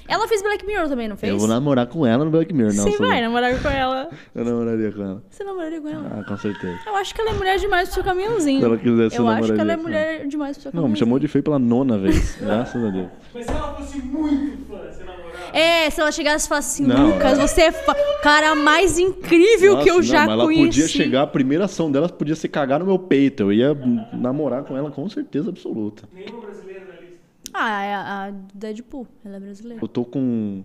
Ela 0.08 0.26
fez 0.26 0.42
Black 0.42 0.64
Mirror 0.64 0.88
também, 0.88 1.06
não 1.06 1.18
fez? 1.18 1.30
Eu 1.30 1.38
vou 1.38 1.46
namorar 1.46 1.86
com 1.86 2.06
ela 2.06 2.24
no 2.24 2.30
Black 2.30 2.50
Mirror, 2.50 2.72
não. 2.72 2.84
Você 2.84 2.96
vai 2.96 3.20
namorar 3.20 3.60
com 3.60 3.68
ela. 3.68 4.08
Eu 4.34 4.42
namoraria 4.42 4.90
com 4.90 5.02
ela. 5.02 5.22
Você 5.28 5.44
namoraria 5.44 5.80
com 5.82 5.88
ela? 5.88 6.18
Ah, 6.18 6.24
com 6.24 6.36
certeza. 6.38 6.78
Eu 6.86 6.96
acho 6.96 7.14
que 7.14 7.20
ela 7.20 7.30
é 7.30 7.34
mulher 7.34 7.58
demais 7.58 7.88
pro 7.88 7.94
seu 7.96 8.04
caminhãozinho. 8.04 8.58
Se 8.60 8.64
ela 8.64 8.78
quisesse, 8.78 9.16
eu 9.18 9.24
eu 9.24 9.28
acho 9.28 9.52
que 9.52 9.60
ela 9.60 9.72
é 9.72 9.76
namoraria 9.76 10.08
mulher 10.12 10.26
demais 10.26 10.56
pro 10.56 10.62
seu 10.62 10.68
Não, 10.70 10.72
caminhãozinho. 10.72 10.92
me 10.92 10.98
chamou 10.98 11.18
de 11.18 11.28
feio 11.28 11.44
pela 11.44 11.58
nona 11.58 11.98
vez. 11.98 12.36
Graças 12.40 12.82
a 12.82 12.88
Deus. 12.88 13.08
Mas 13.34 13.44
se 13.44 13.50
ela 13.52 13.74
fosse 13.74 13.98
muito 13.98 14.66
fã, 14.66 14.78
você 14.78 15.04
namorava? 15.04 15.17
É, 15.52 15.88
se 15.90 16.00
ela 16.00 16.12
chegasse 16.12 16.46
e 16.46 16.48
falasse 16.48 16.82
assim, 16.82 16.92
Não, 16.92 17.08
Lucas, 17.10 17.38
é. 17.38 17.46
você 17.46 17.62
é 17.62 17.70
o 17.70 18.22
cara 18.22 18.54
mais 18.54 18.98
incrível 18.98 19.78
que 19.82 19.90
eu 19.90 19.96
Nossa, 19.96 20.08
já 20.08 20.20
não, 20.20 20.26
mas 20.26 20.34
ela 20.34 20.44
conheci. 20.44 20.66
podia 20.66 20.88
chegar, 20.88 21.22
a 21.22 21.26
primeira 21.26 21.64
ação 21.64 21.90
dela 21.90 22.08
podia 22.08 22.34
ser 22.36 22.48
cagar 22.48 22.80
no 22.80 22.86
meu 22.86 22.98
peito. 22.98 23.44
Eu 23.44 23.52
ia 23.52 23.74
namorar 24.12 24.64
com 24.64 24.76
ela 24.76 24.90
com 24.90 25.08
certeza 25.08 25.48
absoluta. 25.50 26.08
Nenhuma 26.12 26.40
brasileira 26.42 26.84
na 26.86 27.00
lista. 27.00 27.18
Ah, 27.54 27.82
é 27.82 27.94
a, 27.94 28.00
a 28.26 28.32
Deadpool. 28.54 29.06
Ela 29.24 29.36
é 29.36 29.40
brasileira. 29.40 29.82
Eu 29.82 29.88
tô 29.88 30.04
com 30.04 30.62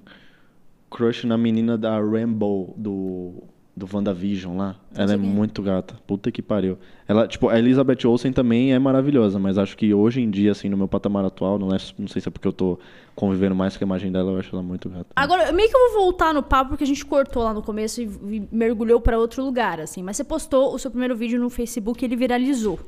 crush 0.89 1.25
na 1.25 1.37
menina 1.37 1.77
da 1.77 1.99
Rainbow 1.99 2.73
do 2.77 3.33
do 3.75 3.89
WandaVision 3.91 4.55
lá. 4.55 4.75
Ela 4.95 5.13
é 5.13 5.15
é. 5.15 5.17
muito 5.17 5.61
gata. 5.61 5.95
Puta 6.05 6.31
que 6.31 6.41
pariu. 6.41 6.77
Ela, 7.07 7.27
tipo, 7.27 7.49
a 7.49 7.57
Elizabeth 7.57 8.05
Olsen 8.05 8.31
também 8.31 8.71
é 8.71 8.77
maravilhosa, 8.77 9.39
mas 9.39 9.57
acho 9.57 9.75
que 9.75 9.93
hoje 9.93 10.21
em 10.21 10.29
dia, 10.29 10.51
assim, 10.51 10.69
no 10.69 10.77
meu 10.77 10.87
patamar 10.87 11.25
atual, 11.25 11.57
não, 11.57 11.73
é, 11.73 11.77
não 11.97 12.07
sei 12.07 12.21
se 12.21 12.27
é 12.27 12.31
porque 12.31 12.47
eu 12.47 12.53
tô 12.53 12.77
convivendo 13.15 13.55
mais 13.55 13.75
com 13.75 13.83
a 13.83 13.87
imagem 13.87 14.11
dela, 14.11 14.31
eu 14.31 14.39
acho 14.39 14.55
ela 14.55 14.61
muito 14.61 14.89
gata. 14.89 15.07
Agora, 15.15 15.51
meio 15.51 15.69
que 15.69 15.75
eu 15.75 15.91
vou 15.91 16.01
voltar 16.01 16.33
no 16.33 16.43
papo, 16.43 16.69
porque 16.69 16.83
a 16.83 16.87
gente 16.87 17.03
cortou 17.03 17.43
lá 17.43 17.53
no 17.53 17.63
começo 17.63 18.01
e, 18.01 18.05
e 18.05 18.47
mergulhou 18.51 19.01
pra 19.01 19.17
outro 19.17 19.43
lugar, 19.43 19.79
assim. 19.79 20.03
Mas 20.03 20.17
você 20.17 20.23
postou 20.23 20.73
o 20.73 20.77
seu 20.77 20.91
primeiro 20.91 21.15
vídeo 21.15 21.39
no 21.39 21.49
Facebook 21.49 22.03
e 22.03 22.05
ele 22.05 22.15
viralizou. 22.15 22.79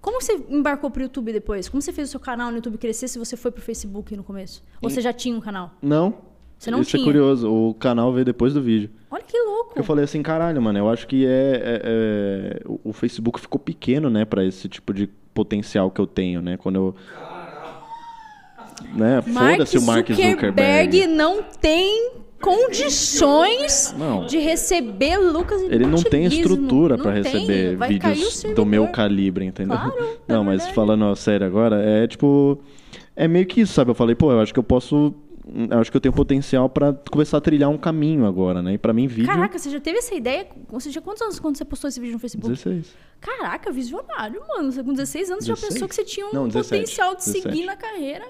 Como 0.00 0.20
você 0.20 0.40
embarcou 0.48 0.90
pro 0.90 1.02
YouTube 1.02 1.32
depois? 1.32 1.68
Como 1.68 1.80
você 1.80 1.92
fez 1.92 2.08
o 2.08 2.10
seu 2.12 2.20
canal 2.20 2.50
no 2.50 2.56
YouTube 2.56 2.78
crescer 2.78 3.08
se 3.08 3.18
você 3.18 3.36
foi 3.36 3.50
pro 3.50 3.62
Facebook 3.62 4.16
no 4.16 4.22
começo? 4.22 4.62
Ou 4.82 4.90
você 4.90 5.00
já 5.00 5.12
tinha 5.12 5.36
um 5.36 5.40
canal? 5.40 5.72
Não. 5.80 6.35
Você 6.58 6.70
não 6.70 6.80
Isso 6.80 6.90
tinha? 6.92 7.02
é 7.02 7.04
curioso. 7.04 7.50
O 7.52 7.74
canal 7.74 8.12
veio 8.12 8.24
depois 8.24 8.54
do 8.54 8.62
vídeo. 8.62 8.90
Olha 9.10 9.22
que 9.22 9.38
louco. 9.38 9.72
Eu 9.76 9.84
falei 9.84 10.04
assim, 10.04 10.22
caralho, 10.22 10.60
mano, 10.62 10.78
eu 10.78 10.88
acho 10.88 11.06
que 11.06 11.24
é, 11.26 11.30
é- 11.30 11.82
é- 11.84 12.62
o- 12.84 12.92
Facebook 12.92 13.38
ficou 13.40 13.58
pequeno, 13.60 14.08
né, 14.08 14.24
Pra 14.24 14.44
esse 14.44 14.68
tipo 14.68 14.92
de 14.94 15.08
potencial 15.34 15.90
que 15.90 16.00
eu 16.00 16.06
tenho, 16.06 16.40
né? 16.40 16.56
Quando 16.56 16.76
eu 16.76 16.94
né, 18.94 19.22
foda-se 19.22 19.78
o 19.78 19.82
Mark 19.82 20.08
Zuckerberg. 20.10 21.06
não 21.06 21.42
tem 21.60 22.12
condições 22.40 23.94
Não. 23.98 24.26
de 24.26 24.38
receber 24.38 25.16
Lucas 25.18 25.62
Ele 25.62 25.86
não 25.86 26.02
tem 26.02 26.26
estrutura 26.26 26.96
tem. 26.98 27.12
receber 27.12 27.76
vídeos 27.88 28.42
do 28.54 28.64
meu 28.66 28.88
calibre, 28.88 29.44
entendeu? 29.44 29.76
Claro, 29.76 29.94
é 30.28 30.32
não, 30.32 30.44
mas 30.44 30.58
verdade. 30.58 30.74
falando 30.74 31.16
sério 31.16 31.46
agora, 31.46 31.80
é 31.82 32.06
tipo 32.06 32.58
é 33.14 33.26
meio 33.26 33.46
que 33.46 33.62
isso, 33.62 33.72
sabe? 33.72 33.90
Eu 33.90 33.94
falei, 33.94 34.14
pô, 34.14 34.30
eu 34.30 34.40
acho 34.40 34.52
que 34.52 34.58
eu 34.58 34.62
posso 34.64 35.14
acho 35.78 35.90
que 35.90 35.96
eu 35.96 36.00
tenho 36.00 36.12
potencial 36.14 36.68
pra 36.68 36.92
começar 37.10 37.38
a 37.38 37.40
trilhar 37.40 37.70
um 37.70 37.78
caminho 37.78 38.26
agora, 38.26 38.60
né? 38.62 38.74
E 38.74 38.78
pra 38.78 38.92
mim 38.92 39.06
vídeo 39.06 39.26
Caraca, 39.26 39.58
você 39.58 39.70
já 39.70 39.80
teve 39.80 39.98
essa 39.98 40.14
ideia? 40.14 40.46
Você 40.70 40.90
tinha 40.90 41.00
quantos 41.02 41.22
anos 41.22 41.38
quando 41.38 41.56
você 41.56 41.64
postou 41.64 41.88
esse 41.88 42.00
vídeo 42.00 42.14
no 42.14 42.18
Facebook? 42.18 42.48
16. 42.52 42.94
Caraca, 43.20 43.70
visionário, 43.72 44.42
mano. 44.48 44.72
Você 44.72 44.82
com 44.82 44.92
16 44.92 45.30
anos 45.30 45.46
já 45.46 45.54
16? 45.54 45.72
pensou 45.74 45.88
que 45.88 45.94
você 45.94 46.04
tinha 46.04 46.26
um 46.26 46.32
Não, 46.32 46.48
17, 46.48 46.68
potencial 46.68 47.10
de 47.14 47.24
17. 47.24 47.42
seguir 47.42 47.66
na 47.66 47.76
carreira. 47.76 48.24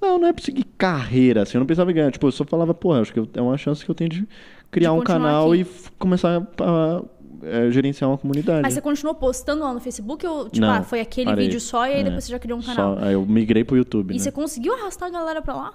Não, 0.00 0.18
não 0.18 0.28
é 0.28 0.32
pra 0.32 0.44
seguir 0.44 0.64
carreira, 0.76 1.42
assim, 1.42 1.56
eu 1.56 1.60
não 1.60 1.66
pensava 1.66 1.90
em 1.90 1.94
ganhar. 1.94 2.10
Tipo, 2.10 2.26
eu 2.26 2.32
só 2.32 2.44
falava, 2.44 2.74
pô, 2.74 2.92
acho 2.92 3.12
que 3.12 3.20
é 3.34 3.40
uma 3.40 3.56
chance 3.56 3.84
que 3.84 3.90
eu 3.90 3.94
tenho 3.94 4.10
de 4.10 4.28
criar 4.70 4.90
De 4.92 4.98
um 4.98 5.02
canal 5.04 5.52
aqui. 5.52 5.60
e 5.62 5.66
começar 5.96 6.42
a, 6.60 7.02
é, 7.44 7.70
gerenciar 7.70 8.10
uma 8.10 8.18
comunidade. 8.18 8.62
Mas 8.62 8.74
você 8.74 8.80
continuou 8.80 9.14
postando 9.14 9.62
lá 9.62 9.72
no 9.72 9.78
Facebook 9.80 10.26
ou, 10.26 10.50
tipo, 10.50 10.66
Não, 10.66 10.72
ah, 10.74 10.82
foi 10.82 11.00
aquele 11.00 11.26
parei. 11.30 11.46
vídeo 11.46 11.60
só 11.60 11.86
e 11.86 11.92
aí 11.94 12.00
É, 12.00 12.04
depois 12.04 12.24
você 12.24 12.32
já 12.32 12.38
criou 12.40 12.58
um 12.58 12.62
canal? 12.62 12.96
Só, 12.98 13.04
aí 13.04 13.12
eu 13.14 13.24
migrei 13.24 13.62
pro 13.64 13.76
YouTube, 13.76 14.10
E 14.10 14.14
né? 14.14 14.18
você 14.22 14.32
conseguiu 14.32 14.74
arrastar 14.74 15.08
a 15.08 15.12
galera 15.12 15.40
pra 15.40 15.54
lá? 15.54 15.72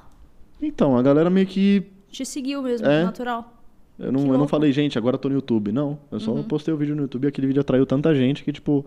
Então, 0.62 0.97
a 0.97 1.01
galera 1.01 1.30
meio 1.30 1.47
que. 1.47 1.84
Te 2.10 2.26
seguiu 2.26 2.62
mesmo, 2.62 2.88
É. 2.88 3.03
natural. 3.03 3.53
Eu 3.99 4.12
não, 4.12 4.24
Que 4.26 4.30
eu 4.30 4.38
não 4.38 4.47
falei, 4.47 4.72
gente, 4.72 4.97
agora 4.97 5.16
eu 5.16 5.20
tô 5.20 5.28
no 5.28 5.36
YouTube. 5.36 5.72
Não, 5.72 5.97
eu 6.12 6.20
só 6.20 6.32
postei 6.43 6.74
o 6.74 6.78
vídeo 6.78 6.95
no 6.95 7.01
YouTube 7.03 7.26
e 7.26 7.28
aquele 7.28 7.47
vídeo 7.47 7.62
atraiu 7.62 7.86
tanta 7.86 8.14
gente 8.14 8.43
que, 8.43 8.51
tipo, 8.53 8.86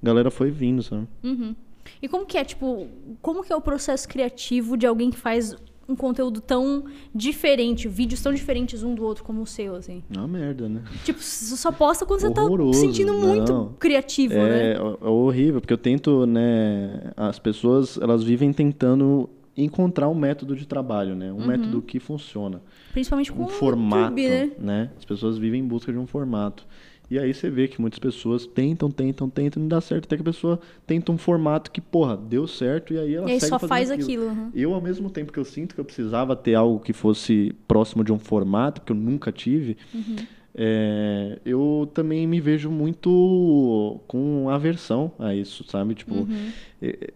a 0.00 0.06
galera 0.06 0.30
foi 0.30 0.50
vindo, 0.50 0.82
sabe? 0.82 1.08
Uhum. 1.24 1.54
E 2.00 2.06
como 2.08 2.24
que 2.24 2.38
é, 2.38 2.44
tipo, 2.44 2.86
como 3.20 3.42
que 3.42 3.52
é 3.52 3.56
o 3.56 3.60
processo 3.60 4.08
criativo 4.08 4.76
de 4.76 4.86
alguém 4.86 5.10
que 5.10 5.16
faz 5.16 5.56
um 5.88 5.96
conteúdo 5.96 6.40
tão 6.40 6.84
diferente, 7.14 7.88
vídeos 7.88 8.20
tão 8.22 8.32
diferentes 8.32 8.82
um 8.82 8.94
do 8.94 9.02
outro 9.02 9.24
como 9.24 9.42
o 9.42 9.46
seu, 9.46 9.74
assim? 9.74 10.02
É 10.14 10.18
uma 10.18 10.28
merda, 10.28 10.68
né? 10.68 10.82
Tipo, 11.04 11.20
você 11.20 11.56
só 11.56 11.72
posta 11.72 12.04
quando 12.06 12.20
você 12.20 12.30
tá 12.30 12.44
Horroroso, 12.44 12.78
se 12.78 12.86
sentindo 12.86 13.14
muito 13.14 13.52
não. 13.52 13.72
criativo, 13.78 14.34
né? 14.34 14.72
É, 14.72 14.76
é 14.76 15.08
horrível, 15.08 15.60
porque 15.60 15.72
eu 15.72 15.78
tento, 15.78 16.26
né? 16.26 17.10
As 17.16 17.38
pessoas, 17.38 17.98
elas 17.98 18.22
vivem 18.22 18.52
tentando 18.52 19.28
encontrar 19.64 20.08
um 20.08 20.14
método 20.14 20.54
de 20.56 20.66
trabalho, 20.66 21.14
né? 21.14 21.32
Um 21.32 21.46
método 21.46 21.82
que 21.82 21.98
funciona. 21.98 22.62
Principalmente 22.92 23.32
com 23.32 23.42
um 23.44 23.48
formato, 23.48 24.18
YouTube, 24.18 24.28
né? 24.28 24.50
né? 24.58 24.90
As 24.98 25.04
pessoas 25.04 25.36
vivem 25.36 25.60
em 25.60 25.66
busca 25.66 25.92
de 25.92 25.98
um 25.98 26.06
formato. 26.06 26.66
E 27.10 27.18
aí 27.18 27.32
você 27.32 27.48
vê 27.48 27.66
que 27.66 27.80
muitas 27.80 27.98
pessoas 27.98 28.44
tentam, 28.46 28.90
tentam, 28.90 29.30
tentam, 29.30 29.60
não 29.62 29.68
dá 29.68 29.80
certo. 29.80 30.04
Até 30.04 30.16
que 30.16 30.20
a 30.20 30.24
pessoa 30.24 30.60
tenta 30.86 31.10
um 31.10 31.16
formato 31.16 31.70
que, 31.70 31.80
porra, 31.80 32.14
deu 32.16 32.46
certo 32.46 32.92
e 32.92 32.98
aí 32.98 33.14
ela 33.14 33.26
E 33.28 33.32
aí 33.32 33.40
só 33.40 33.58
faz 33.58 33.90
aquilo. 33.90 34.28
aquilo. 34.28 34.42
uhum. 34.44 34.50
Eu, 34.54 34.74
ao 34.74 34.80
mesmo 34.82 35.08
tempo 35.08 35.32
que 35.32 35.38
eu 35.38 35.44
sinto 35.44 35.74
que 35.74 35.80
eu 35.80 35.84
precisava 35.86 36.36
ter 36.36 36.54
algo 36.54 36.78
que 36.80 36.92
fosse 36.92 37.54
próximo 37.66 38.04
de 38.04 38.12
um 38.12 38.18
formato, 38.18 38.82
que 38.82 38.92
eu 38.92 38.96
nunca 38.96 39.32
tive, 39.32 39.78
Uhum. 39.94 40.16
é, 40.54 41.38
eu 41.46 41.90
também 41.94 42.26
me 42.26 42.40
vejo 42.40 42.70
muito 42.70 44.00
com 44.06 44.50
aversão 44.50 45.10
a 45.18 45.34
isso, 45.34 45.64
sabe? 45.66 45.94
Tipo, 45.94 46.14
Uhum. 46.14 46.50
é, 46.82 47.10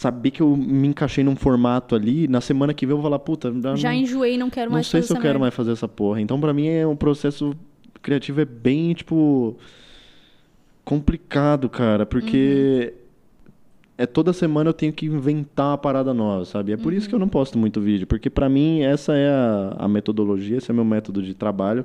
saber 0.00 0.30
que 0.30 0.40
eu 0.40 0.56
me 0.56 0.88
encaixei 0.88 1.22
num 1.22 1.36
formato 1.36 1.94
ali, 1.94 2.26
na 2.26 2.40
semana 2.40 2.72
que 2.72 2.86
vem 2.86 2.92
eu 2.94 2.96
vou 2.96 3.04
falar, 3.04 3.18
puta, 3.18 3.52
Já 3.76 3.90
não, 3.90 3.94
enjoei, 3.98 4.38
não 4.38 4.48
quero 4.48 4.70
não 4.70 4.76
mais 4.76 4.86
sei 4.86 5.02
fazer 5.02 5.06
se 5.08 5.12
eu 5.12 5.16
quero 5.20 5.26
merda. 5.34 5.38
mais 5.40 5.54
fazer 5.54 5.72
essa 5.72 5.86
porra. 5.86 6.20
Então, 6.22 6.40
pra 6.40 6.54
mim, 6.54 6.66
é 6.68 6.86
um 6.86 6.96
processo 6.96 7.54
criativo 8.00 8.40
é 8.40 8.46
bem, 8.46 8.94
tipo, 8.94 9.56
complicado, 10.84 11.68
cara, 11.68 12.06
porque 12.06 12.94
Uhum. 12.94 13.52
é 13.98 14.06
toda 14.06 14.32
semana 14.32 14.70
eu 14.70 14.74
tenho 14.74 14.92
que 14.92 15.06
inventar 15.06 15.72
uma 15.72 15.78
parada 15.78 16.12
nova, 16.14 16.44
sabe? 16.44 16.72
É 16.72 16.76
por 16.76 16.92
isso 16.92 17.08
que 17.08 17.14
eu 17.14 17.18
Uhum. 17.18 17.26
não 17.26 17.28
posto 17.28 17.58
muito 17.58 17.80
vídeo, 17.80 18.06
porque 18.06 18.30
pra 18.30 18.48
mim 18.48 18.80
essa 18.80 19.12
é 19.14 19.28
a, 19.28 19.76
a 19.80 19.88
metodologia, 19.88 20.56
esse 20.56 20.70
é 20.70 20.72
o 20.72 20.74
meu 20.74 20.84
método 20.84 21.22
de 21.22 21.34
trabalho. 21.34 21.84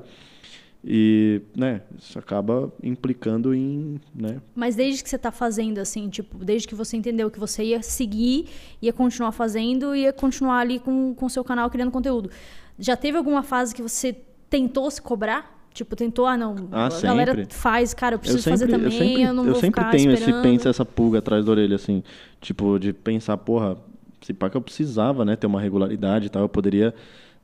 E, 0.87 1.41
né, 1.57 1.81
isso 1.97 2.19
acaba 2.19 2.71
implicando 2.83 3.55
em, 3.55 3.99
né, 4.13 4.39
Mas 4.53 4.75
desde 4.75 5.03
que 5.03 5.09
você 5.09 5.17
tá 5.17 5.31
fazendo, 5.31 5.79
assim, 5.79 6.07
tipo, 6.09 6.37
desde 6.37 6.67
que 6.67 6.75
você 6.75 6.95
entendeu 6.95 7.31
que 7.31 7.39
você 7.39 7.63
ia 7.63 7.81
seguir, 7.81 8.45
ia 8.79 8.93
continuar 8.93 9.31
fazendo, 9.31 9.95
ia 9.95 10.13
continuar 10.13 10.59
ali 10.59 10.77
com 10.79 11.15
o 11.19 11.29
seu 11.29 11.43
canal 11.43 11.71
criando 11.71 11.89
conteúdo. 11.89 12.29
Já 12.77 12.95
teve 12.95 13.17
alguma 13.17 13.41
fase 13.41 13.73
que 13.73 13.81
você 13.81 14.15
tentou 14.47 14.91
se 14.91 15.01
cobrar? 15.01 15.55
Tipo, 15.73 15.95
tentou, 15.95 16.27
ah, 16.27 16.37
não, 16.37 16.55
Ah, 16.71 16.85
a 16.87 17.01
galera 17.01 17.33
sempre. 17.35 17.53
faz, 17.53 17.93
cara, 17.93 18.15
eu 18.15 18.19
preciso 18.19 18.37
eu 18.39 18.43
sempre, 18.43 18.59
fazer 18.59 18.71
também, 18.71 18.85
eu 18.85 18.91
sempre, 18.91 19.21
eu 19.23 19.33
não 19.33 19.43
eu 19.45 19.51
vou 19.53 19.61
sempre 19.61 19.81
ficar 19.81 19.91
tenho 19.91 20.11
esperando. 20.13 20.37
esse 20.37 20.49
pensa 20.49 20.69
essa 20.69 20.85
pulga 20.85 21.17
atrás 21.19 21.43
da 21.43 21.51
orelha 21.51 21.75
assim, 21.75 22.03
tipo 22.39 22.77
de 22.77 22.93
pensar, 22.93 23.35
porra, 23.37 23.75
se 24.21 24.33
pá 24.33 24.49
que 24.51 24.55
eu 24.55 24.61
precisava, 24.61 25.25
né, 25.25 25.35
ter 25.35 25.47
uma 25.47 25.59
regularidade 25.59 26.27
e 26.27 26.29
tal, 26.29 26.43
eu 26.43 26.49
poderia, 26.49 26.93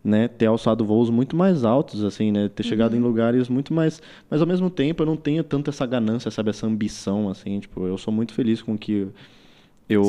né, 0.04 0.28
ter 0.28 0.47
alçado 0.47 0.84
voos 0.84 1.10
muito 1.10 1.36
mais 1.36 1.64
altos 1.64 2.04
assim, 2.04 2.32
né, 2.32 2.49
ter 2.49 2.64
chegado 2.64 2.93
Uhum. 2.93 2.99
em 2.99 3.02
lugares 3.04 3.47
muito 3.49 3.74
mais, 3.74 4.02
mas 4.30 4.41
ao 4.41 4.47
mesmo 4.47 4.70
tempo 4.70 5.04
eu 5.04 5.06
não 5.06 5.16
tenho 5.16 5.43
tanto 5.43 5.70
essa 5.70 5.86
ganância, 5.86 6.32
sabe, 6.32 6.49
essa 6.49 6.66
ambição 6.66 7.30
assim, 7.30 7.60
tipo, 7.60 7.86
eu 7.86 7.97
sou 7.97 8.12
muito 8.14 8.34
feliz 8.34 8.62
com 8.62 8.74
o 8.74 8.78
que 8.78 9.08
eu 9.89 10.02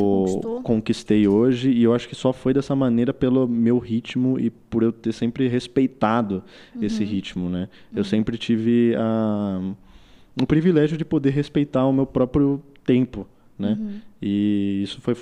conquistei 0.62 1.26
hoje 1.26 1.70
e 1.72 1.82
eu 1.82 1.92
acho 1.92 2.08
que 2.08 2.14
só 2.14 2.32
foi 2.32 2.54
dessa 2.54 2.74
maneira 2.76 3.12
pelo 3.12 3.48
meu 3.48 3.78
ritmo 3.78 4.38
e 4.38 4.48
por 4.48 4.82
eu 4.82 4.92
ter 4.92 5.12
sempre 5.12 5.48
respeitado 5.48 6.42
Uhum. 6.74 6.84
esse 6.84 7.04
ritmo, 7.04 7.48
né? 7.50 7.68
Eu 7.94 8.04
sempre 8.04 8.38
tive 8.38 8.94
a, 8.96 9.60
o 10.40 10.46
privilégio 10.46 10.96
de 10.96 11.04
poder 11.04 11.30
respeitar 11.30 11.84
o 11.84 11.92
meu 11.92 12.06
próprio 12.06 12.62
tempo, 12.84 13.26
né? 13.58 13.76
Uhum. 13.80 13.94
E 14.22 14.82
isso 14.84 15.00
foi, 15.00 15.16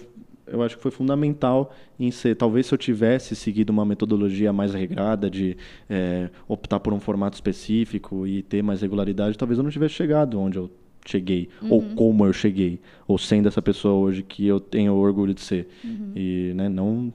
eu 0.51 0.62
acho 0.62 0.76
que 0.76 0.82
foi 0.82 0.90
fundamental 0.90 1.72
em 1.98 2.11
ser. 2.11 2.34
Talvez 2.36 2.66
se 2.66 2.74
eu 2.74 2.78
tivesse 2.78 3.34
seguido 3.36 3.70
uma 3.72 3.84
metodologia 3.84 4.53
mais 4.53 4.74
regrada 4.74 5.30
de 5.30 5.57
eh, 5.88 6.28
optar 6.48 6.80
por 6.80 6.92
um 6.92 7.01
formato 7.01 7.34
específico 7.36 8.26
e 8.26 8.42
ter 8.42 8.62
mais 8.62 8.80
regularidade, 8.82 9.36
talvez 9.38 9.59
eu 9.59 9.62
não 9.62 9.70
tivesse 9.70 9.94
chegado 9.94 10.38
onde 10.38 10.59
eu 10.59 10.70
cheguei 11.07 11.48
ou 11.68 11.80
como 11.94 12.26
eu 12.26 12.32
cheguei 12.32 12.78
ou 13.09 13.16
sendo 13.16 13.48
essa 13.48 13.62
pessoa 13.62 13.94
hoje 13.94 14.22
que 14.22 14.46
eu 14.46 14.61
tenho 14.61 14.92
orgulho 14.94 15.32
de 15.32 15.40
ser 15.40 15.66
e 16.14 16.53
né, 16.55 16.68
não 16.68 17.11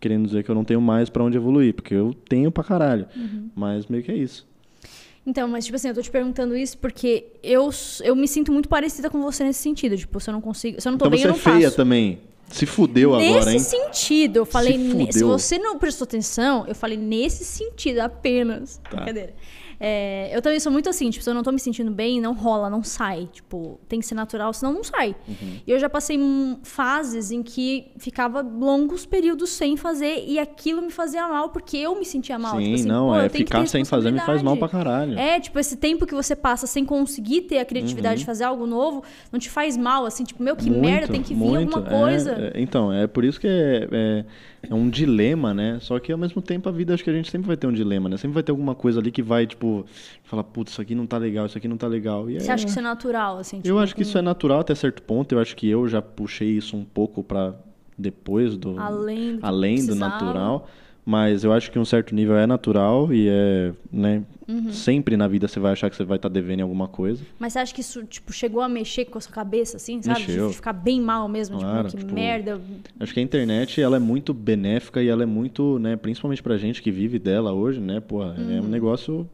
querendo 0.00 0.24
dizer 0.24 0.42
que 0.42 0.50
eu 0.50 0.54
não 0.54 0.64
tenho 0.64 0.80
mais 0.80 1.10
pra 1.10 1.22
onde 1.22 1.36
evoluir 1.36 1.74
porque 1.74 1.92
eu 1.94 2.14
tenho 2.26 2.50
pra 2.50 2.64
caralho 2.64 3.06
mas 3.54 3.86
meio 3.86 4.02
que 4.02 4.10
é 4.10 4.16
isso 4.16 4.46
Então, 5.26 5.46
mas 5.46 5.66
tipo 5.66 5.76
assim, 5.76 5.88
eu 5.88 5.94
tô 5.94 6.00
te 6.00 6.10
perguntando 6.10 6.56
isso 6.56 6.78
porque 6.78 7.26
eu, 7.42 7.68
eu 8.02 8.16
me 8.16 8.26
sinto 8.26 8.50
muito 8.50 8.66
parecida 8.66 9.10
com 9.10 9.20
você 9.20 9.44
nesse 9.44 9.60
sentido. 9.60 9.94
Tipo, 9.94 10.18
se 10.18 10.30
eu 10.30 10.32
não 10.32 10.40
consigo. 10.40 10.80
Se 10.80 10.88
eu 10.88 10.92
não 10.92 10.98
tô 10.98 11.04
então 11.04 11.10
bem, 11.10 11.20
você 11.20 11.26
eu 11.26 11.30
é 11.30 11.32
não 11.32 11.38
feia 11.38 11.66
faço. 11.66 11.76
também 11.76 12.18
se 12.48 12.66
fudeu 12.66 13.14
nesse 13.14 13.36
agora 13.36 13.52
hein 13.52 13.58
sentido, 13.58 14.36
eu 14.38 14.46
falei. 14.46 14.78
Se 14.78 14.78
Se, 14.78 15.24
você 15.24 15.58
não 15.58 15.78
prestou 15.78 16.04
atenção, 16.04 16.64
eu 16.66 16.74
falei 16.74 16.96
nesse 16.96 17.44
sentido 17.44 18.00
apenas. 18.00 18.80
Tá. 18.90 18.96
Brincadeira. 18.96 19.34
É, 19.80 20.30
eu 20.32 20.42
também 20.42 20.58
sou 20.58 20.72
muito 20.72 20.88
assim, 20.88 21.08
tipo, 21.10 21.22
se 21.22 21.30
eu 21.30 21.34
não 21.34 21.42
tô 21.42 21.52
me 21.52 21.60
sentindo 21.60 21.90
bem, 21.90 22.20
não 22.20 22.32
rola, 22.34 22.68
não 22.68 22.82
sai. 22.82 23.28
Tipo, 23.32 23.78
tem 23.88 24.00
que 24.00 24.06
ser 24.06 24.14
natural, 24.14 24.52
senão 24.52 24.72
não 24.72 24.82
sai. 24.82 25.14
Uhum. 25.26 25.60
E 25.66 25.70
eu 25.70 25.78
já 25.78 25.88
passei 25.88 26.18
fases 26.62 27.30
em 27.30 27.42
que 27.42 27.86
ficava 27.98 28.40
longos 28.40 29.06
períodos 29.06 29.50
sem 29.50 29.76
fazer 29.76 30.24
e 30.26 30.38
aquilo 30.38 30.82
me 30.82 30.90
fazia 30.90 31.26
mal 31.28 31.50
porque 31.50 31.76
eu 31.76 31.96
me 31.98 32.04
sentia 32.04 32.38
mal. 32.38 32.56
Sim, 32.56 32.62
tipo 32.64 32.74
assim, 32.74 32.88
não, 32.88 33.14
é 33.14 33.28
ficar 33.28 33.66
sem 33.66 33.84
fazer 33.84 34.10
me 34.10 34.20
faz 34.20 34.42
mal 34.42 34.56
pra 34.56 34.68
caralho. 34.68 35.18
É, 35.18 35.38
tipo, 35.38 35.58
esse 35.58 35.76
tempo 35.76 36.06
que 36.06 36.14
você 36.14 36.34
passa 36.34 36.66
sem 36.66 36.84
conseguir 36.84 37.42
ter 37.42 37.58
a 37.58 37.64
criatividade 37.64 38.14
Uhum. 38.14 38.18
de 38.20 38.24
fazer 38.24 38.44
algo 38.44 38.66
novo, 38.66 39.02
não 39.30 39.38
te 39.38 39.50
faz 39.50 39.76
mal, 39.76 40.04
assim, 40.06 40.24
tipo, 40.24 40.42
meu, 40.42 40.56
que 40.56 40.70
merda, 40.70 41.08
tem 41.08 41.22
que 41.22 41.34
vir 41.34 41.56
alguma 41.56 41.86
é, 41.86 41.90
coisa. 41.90 42.32
é, 42.54 42.60
então, 42.60 42.92
é 42.92 43.06
por 43.06 43.24
isso 43.24 43.38
que 43.40 43.46
é, 43.46 43.88
é, 43.90 44.24
é 44.68 44.74
um 44.74 44.88
dilema, 44.90 45.54
né? 45.54 45.78
Só 45.80 45.98
que 45.98 46.12
ao 46.12 46.18
mesmo 46.18 46.42
tempo 46.42 46.68
a 46.68 46.72
vida, 46.72 46.92
acho 46.94 47.02
que 47.04 47.10
a 47.10 47.12
gente 47.12 47.30
sempre 47.30 47.46
vai 47.46 47.56
ter 47.56 47.66
um 47.66 47.72
dilema, 47.72 48.08
né? 48.08 48.16
Sempre 48.16 48.34
vai 48.34 48.42
ter 48.42 48.52
alguma 48.52 48.74
coisa 48.74 49.00
ali 49.00 49.10
que 49.10 49.22
vai, 49.22 49.46
tipo, 49.46 49.84
falar, 50.24 50.44
putz, 50.44 50.72
isso 50.72 50.80
aqui 50.80 50.94
não 50.94 51.06
tá 51.06 51.16
legal, 51.18 51.46
isso 51.46 51.56
aqui 51.56 51.68
não 51.68 51.76
tá 51.76 51.86
legal. 51.86 52.28
E 52.30 52.38
Você 52.40 52.50
é- 52.50 52.54
acha 52.54 52.64
que 52.64 52.70
isso 52.70 52.78
é 52.78 52.82
natural, 52.82 53.38
assim? 53.38 53.56
Eu 53.58 53.62
tipo, 53.62 53.78
acho 53.78 53.94
que 53.96 54.02
isso 54.02 54.18
é 54.18 54.22
natural 54.22 54.60
até 54.60 54.74
certo 54.74 55.02
ponto. 55.02 55.32
Eu 55.34 55.40
acho 55.40 55.56
que 55.56 55.68
eu 55.68 55.88
já 55.88 56.02
puxei 56.02 56.50
isso 56.50 56.76
um 56.76 56.84
pouco 56.84 57.22
pra 57.24 57.54
depois 57.96 58.56
do. 58.56 58.78
Além 58.78 59.36
do 59.36 59.46
além 59.46 59.86
do 59.86 59.94
natural. 59.94 60.68
Mas 61.10 61.42
eu 61.42 61.54
acho 61.54 61.70
que 61.70 61.78
um 61.78 61.86
certo 61.86 62.14
nível 62.14 62.36
é 62.36 62.46
natural 62.46 63.10
e 63.14 63.30
é, 63.30 63.72
né? 63.90 64.22
Uhum. 64.46 64.70
Sempre 64.70 65.16
na 65.16 65.26
vida 65.26 65.48
você 65.48 65.58
vai 65.58 65.72
achar 65.72 65.88
que 65.88 65.96
você 65.96 66.04
vai 66.04 66.16
estar 66.16 66.28
devendo 66.28 66.58
em 66.58 66.62
alguma 66.62 66.86
coisa. 66.86 67.24
Mas 67.38 67.54
você 67.54 67.60
acha 67.60 67.74
que 67.74 67.80
isso, 67.80 68.04
tipo, 68.04 68.30
chegou 68.30 68.60
a 68.60 68.68
mexer 68.68 69.06
com 69.06 69.16
a 69.16 69.20
sua 69.22 69.32
cabeça, 69.32 69.78
assim, 69.78 70.02
sabe? 70.02 70.20
Mexeu. 70.20 70.48
De 70.50 70.54
ficar 70.56 70.74
bem 70.74 71.00
mal 71.00 71.26
mesmo, 71.26 71.58
Claro, 71.58 71.88
tipo, 71.88 71.96
que 71.96 72.04
tipo, 72.04 72.14
merda. 72.14 72.60
Acho 73.00 73.14
que 73.14 73.20
a 73.20 73.22
internet 73.22 73.80
ela 73.80 73.96
é 73.96 73.98
muito 73.98 74.34
benéfica 74.34 75.02
e 75.02 75.08
ela 75.08 75.22
é 75.22 75.26
muito, 75.26 75.78
né, 75.78 75.96
principalmente 75.96 76.42
pra 76.42 76.58
gente 76.58 76.82
que 76.82 76.90
vive 76.90 77.18
dela 77.18 77.54
hoje, 77.54 77.80
né, 77.80 78.00
pô, 78.00 78.22
é 78.22 78.26
Uhum. 78.26 78.58
um 78.64 78.68
negócio 78.68 79.26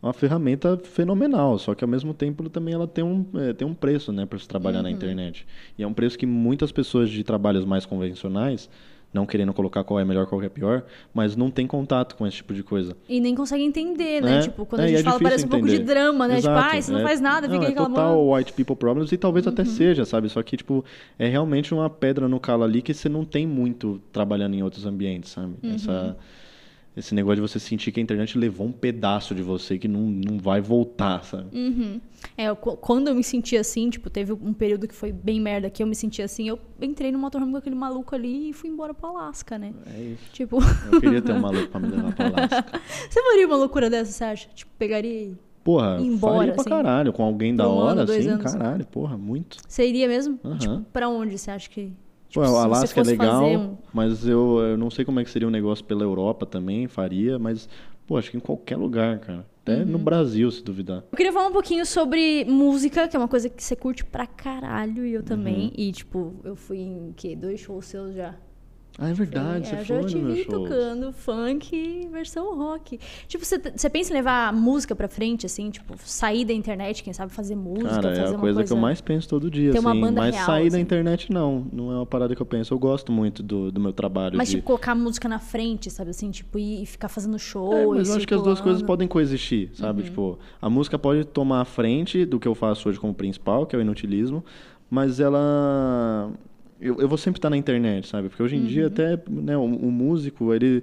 uma 0.00 0.12
ferramenta 0.12 0.78
fenomenal, 0.78 1.58
só 1.58 1.74
que 1.74 1.82
ao 1.84 1.88
mesmo 1.90 2.14
tempo 2.14 2.48
também 2.48 2.72
ela 2.72 2.86
tem 2.86 3.02
um, 3.04 3.26
é, 3.34 3.52
tem 3.52 3.66
um 3.66 3.74
preço, 3.74 4.12
né, 4.12 4.24
para 4.26 4.38
se 4.38 4.46
trabalhar 4.48 4.78
Uhum. 4.78 4.84
na 4.84 4.90
internet. 4.92 5.44
E 5.76 5.82
é 5.82 5.86
um 5.86 5.92
preço 5.92 6.16
que 6.16 6.24
muitas 6.24 6.70
pessoas 6.70 7.10
de 7.10 7.22
trabalhos 7.24 7.64
mais 7.64 7.84
convencionais, 7.84 8.70
não 9.12 9.26
querendo 9.26 9.52
colocar 9.52 9.82
qual 9.82 9.98
é 9.98 10.04
melhor, 10.04 10.26
qual 10.26 10.40
é 10.42 10.48
pior, 10.48 10.84
mas 11.12 11.34
não 11.34 11.50
tem 11.50 11.66
contato 11.66 12.14
com 12.16 12.26
esse 12.26 12.36
tipo 12.36 12.54
de 12.54 12.62
coisa. 12.62 12.96
E 13.08 13.20
nem 13.20 13.34
consegue 13.34 13.64
entender, 13.64 14.22
né? 14.22 14.38
É, 14.38 14.40
Tipo, 14.42 14.64
quando 14.64 14.82
é, 14.82 14.84
a 14.84 14.88
gente 14.88 15.00
é 15.00 15.02
fala, 15.02 15.18
parece 15.18 15.44
um 15.44 15.48
difícil 15.48 15.48
pouco 15.50 15.66
de 15.66 15.74
entender. 15.74 15.92
drama, 15.94 16.28
né? 16.28 16.38
Exato, 16.38 16.60
tipo, 16.64 16.76
ah, 16.76 16.82
você 16.82 16.92
não 16.92 16.98
é- 17.00 17.02
faz 17.02 17.20
nada, 17.20 17.48
não, 17.48 17.54
fica 17.54 17.64
é 17.66 17.68
reclamando. 17.70 17.94
total 17.96 18.30
white 18.32 18.52
people 18.52 18.76
problems 18.76 19.10
e 19.10 19.16
talvez 19.16 19.46
Uhum. 19.46 19.52
até 19.52 19.64
seja, 19.64 20.04
sabe? 20.04 20.28
Só 20.28 20.42
que, 20.42 20.56
tipo, 20.56 20.84
é 21.18 21.26
realmente 21.28 21.74
uma 21.74 21.90
pedra 21.90 22.28
no 22.28 22.38
calo 22.38 22.62
ali 22.62 22.80
que 22.82 22.94
você 22.94 23.08
não 23.08 23.24
tem 23.24 23.46
muito 23.46 24.00
trabalhando 24.12 24.54
em 24.54 24.62
outros 24.62 24.86
ambientes, 24.86 25.30
sabe? 25.32 25.54
Uhum. 25.62 25.74
Essa, 25.74 26.16
esse 27.00 27.14
negócio 27.14 27.36
de 27.36 27.42
você 27.42 27.58
sentir 27.58 27.90
que 27.92 27.98
a 27.98 28.02
internet 28.02 28.38
levou 28.38 28.66
um 28.66 28.72
pedaço 28.72 29.34
de 29.34 29.42
você 29.42 29.78
que 29.78 29.88
não, 29.88 30.02
não 30.02 30.38
vai 30.38 30.60
voltar, 30.60 31.24
sabe? 31.24 31.48
Uhum. 31.56 32.00
É, 32.36 32.44
eu- 32.44 32.56
qu- 32.56 32.76
quando 32.76 33.08
eu 33.08 33.14
me 33.14 33.24
senti 33.24 33.56
assim, 33.56 33.90
tipo, 33.90 34.08
teve 34.08 34.32
um 34.32 34.52
período 34.52 34.86
que 34.86 34.94
foi 34.94 35.10
bem 35.12 35.40
merda 35.40 35.68
que 35.70 35.82
eu 35.82 35.86
me 35.86 35.94
senti 35.94 36.22
assim, 36.22 36.48
eu 36.48 36.58
entrei 36.80 37.10
no 37.10 37.18
motorhome 37.18 37.50
com 37.52 37.58
aquele 37.58 37.74
maluco 37.76 38.14
ali 38.14 38.50
e 38.50 38.52
fui 38.52 38.70
embora 38.70 38.94
pro 38.94 39.08
Alasca, 39.08 39.58
né? 39.58 39.72
É 39.96 40.00
isso. 40.00 40.22
Tipo, 40.32 40.58
Eu 40.92 41.00
queria 41.00 41.20
ter 41.20 41.32
um 41.32 41.40
maluco 41.40 41.68
pra 41.68 41.80
me 41.80 41.88
levar 41.88 42.14
pra 42.14 42.26
Alasca. 42.26 42.80
você 43.10 43.22
faria 43.22 43.46
uma 43.46 43.56
loucura 43.56 43.90
dessa, 43.90 44.12
você 44.12 44.24
acha? 44.24 44.48
Tipo, 44.54 44.70
pegaria 44.78 45.10
e... 45.24 45.36
Porra, 45.62 45.98
embora, 46.00 46.36
faria 46.38 46.52
pra 46.52 46.60
assim, 46.62 46.70
caralho. 46.70 47.12
Com 47.12 47.22
alguém 47.22 47.54
da 47.54 47.68
um 47.68 47.72
hora, 47.72 48.00
ano, 48.02 48.10
assim, 48.12 48.28
anos. 48.28 48.52
caralho, 48.52 48.86
porra, 48.86 49.16
muito. 49.18 49.58
Você 49.68 49.86
iria 49.86 50.08
mesmo? 50.08 50.38
Aham. 50.44 50.58
Tipo, 50.58 50.80
pra 50.92 51.08
onde 51.08 51.36
você 51.38 51.50
acha 51.50 51.68
que... 51.68 51.92
Tipo, 52.30 52.40
o 52.46 52.56
Alasca 52.56 53.00
é 53.00 53.02
legal, 53.04 53.44
um- 53.44 53.76
mas 53.92 54.26
eu, 54.26 54.58
eu 54.60 54.76
não 54.78 54.88
sei 54.90 55.04
como 55.04 55.18
é 55.20 55.24
que 55.24 55.30
seria 55.30 55.48
um 55.48 55.50
negócio 55.50 55.84
pela 55.84 56.02
Europa 56.04 56.46
também, 56.46 56.86
faria, 56.86 57.38
mas, 57.38 57.68
pô, 58.06 58.16
acho 58.16 58.30
que 58.30 58.36
em 58.36 58.40
qualquer 58.40 58.76
lugar, 58.76 59.18
cara. 59.18 59.44
Até 59.62 59.78
Uhum. 59.80 59.84
no 59.86 59.98
Brasil, 59.98 60.50
se 60.50 60.62
duvidar. 60.64 61.04
Eu 61.12 61.16
queria 61.16 61.32
falar 61.32 61.48
um 61.48 61.52
pouquinho 61.52 61.84
sobre 61.84 62.44
música, 62.46 63.06
que 63.08 63.14
é 63.16 63.18
uma 63.20 63.28
coisa 63.28 63.48
que 63.50 63.62
você 63.62 63.76
curte 63.76 64.04
pra 64.04 64.26
caralho, 64.26 65.04
e 65.04 65.12
eu 65.12 65.20
Uhum. 65.20 65.26
também. 65.26 65.72
E, 65.76 65.92
tipo, 65.92 66.36
eu 66.44 66.56
fui 66.56 66.78
em, 66.78 67.12
que, 67.16 67.36
dois 67.36 67.60
shows 67.60 67.84
seus 67.86 68.14
já. 68.14 68.34
Ah, 68.98 69.08
é 69.08 69.12
verdade, 69.12 69.66
É, 69.66 69.68
você 69.68 69.74
eu 69.74 69.84
foi 69.84 70.02
já 70.02 70.08
te 70.08 70.16
no 70.16 70.22
meu 70.22 70.34
vi 70.34 70.44
tocando 70.44 71.12
funk 71.12 72.08
versão 72.10 72.56
rock. 72.56 72.98
Tipo, 73.26 73.44
você, 73.44 73.58
você 73.58 73.88
pensa 73.88 74.12
em 74.12 74.14
levar 74.14 74.48
a 74.48 74.52
música 74.52 74.94
pra 74.94 75.08
frente, 75.08 75.46
assim, 75.46 75.70
tipo, 75.70 75.94
sair 75.98 76.44
da 76.44 76.52
internet, 76.52 77.02
quem 77.02 77.12
sabe 77.12 77.32
fazer 77.32 77.54
música, 77.54 77.88
Cara, 77.88 78.02
fazer 78.02 78.20
é 78.20 78.26
a 78.26 78.30
uma 78.30 78.38
coisa, 78.38 78.64
que 78.64 78.72
eu 78.72 78.76
mais 78.76 79.00
penso 79.00 79.28
todo 79.28 79.50
dia, 79.50 79.70
assim. 79.70 80.00
banda 80.00 80.20
mas 80.20 80.34
real, 80.34 80.46
sair 80.46 80.70
da 80.70 80.76
assim. 80.76 80.82
internet, 80.82 81.32
não. 81.32 81.66
Não 81.72 81.90
é 81.92 81.94
uma 81.96 82.06
parada 82.06 82.34
que 82.34 82.42
eu 82.42 82.46
penso. 82.46 82.74
Eu 82.74 82.78
gosto 82.78 83.10
muito 83.10 83.42
do, 83.42 83.72
do 83.72 83.80
meu 83.80 83.92
trabalho. 83.92 84.36
Mas, 84.36 84.48
de... 84.48 84.56
tipo, 84.56 84.66
colocar 84.66 84.92
a 84.92 84.94
música 84.94 85.28
na 85.28 85.38
frente, 85.38 85.90
sabe 85.90 86.10
assim? 86.10 86.30
Tipo, 86.30 86.58
ir 86.58 86.82
e 86.82 86.86
ficar 86.86 87.08
fazendo 87.08 87.38
show. 87.38 87.72
É, 87.72 87.86
mas 87.86 88.08
e 88.08 88.10
eu 88.10 88.16
acho 88.16 88.26
que 88.26 88.34
as 88.34 88.42
duas 88.42 88.60
coisas 88.60 88.82
podem 88.82 89.08
coexistir, 89.08 89.70
sabe? 89.74 90.02
Tipo, 90.02 90.38
a 90.60 90.68
música 90.68 90.98
pode 90.98 91.24
tomar 91.24 91.60
a 91.60 91.64
frente 91.64 92.24
do 92.24 92.38
que 92.38 92.46
eu 92.46 92.54
faço 92.54 92.88
hoje 92.88 92.98
como 92.98 93.14
principal, 93.14 93.66
que 93.66 93.74
é 93.74 93.78
o 93.78 93.82
inutilismo, 93.82 94.44
mas 94.90 95.20
ela. 95.20 96.30
Eu, 96.80 97.00
eu 97.00 97.08
vou 97.08 97.18
sempre 97.18 97.38
estar 97.38 97.50
na 97.50 97.56
internet, 97.56 98.08
sabe? 98.08 98.28
Porque 98.28 98.42
hoje 98.42 98.56
em 98.56 98.64
dia, 98.64 98.86
até 98.86 99.18
né, 99.28 99.56
o, 99.56 99.62
o 99.64 99.90
músico, 99.90 100.54
ele 100.54 100.82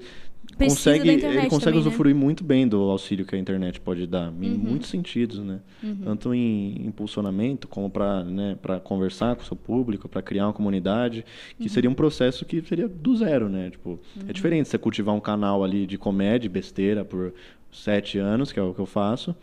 Precisa 0.57 0.91
consegue, 0.93 1.09
ele 1.09 1.47
consegue 1.47 1.59
também, 1.59 1.73
né? 1.73 1.79
usufruir 1.79 2.15
muito 2.15 2.43
bem 2.43 2.67
do 2.67 2.77
auxílio 2.83 3.25
que 3.25 3.35
a 3.35 3.37
internet 3.39 3.81
pode 3.81 4.07
dar, 4.07 4.31
em 4.41 4.51
Uhum. 4.53 4.57
muitos 4.57 4.89
sentidos, 4.89 5.39
né? 5.39 5.59
Tanto 6.03 6.33
em 6.33 6.85
impulsionamento, 6.85 7.67
como 7.67 7.89
para 7.89 8.23
né, 8.23 8.57
pra 8.61 8.79
conversar 8.79 9.35
com 9.35 9.41
o 9.41 9.45
seu 9.45 9.57
público, 9.57 10.07
para 10.07 10.21
criar 10.21 10.45
uma 10.47 10.53
comunidade, 10.53 11.25
que 11.57 11.63
Uhum. 11.63 11.69
seria 11.69 11.89
um 11.89 11.93
processo 11.93 12.45
que 12.45 12.61
seria 12.61 12.87
do 12.87 13.15
zero, 13.17 13.49
né? 13.49 13.69
Tipo, 13.71 13.99
é 14.27 14.31
diferente 14.31 14.69
você 14.69 14.77
cultivar 14.77 15.13
um 15.13 15.19
canal 15.19 15.63
ali 15.63 15.85
de 15.85 15.97
comédia, 15.97 16.49
besteira, 16.49 17.03
por 17.03 17.33
sete 17.71 18.17
anos, 18.17 18.51
que 18.51 18.59
é 18.59 18.63
o 18.63 18.73
que 18.73 18.79
eu 18.79 18.85
faço, 18.85 19.35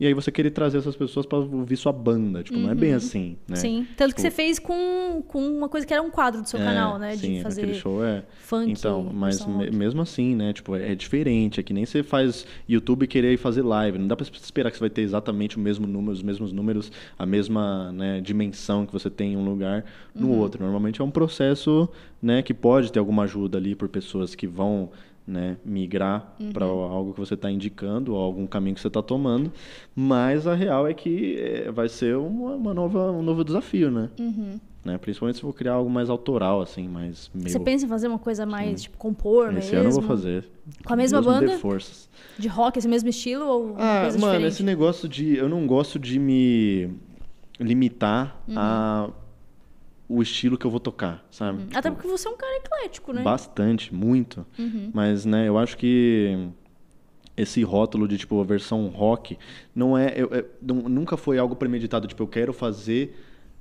e 0.00 0.06
aí 0.06 0.14
você 0.14 0.32
querer 0.32 0.50
trazer 0.50 0.78
essas 0.78 0.96
pessoas 0.96 1.24
para 1.26 1.38
ouvir 1.38 1.76
sua 1.76 1.92
banda. 1.92 2.42
Tipo, 2.42 2.58
não 2.58 2.70
é 2.70 2.74
bem 2.74 2.92
assim, 2.92 3.36
né? 3.46 3.54
Uhum. 3.54 3.56
Sim. 3.56 3.86
Tanto 3.96 4.14
que 4.14 4.20
Tipo, 4.20 4.22
você 4.22 4.30
fez 4.30 4.58
com, 4.58 5.22
com 5.28 5.46
uma 5.46 5.68
coisa 5.68 5.86
que 5.86 5.92
era 5.92 6.02
um 6.02 6.10
quadro 6.10 6.42
do 6.42 6.48
seu 6.48 6.58
é, 6.60 6.64
canal, 6.64 6.98
né? 6.98 7.16
Sim, 7.16 7.34
de 7.36 7.42
fazer 7.42 7.72
show 7.74 8.04
é. 8.04 8.24
funk. 8.40 8.70
Então, 8.72 9.10
mas 9.12 9.46
me- 9.46 9.70
mesmo 9.70 10.02
assim, 10.02 10.34
né? 10.34 10.52
Tipo, 10.52 10.74
é 10.74 10.94
diferente. 10.94 11.60
É 11.60 11.62
que 11.62 11.72
nem 11.72 11.84
você 11.86 12.02
faz 12.02 12.44
YouTube 12.68 13.06
querer 13.06 13.36
fazer 13.36 13.62
live. 13.62 13.96
Não 13.98 14.08
dá 14.08 14.16
pra 14.16 14.26
esperar 14.26 14.70
que 14.70 14.76
você 14.76 14.80
vai 14.82 14.90
ter 14.90 15.02
exatamente 15.02 15.56
o 15.56 15.60
mesmo 15.60 15.86
número, 15.86 16.12
os 16.12 16.22
mesmos 16.22 16.52
números, 16.52 16.90
a 17.18 17.24
mesma 17.24 17.92
né, 17.92 18.20
dimensão 18.20 18.84
que 18.86 18.92
você 18.92 19.08
tem 19.08 19.34
em 19.34 19.36
um 19.36 19.44
lugar 19.44 19.84
no 20.14 20.28
Uhum. 20.28 20.38
outro. 20.38 20.62
Normalmente 20.62 21.00
é 21.00 21.04
um 21.04 21.10
processo, 21.10 21.88
né, 22.20 22.42
que 22.42 22.52
pode 22.52 22.90
ter 22.90 22.98
alguma 22.98 23.22
ajuda 23.22 23.56
ali 23.58 23.74
por 23.74 23.88
pessoas 23.88 24.34
que 24.34 24.46
vão 24.46 24.90
né, 25.26 25.56
migrar 25.64 26.34
Uhum. 26.40 26.52
para 26.52 26.64
algo 26.66 27.12
que 27.14 27.20
você 27.20 27.34
está 27.34 27.50
indicando 27.50 28.14
ou 28.14 28.20
algum 28.20 28.46
caminho 28.46 28.74
que 28.74 28.80
você 28.80 28.88
está 28.88 29.00
tomando, 29.02 29.52
mas 29.94 30.46
a 30.46 30.54
real 30.54 30.86
é 30.86 30.92
que 30.94 31.36
é, 31.38 31.70
vai 31.70 31.88
ser 31.88 32.16
uma, 32.16 32.54
uma 32.56 32.74
nova, 32.74 33.10
um 33.12 33.22
novo 33.22 33.44
desafio, 33.44 33.90
né? 33.90 34.10
né? 34.84 34.98
Principalmente 34.98 35.36
se 35.36 35.42
for 35.42 35.52
criar 35.54 35.74
algo 35.74 35.88
mais 35.88 36.10
autoral, 36.10 36.60
assim, 36.60 36.88
mais 36.88 37.30
meu. 37.32 37.44
Uhum. 37.44 37.48
Você 37.50 37.60
pensa 37.60 37.84
em 37.86 37.88
fazer 37.88 38.08
uma 38.08 38.18
coisa 38.18 38.44
mais, 38.44 38.82
tipo, 38.82 38.96
compor 38.98 39.48
Esse 39.56 39.70
mesmo? 39.72 39.78
ano 39.78 39.88
eu 39.88 39.92
vou 39.92 40.02
fazer. 40.02 40.48
Com 40.84 40.92
a 40.92 40.96
mesma 40.96 41.22
Deus 41.22 41.34
me 41.34 41.40
dê 41.40 41.46
banda? 41.46 41.58
forças. 41.60 42.08
De 42.36 42.48
rock, 42.48 42.78
esse 42.78 42.88
mesmo 42.88 43.08
estilo 43.08 43.46
ou 43.46 43.74
Ah, 43.78 44.02
mano, 44.04 44.16
diferente? 44.18 44.46
esse 44.48 44.62
negócio 44.64 45.08
de. 45.08 45.36
Eu 45.36 45.48
não 45.48 45.66
gosto 45.68 45.98
de 46.00 46.18
me 46.18 46.90
limitar 47.60 48.42
Uhum. 48.48 48.54
a 48.58 49.10
o 50.14 50.22
estilo 50.22 50.58
que 50.58 50.64
eu 50.66 50.70
vou 50.70 50.80
tocar, 50.80 51.24
sabe? 51.30 51.62
Hum. 51.62 51.66
Até 51.74 51.88
Tipo, 51.88 51.94
porque 52.02 52.08
você 52.08 52.28
é 52.28 52.30
um 52.30 52.36
cara 52.36 52.56
eclético, 52.56 53.12
né? 53.12 53.22
Bastante, 53.22 53.94
muito. 53.94 54.46
Uhum. 54.58 54.90
Mas, 54.92 55.24
né, 55.24 55.48
eu 55.48 55.56
acho 55.58 55.76
que 55.76 56.48
esse 57.36 57.62
rótulo 57.62 58.06
de, 58.06 58.18
tipo, 58.18 58.40
a 58.40 58.44
versão 58.44 58.86
rock 58.88 59.38
não 59.74 59.96
é... 59.96 60.12
eu- 60.16 60.28
nu- 60.60 60.88
nunca 60.88 61.16
foi 61.16 61.38
algo 61.38 61.56
premeditado. 61.56 62.06
Tipo, 62.06 62.22
eu 62.24 62.26
quero 62.28 62.52
fazer 62.52 63.16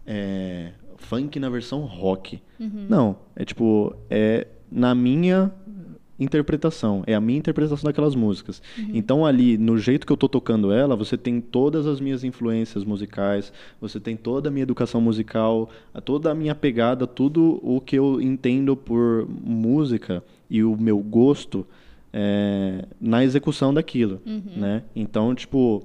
é, 0.05 0.71
funk 0.97 1.39
na 1.39 1.49
versão 1.49 1.81
rock. 1.81 2.41
Uhum. 2.59 2.85
Não. 2.89 3.17
É, 3.35 3.45
tipo, 3.45 3.95
é 4.09 4.47
na 4.71 4.93
minha 4.93 5.51
interpretação. 6.23 7.03
É 7.07 7.15
a 7.15 7.21
minha 7.21 7.39
interpretação 7.39 7.85
daquelas 7.85 8.15
músicas. 8.15 8.61
Então, 8.93 9.25
ali, 9.25 9.57
no 9.57 9.77
jeito 9.77 10.05
que 10.05 10.13
eu 10.13 10.17
tô 10.17 10.29
tocando 10.29 10.71
ela, 10.71 10.95
você 10.95 11.17
tem 11.17 11.41
todas 11.41 11.87
as 11.87 11.99
minhas 11.99 12.23
influências 12.23 12.83
musicais, 12.83 13.51
você 13.79 13.99
tem 13.99 14.15
toda 14.15 14.49
a 14.49 14.51
minha 14.51 14.63
educação 14.63 15.01
musical, 15.01 15.69
toda 16.05 16.31
a 16.31 16.35
minha 16.35 16.53
pegada, 16.53 17.07
tudo 17.07 17.59
o 17.63 17.81
que 17.81 17.97
eu 17.97 18.21
entendo 18.21 18.75
por 18.75 19.27
música 19.43 20.23
e 20.49 20.63
o 20.63 20.77
meu 20.77 20.99
gosto 20.99 21.65
é, 22.13 22.85
na 22.99 23.23
execução 23.23 23.73
daquilo, 23.73 24.21
né? 24.55 24.83
Então, 24.95 25.33
tipo, 25.33 25.83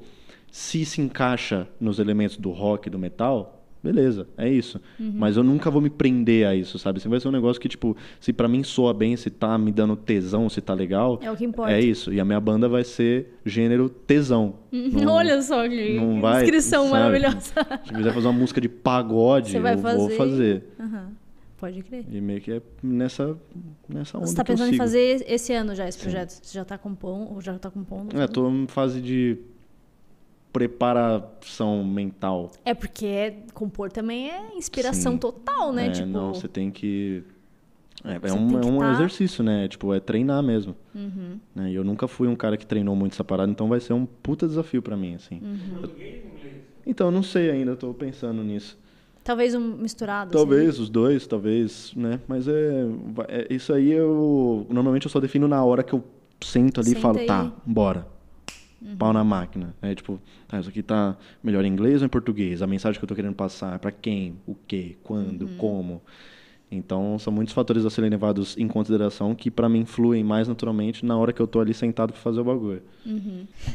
se 0.50 0.84
se 0.84 1.00
encaixa 1.00 1.68
nos 1.80 1.98
elementos 1.98 2.36
do 2.36 2.50
rock 2.50 2.88
e 2.88 2.90
do 2.90 2.98
metal, 2.98 3.55
beleza, 3.86 4.26
é 4.36 4.48
isso. 4.48 4.80
Mas 4.98 5.36
eu 5.36 5.42
nunca 5.42 5.70
vou 5.70 5.80
me 5.80 5.88
prender 5.90 6.46
a 6.46 6.54
isso, 6.54 6.78
sabe? 6.78 6.98
Sempre 7.00 7.10
vai 7.12 7.20
ser 7.20 7.28
um 7.28 7.32
negócio 7.32 7.60
que, 7.60 7.68
tipo, 7.68 7.96
se 8.20 8.32
pra 8.32 8.48
mim 8.48 8.62
soa 8.62 8.92
bem, 8.92 9.16
se 9.16 9.30
tá 9.30 9.56
me 9.56 9.70
dando 9.72 9.96
tesão, 9.96 10.48
se 10.48 10.60
tá 10.60 10.74
legal, 10.74 11.18
É 11.22 11.30
o 11.30 11.36
que 11.36 11.44
importa. 11.44 11.72
é 11.72 11.80
isso. 11.80 12.12
E 12.12 12.18
a 12.20 12.24
minha 12.24 12.40
banda 12.40 12.68
vai 12.68 12.84
ser 12.84 13.38
gênero 13.44 13.88
tesão. 13.88 14.54
Não- 14.72 15.12
Olha 15.14 15.40
só 15.42 15.66
que 15.68 15.94
não 15.94 16.20
vai, 16.20 16.42
descrição 16.42 16.88
sabe? 16.90 16.92
maravilhosa. 16.92 17.52
Se 17.84 17.94
quiser 17.94 18.12
fazer 18.12 18.26
uma 18.26 18.32
música 18.38 18.60
de 18.60 18.68
pagode, 18.68 19.50
Você 19.52 19.60
vai 19.60 19.74
eu 19.74 19.78
vou 19.78 19.92
fazer. 20.10 20.16
fazer. 20.16 20.64
Aham. 20.80 21.08
Pode 21.58 21.82
crer. 21.82 22.04
E 22.12 22.20
meio 22.20 22.38
que 22.42 22.52
é 22.52 22.62
nessa, 22.82 23.34
nessa 23.88 24.18
onda 24.18 24.26
Você 24.26 24.34
tá 24.36 24.44
pensando 24.44 24.74
em 24.74 24.76
fazer 24.76 25.24
esse 25.26 25.54
ano 25.54 25.74
já 25.74 25.88
esse 25.88 25.96
projeto? 25.98 26.30
Você 26.42 26.52
já 26.52 26.66
tá 26.66 26.76
compondo? 26.76 27.32
Ou 27.34 27.40
já 27.40 27.58
tá 27.58 27.70
compondo? 27.70 28.14
É, 28.20 28.26
tô 28.26 28.46
em 28.50 28.66
fase 28.66 29.00
de 29.00 29.38
preparação 30.56 31.84
mental. 31.84 32.50
É 32.64 32.72
porque 32.72 33.34
compor 33.52 33.92
também 33.92 34.30
é 34.30 34.56
inspiração 34.56 35.12
Sim. 35.12 35.18
total, 35.18 35.70
né? 35.72 35.88
É, 35.88 35.90
tipo, 35.90 36.06
não, 36.06 36.32
você 36.32 36.48
tem 36.48 36.70
que. 36.70 37.22
É, 38.02 38.28
é 38.28 38.32
um, 38.32 38.58
é 38.58 38.64
um 38.64 38.78
tá- 38.78 38.92
exercício, 38.92 39.44
né? 39.44 39.68
Tipo, 39.68 39.92
é 39.92 40.00
treinar 40.00 40.42
mesmo. 40.42 40.74
Uhum. 40.94 41.38
Né? 41.54 41.72
E 41.72 41.74
eu 41.74 41.84
nunca 41.84 42.08
fui 42.08 42.26
um 42.26 42.36
cara 42.36 42.56
que 42.56 42.66
treinou 42.66 42.96
muito 42.96 43.12
essa 43.12 43.24
parada, 43.24 43.50
então 43.50 43.68
vai 43.68 43.80
ser 43.80 43.92
um 43.92 44.06
puta 44.06 44.46
desafio 44.46 44.80
pra 44.80 44.96
mim, 44.96 45.14
assim. 45.14 45.40
Uhum. 45.42 45.78
Ou 45.82 45.90
inglês? 45.90 46.22
Então, 46.86 47.10
não 47.10 47.22
sei 47.22 47.50
ainda, 47.50 47.74
tô 47.76 47.92
pensando 47.92 48.42
nisso. 48.42 48.78
talvez 49.24 49.54
um 49.54 49.60
misturado. 49.60 50.28
assim. 50.30 50.38
Talvez 50.38 50.78
os 50.78 50.88
dois, 50.88 51.26
talvez, 51.26 51.92
né? 51.96 52.20
Mas 52.28 52.46
é, 52.48 52.86
é- 53.28 53.46
Isso 53.50 53.72
aí 53.74 53.90
eu. 53.92 54.66
Normalmente 54.70 55.04
eu 55.06 55.10
só 55.10 55.20
defino 55.20 55.46
na 55.48 55.62
hora 55.64 55.82
que 55.82 55.92
eu 55.92 56.02
sento 56.40 56.80
ali 56.80 56.90
Senta 56.90 56.98
e 56.98 57.02
falo, 57.02 57.18
aí. 57.18 57.22
Uhum. 57.22 57.26
tá, 57.26 57.52
bora. 57.66 58.15
Pau 58.98 59.12
na 59.12 59.24
máquina. 59.24 59.74
É 59.82 59.94
tipo, 59.94 60.20
tá, 60.46 60.60
isso 60.60 60.68
aqui 60.68 60.82
tá 60.82 61.16
melhor 61.42 61.64
em 61.64 61.68
inglês 61.68 62.02
ou 62.02 62.06
em 62.06 62.08
português? 62.10 62.60
A 62.62 62.66
mensagem 62.66 62.98
que 62.98 63.04
eu 63.04 63.08
tô 63.08 63.14
querendo 63.14 63.34
passar 63.34 63.74
é 63.74 63.78
pra 63.78 63.90
quem? 63.90 64.36
O 64.46 64.54
quê? 64.66 64.96
Quando? 65.02 65.42
Uhum. 65.42 65.56
Como? 65.56 66.02
Então, 66.68 67.16
são 67.16 67.32
muitos 67.32 67.54
fatores 67.54 67.84
a 67.84 67.90
serem 67.90 68.10
levados 68.10 68.56
em 68.58 68.66
consideração 68.66 69.36
que 69.36 69.52
pra 69.52 69.68
mim 69.68 69.84
fluem 69.84 70.24
mais 70.24 70.48
naturalmente 70.48 71.06
na 71.06 71.16
hora 71.16 71.32
que 71.32 71.40
eu 71.40 71.46
tô 71.46 71.60
ali 71.60 71.72
sentado 71.72 72.12
pra 72.12 72.20
fazer 72.20 72.40
o 72.40 72.44
bagulho. 72.44 72.82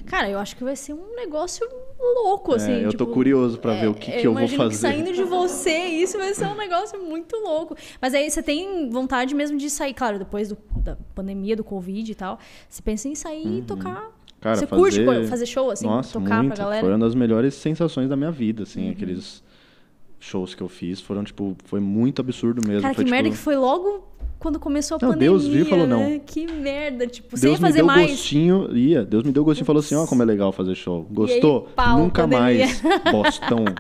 Cara, 0.06 0.30
eu 0.30 0.38
acho 0.38 0.58
que 0.58 0.64
vai 0.64 0.76
ser 0.76 0.94
um 0.94 1.16
negócio 1.16 1.66
louco, 1.98 2.54
assim. 2.54 2.72
É, 2.74 2.80
eu 2.82 2.92
tô 2.92 3.06
tipo, 3.06 3.08
curioso 3.08 3.58
pra 3.60 3.76
ver 3.76 3.88
o 3.88 3.94
que, 3.94 4.12
que 4.12 4.28
eu 4.28 4.34
vou 4.34 4.46
fazer. 4.46 4.70
Que 4.72 4.76
saindo 4.76 5.14
de 5.14 5.24
você, 5.24 5.78
isso 5.86 6.18
vai 6.18 6.34
ser 6.34 6.48
um 6.48 6.56
negócio 6.58 7.02
muito 7.02 7.34
louco. 7.38 7.78
Mas 8.02 8.14
aí 8.14 8.30
você 8.30 8.44
tem 8.44 8.90
vontade 8.90 9.34
mesmo 9.34 9.58
de 9.58 9.70
sair, 9.70 9.94
claro, 9.94 10.20
depois 10.20 10.50
do- 10.50 10.58
da 10.76 10.98
pandemia, 11.16 11.56
do 11.56 11.64
Covid 11.64 12.12
e 12.12 12.16
tal. 12.16 12.40
Você 12.68 12.82
pensa 12.82 13.08
em 13.08 13.16
sair 13.16 13.60
e 13.60 13.62
tocar. 13.62 14.12
Uhum. 14.42 14.44
Cara, 14.44 14.56
você 14.56 14.66
fazer... 14.68 15.06
curte 15.06 15.28
fazer 15.28 15.46
show, 15.46 15.70
assim, 15.70 15.86
Nossa, 15.86 16.20
tocar 16.20 16.42
muito. 16.42 16.56
pra 16.56 16.64
galera? 16.64 16.82
Uhum. 16.82 16.90
Foi 16.90 16.98
uma 16.98 17.06
das 17.06 17.14
melhores 17.16 17.54
sensações 17.54 18.10
da 18.10 18.16
minha 18.16 18.32
vida, 18.32 18.64
assim, 18.64 18.90
aqueles 18.90 19.44
shows 20.20 20.56
que 20.56 20.62
eu 20.62 20.68
fiz 20.68 21.00
foram, 21.00 21.24
tipo, 21.24 21.56
foi 21.66 21.80
muito 21.80 22.22
absurdo 22.22 22.62
mesmo. 22.68 22.82
Cara, 22.82 22.94
foi, 22.94 23.06
que 23.06 23.12
merda 23.12 23.30
tipo, 23.30 23.38
que 23.38 23.44
foi 23.44 23.56
logo 23.56 24.08
quando 24.40 24.60
começou 24.60 24.96
a 24.96 25.00
Não, 25.02 25.10
pandemia. 25.14 25.30
Deus 25.30 25.48
viu 25.48 25.62
e 25.64 25.66
falou, 25.70 25.86
não. 25.86 26.00
né? 26.00 26.22
Que 26.26 26.52
merda, 26.52 27.06
tipo, 27.06 27.38
você 27.38 27.46
Deus 27.46 27.60
ia 27.60 27.62
me 27.62 27.68
fazer 27.68 27.78
deu 27.78 27.86
mais. 27.86 28.10
gostinho, 28.12 28.76
ia, 28.76 29.06
Deus 29.06 29.24
me 29.24 29.32
deu 29.32 29.44
gostinho 29.44 29.64
e 29.64 29.68
falou 29.68 29.80
assim, 29.80 29.96
ó 29.96 30.08
como 30.08 30.24
é 30.24 30.26
legal 30.26 30.52
fazer 30.52 30.74
show. 30.74 31.06
Gostou? 31.12 31.70
pau, 31.76 32.00
Nunca 32.00 32.24
pandemia. 32.24 32.66
mais, 32.66 32.82
bostão. 33.12 33.64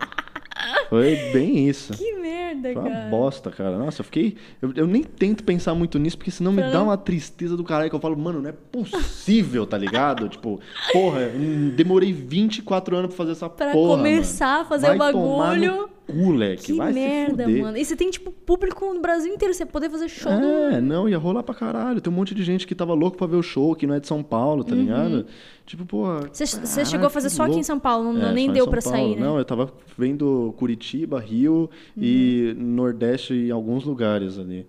Foi 0.92 1.16
bem 1.32 1.70
isso. 1.70 1.94
Que 1.94 2.14
merda, 2.18 2.74
Foi 2.74 2.82
uma 2.82 2.90
cara. 2.92 3.10
bosta, 3.10 3.50
cara. 3.50 3.78
Nossa, 3.78 4.02
eu 4.02 4.06
fiquei. 4.06 4.36
Eu, 4.62 4.74
eu 4.76 4.86
nem 4.86 5.02
tento 5.04 5.42
pensar 5.42 5.74
muito 5.74 5.98
nisso, 5.98 6.18
porque 6.18 6.30
senão 6.32 6.52
me 6.52 6.62
Pra 6.62 6.70
dá 6.72 6.84
uma 6.84 6.98
tristeza 6.98 7.56
do 7.56 7.64
caralho 7.64 7.90
que 7.90 7.96
eu 7.96 8.00
falo, 8.02 8.18
mano, 8.18 8.42
não 8.42 8.50
é 8.50 8.52
possível, 8.52 9.66
tá 9.66 9.78
ligado? 9.78 10.28
tipo, 10.28 10.60
porra, 10.92 11.32
hum, 11.34 11.72
demorei 11.76 12.12
24 12.12 12.96
anos 12.98 13.08
pra 13.08 13.18
fazer 13.18 13.32
essa 13.32 13.50
Pra 13.50 13.72
porra. 13.72 13.98
começar 13.98 14.48
mano. 14.48 14.62
a 14.62 14.66
fazer 14.66 14.88
Vai 14.88 14.96
o 14.96 15.00
bagulho. 15.00 15.90
Cu, 16.08 16.32
leque. 16.32 16.64
Que 16.64 16.74
Vai 16.74 16.92
merda, 16.92 17.44
se 17.46 17.50
fuder. 17.50 17.64
mano. 17.64 17.78
E 17.78 17.86
você 17.86 17.96
tem, 17.96 18.10
tipo, 18.10 18.32
público 18.32 18.94
no 18.94 19.00
Brasil 19.00 19.34
inteiro. 19.34 19.54
Você 19.54 19.66
poder 19.66 19.90
fazer 19.90 20.10
show. 20.10 20.30
É, 20.32 20.82
não, 20.82 21.08
ia 21.08 21.18
rolar 21.18 21.42
pra 21.42 21.56
caralho. 21.56 22.02
Tem 22.02 22.12
um 22.12 22.16
monte 22.16 22.36
de 22.36 22.44
gente 22.44 22.68
que 22.68 22.76
tava 22.76 22.94
louco 22.94 23.16
pra 23.16 23.28
ver 23.28 23.38
o 23.38 23.44
show, 23.44 23.74
que 23.76 23.88
não 23.88 23.96
é 23.96 24.00
de 24.02 24.08
São 24.08 24.22
Paulo, 24.22 24.62
tá 24.64 24.76
ligado? 24.76 25.26
Tipo, 25.66 25.86
pô. 25.86 26.04
Uhum. 26.06 26.22
Você, 26.34 26.84
chegou 26.84 27.08
a 27.08 27.10
fazer 27.10 27.30
só 27.30 27.44
aqui 27.44 27.60
em. 27.60 27.64
São 27.64 27.80
Paulo, 27.80 28.12
não, 28.12 28.30
É, 28.30 28.34
nem 28.34 28.52
deu 28.52 28.68
pra 28.68 28.82
Paulo. 28.82 28.98
sair, 28.98 29.16
né? 29.16 29.22
Uhum. 29.22 29.34
Não, 29.34 29.38
eu 29.38 29.46
tava 29.46 29.72
vendo 29.98 30.54
Curitiba, 30.58 30.81
Rio 31.20 31.70
e 31.98 32.54
Nordeste 32.58 33.34
e 33.34 33.52
alguns 33.52 33.84
lugares 33.84 34.38
ali. 34.38 34.68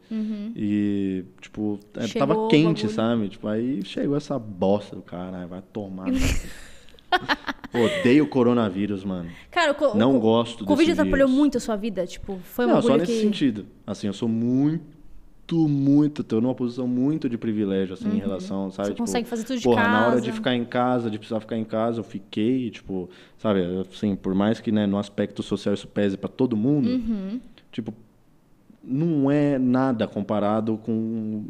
E, 0.56 1.24
tipo, 1.40 1.78
é, 1.96 2.02
Uhum. 2.02 2.08
Tava 2.18 2.48
quente, 2.48 2.88
sabe? 2.88 3.28
Tipo, 3.28 3.48
aí 3.48 3.84
chegou 3.84 4.16
essa 4.16 4.38
bosta 4.38 4.96
do 4.96 5.02
cara, 5.02 5.46
vai 5.46 5.62
tomar. 5.72 6.08
Odeio 7.74 8.24
o 8.24 8.26
coronavírus, 8.26 9.04
mano. 9.04 9.30
Cara, 9.50 9.76
o, 9.78 9.96
Não 9.96 10.16
o, 10.16 10.20
gosto 10.20 10.64
Covid 10.64 10.92
atrapalhou 10.92 11.28
muito 11.28 11.56
a 11.56 11.60
sua 11.60 11.76
vida? 11.76 12.06
Tipo, 12.06 12.38
foi 12.42 12.66
um 12.66 12.68
Não, 12.68 12.82
só 12.82 12.96
nesse 12.96 13.12
que... 13.12 13.20
sentido. 13.20 13.66
Assim, 13.86 14.06
eu 14.06 14.12
sou 14.12 14.28
muito, 14.28 14.84
muito, 15.51 16.24
tô 16.24 16.40
numa 16.40 16.55
posição 16.55 16.86
muito 16.88 17.28
de 17.28 17.36
privilégio, 17.36 17.95
assim, 17.95 18.09
em 18.09 18.18
relação, 18.18 18.70
sabe? 18.70 18.88
Uhum. 18.90 18.95
Você 18.95 18.99
consegue 18.99 19.28
fazer 19.28 19.45
tudo 19.45 19.59
de 19.59 19.64
porra, 19.64 19.88
na 19.88 20.01
hora 20.01 20.11
casa. 20.12 20.22
de 20.22 20.32
ficar 20.32 20.55
em 20.55 20.64
casa, 20.64 21.11
de 21.11 21.18
precisar 21.18 21.40
ficar 21.40 21.57
em 21.59 21.64
casa, 21.64 22.01
eu 22.01 22.05
fiquei, 22.05 22.70
tipo, 22.70 23.11
sabe, 23.36 23.61
assim, 23.93 24.16
por 24.16 24.34
mais 24.34 24.61
que, 24.61 24.72
né, 24.72 24.86
no 24.86 24.99
aspecto 24.99 25.43
social 25.43 25.74
isso 25.74 25.86
pese 25.88 26.16
pra 26.16 26.28
todo 26.28 26.57
mundo, 26.57 26.88
Uhum. 26.88 27.40
tipo, 27.70 27.93
não 28.82 29.30
é 29.30 29.59
nada 29.59 30.07
comparado 30.09 30.76
com 30.78 31.45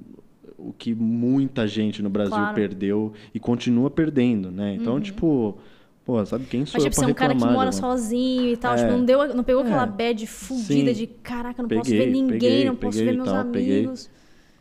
o 0.59 0.73
que 0.73 0.95
muita 0.95 1.67
gente 1.67 2.03
no 2.03 2.11
Brasil 2.11 2.37
Claro. 2.37 2.55
perdeu 2.55 3.13
e 3.35 3.41
continua 3.41 3.91
perdendo, 3.91 4.51
né? 4.51 4.75
Então, 4.75 5.01
tipo, 5.01 5.59
pô, 6.05 6.25
sabe 6.27 6.45
quem 6.47 6.65
sou 6.67 6.79
Uhum. 6.81 6.85
Mas, 6.85 6.85
tipo, 6.85 6.97
você 6.97 7.05
é 7.05 7.09
um 7.09 7.15
cara 7.15 7.35
que 7.35 7.41
mora 7.41 7.71
de 7.71 7.77
alguma- 7.77 7.97
sozinho 7.97 8.49
e 8.53 8.57
tal. 8.57 8.75
É. 8.75 8.77
Tipo, 8.79 8.91
não, 8.93 9.05
deu, 9.05 9.35
não 9.35 9.45
pegou 9.45 9.63
aquela 9.63 9.85
É. 9.85 9.87
bad 9.87 10.27
fudida 10.27 10.93
Sim. 10.93 11.01
de 11.01 11.07
caraca, 11.07 11.63
não 11.63 11.69
posso 11.69 11.83
Peguei, 11.91 11.99
ver 12.07 12.11
ninguém, 12.13 12.29
peguei, 12.39 12.65
não 12.65 12.77
posso 12.77 12.99
peguei 12.99 13.05
ver 13.07 13.15
e 13.15 13.17
meus 13.23 13.29
tal, 13.33 13.45
peguei. 13.47 13.79
amigos. 13.79 14.11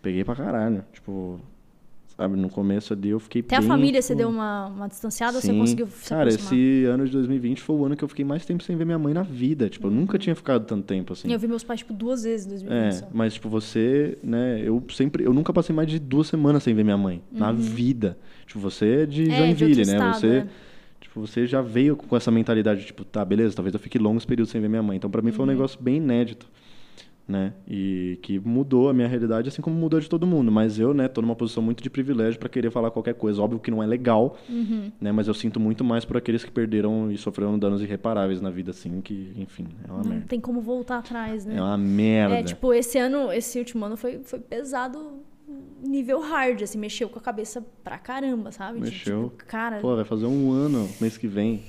Peguei 0.01 0.23
pra 0.23 0.35
caralho. 0.35 0.83
Tipo, 0.93 1.39
sabe, 2.17 2.35
no 2.35 2.49
começo 2.49 2.93
ali 2.93 3.09
eu 3.09 3.19
fiquei 3.19 3.41
Até 3.41 3.55
a 3.55 3.59
bem, 3.59 3.67
família 3.67 3.93
tipo, 4.01 4.07
você 4.07 4.15
deu 4.15 4.29
uma, 4.29 4.67
uma 4.67 4.87
distanciada 4.87 5.37
ou 5.37 5.41
você 5.41 5.51
conseguiu 5.53 5.87
se 5.87 6.09
Cara, 6.09 6.21
aproximar? 6.29 6.53
esse 6.53 6.85
ano 6.85 7.05
de 7.05 7.11
2020 7.13 7.61
foi 7.61 7.75
o 7.75 7.85
ano 7.85 7.95
que 7.95 8.03
eu 8.03 8.07
fiquei 8.07 8.25
mais 8.25 8.45
tempo 8.45 8.61
sem 8.63 8.75
ver 8.75 8.85
minha 8.85 8.99
mãe 8.99 9.13
na 9.13 9.23
vida. 9.23 9.69
Tipo, 9.69 9.87
eu 9.87 9.91
nunca 9.91 10.19
tinha 10.19 10.35
ficado 10.35 10.65
tanto 10.65 10.83
tempo 10.85 11.13
assim. 11.13 11.31
Eu 11.31 11.39
vi 11.39 11.47
meus 11.47 11.63
pais, 11.63 11.79
tipo, 11.79 11.93
duas 11.93 12.23
vezes 12.23 12.45
em 12.45 12.49
2020 12.49 12.85
É, 12.87 12.91
só. 12.91 13.07
mas 13.13 13.33
tipo, 13.35 13.49
você, 13.49 14.17
né, 14.23 14.61
eu 14.63 14.83
sempre, 14.91 15.23
eu 15.23 15.33
nunca 15.33 15.51
passei 15.53 15.75
mais 15.75 15.87
de 15.87 15.97
duas 15.99 16.27
semanas 16.27 16.61
sem 16.63 16.73
ver 16.75 16.83
minha 16.83 16.97
mãe, 16.97 17.21
na 17.31 17.51
vida. 17.51 18.17
Tipo, 18.45 18.59
você 18.59 19.01
é 19.01 19.05
de 19.05 19.23
Uhum. 19.23 19.27
É, 19.27 19.31
de 19.31 19.37
Joinville, 19.37 19.71
outro 19.79 19.91
né? 19.91 19.97
estado, 19.97 20.19
você, 20.19 20.27
é. 20.27 20.47
Tipo, 21.11 21.27
você 21.27 21.45
já 21.45 21.61
veio 21.61 21.95
com 21.97 22.15
essa 22.15 22.31
mentalidade, 22.31 22.85
tipo, 22.85 23.03
tá, 23.03 23.23
beleza, 23.25 23.55
talvez 23.55 23.73
eu 23.73 23.79
fique 23.79 23.99
longos 23.99 24.25
períodos 24.25 24.49
sem 24.51 24.61
ver 24.61 24.69
minha 24.69 24.81
mãe. 24.81 24.95
Então, 24.97 25.09
pra 25.09 25.21
mim 25.21 25.29
Uhum. 25.29 25.33
foi 25.35 25.43
um 25.45 25.47
negócio 25.49 25.77
bem 25.81 25.97
inédito, 25.97 26.47
né? 27.27 27.53
E 27.67 28.17
que 28.21 28.39
mudou 28.39 28.89
a 28.89 28.93
minha 28.93 29.07
realidade, 29.07 29.49
assim 29.49 29.61
como 29.61 29.75
mudou 29.75 29.99
de 29.99 30.09
todo 30.09 30.25
mundo. 30.25 30.49
Mas 30.51 30.79
eu, 30.79 30.93
né, 30.93 31.07
tô 31.09 31.21
numa 31.21 31.35
posição 31.35 31.61
muito 31.61 31.83
de 31.83 31.89
privilégio 31.89 32.39
pra 32.39 32.47
querer 32.49 32.71
falar 32.71 32.91
qualquer 32.91 33.13
coisa. 33.13 33.41
Óbvio 33.41 33.59
que 33.59 33.69
não 33.69 33.83
é 33.83 33.85
legal, 33.85 34.37
Uhum. 34.49 34.89
né? 35.01 35.11
Mas 35.11 35.27
eu 35.27 35.33
sinto 35.33 35.59
muito 35.59 35.83
mais 35.83 36.05
por 36.05 36.15
aqueles 36.17 36.43
que 36.45 36.51
perderam 36.51 37.11
e 37.11 37.17
sofreram 37.17 37.59
danos 37.59 37.81
irreparáveis 37.81 38.41
na 38.41 38.49
vida, 38.49 38.71
assim, 38.71 39.01
que, 39.01 39.33
enfim, 39.37 39.67
é 39.87 39.91
uma 39.91 40.01
Não 40.03 40.09
merda. 40.11 40.25
tem 40.27 40.39
como 40.39 40.61
voltar 40.61 40.97
atrás, 40.99 41.45
né? 41.45 41.57
É 41.57 41.61
uma 41.61 41.77
merda. 41.77 42.35
É, 42.35 42.43
tipo, 42.43 42.73
esse 42.73 42.97
ano, 42.97 43.31
esse 43.33 43.59
último 43.59 43.85
ano 43.85 43.97
foi, 43.97 44.19
foi 44.23 44.39
pesado 44.39 45.19
nível 45.81 46.19
hard, 46.21 46.61
assim, 46.61 46.77
mexeu 46.77 47.09
com 47.09 47.19
a 47.19 47.21
cabeça 47.21 47.65
pra 47.83 47.97
caramba, 47.97 48.51
sabe? 48.51 48.79
De, 48.79 48.91
Mexeu. 48.91 49.29
tipo, 49.29 49.45
cara, 49.45 49.79
Pô, 49.79 49.95
vai 49.95 50.05
fazer 50.05 50.25
um 50.25 50.51
ano 50.51 50.89
mês 50.99 51.17
que 51.17 51.27
vem 51.27 51.63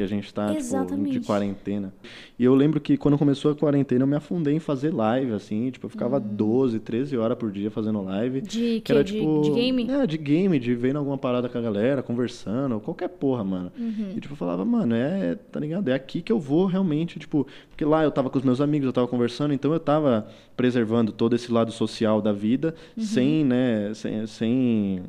que 0.00 0.04
a 0.04 0.06
gente 0.06 0.32
tá 0.32 0.54
tipo, 0.54 1.04
de 1.10 1.20
quarentena. 1.20 1.92
E 2.38 2.44
eu 2.44 2.54
lembro 2.54 2.80
que 2.80 2.96
quando 2.96 3.18
começou 3.18 3.50
a 3.52 3.54
quarentena 3.54 4.02
eu 4.04 4.06
me 4.06 4.16
afundei 4.16 4.54
em 4.54 4.58
fazer 4.58 4.94
live, 4.94 5.32
assim, 5.34 5.70
tipo, 5.70 5.84
eu 5.84 5.90
ficava 5.90 6.18
12, 6.18 6.80
13 6.80 7.18
horas 7.18 7.36
por 7.36 7.52
dia 7.52 7.70
fazendo 7.70 8.02
live. 8.02 8.38
Hum. 8.38 8.42
de 8.42 8.80
Que 8.80 8.92
era, 8.92 9.04
de, 9.04 9.12
tipo, 9.12 9.42
de 9.42 9.50
game? 9.50 9.90
É, 9.90 10.06
de 10.06 10.16
game, 10.16 10.58
de 10.58 10.74
vendo 10.74 10.96
alguma 10.96 11.18
parada 11.18 11.50
com 11.50 11.58
a 11.58 11.60
galera, 11.60 12.02
conversando, 12.02 12.80
qualquer 12.80 13.08
porra, 13.08 13.44
mano. 13.44 13.70
Uhum. 13.78 14.12
E 14.16 14.20
tipo, 14.20 14.32
eu 14.32 14.38
falava, 14.38 14.64
mano, 14.64 14.94
é, 14.94 15.34
tá 15.52 15.60
ligado? 15.60 15.88
É 15.88 15.92
aqui 15.92 16.22
que 16.22 16.32
eu 16.32 16.40
vou 16.40 16.64
realmente, 16.64 17.18
tipo, 17.18 17.46
porque 17.68 17.84
lá 17.84 18.02
eu 18.02 18.10
tava 18.10 18.30
com 18.30 18.38
os 18.38 18.44
meus 18.44 18.60
amigos, 18.62 18.86
eu 18.86 18.92
tava 18.92 19.06
conversando, 19.06 19.52
então 19.52 19.70
eu 19.74 19.80
tava 19.80 20.26
preservando 20.56 21.12
todo 21.12 21.36
esse 21.36 21.52
lado 21.52 21.70
social 21.72 22.22
da 22.22 22.32
vida, 22.32 22.74
Uhum. 22.96 23.02
sem, 23.04 23.44
né, 23.44 23.92
sem, 23.94 24.26
sem 24.26 25.02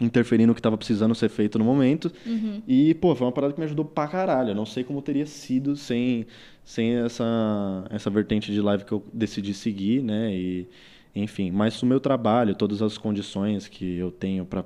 interferir 0.00 0.46
no 0.46 0.54
que 0.54 0.62
tava 0.62 0.76
precisando 0.76 1.14
ser 1.14 1.28
feito 1.28 1.58
no 1.58 1.64
momento. 1.64 2.12
Uhum. 2.26 2.62
E, 2.66 2.94
pô, 2.94 3.14
foi 3.14 3.26
uma 3.26 3.32
parada 3.32 3.52
que 3.52 3.60
me 3.60 3.66
ajudou 3.66 3.84
pra 3.84 4.08
caralho. 4.08 4.50
Eu 4.50 4.54
não 4.54 4.66
sei 4.66 4.84
como 4.84 5.00
teria 5.02 5.26
sido 5.26 5.76
sem, 5.76 6.26
sem 6.64 6.96
essa, 6.96 7.84
essa 7.90 8.10
vertente 8.10 8.52
de 8.52 8.60
live 8.60 8.84
que 8.84 8.92
eu 8.92 9.04
decidi 9.12 9.54
seguir, 9.54 10.02
né? 10.02 10.34
E, 10.34 10.68
enfim, 11.14 11.50
mas 11.50 11.80
o 11.82 11.86
meu 11.86 12.00
trabalho, 12.00 12.54
todas 12.54 12.82
as 12.82 12.96
condições 12.96 13.68
que 13.68 13.96
eu 13.96 14.10
tenho 14.10 14.44
pra 14.44 14.64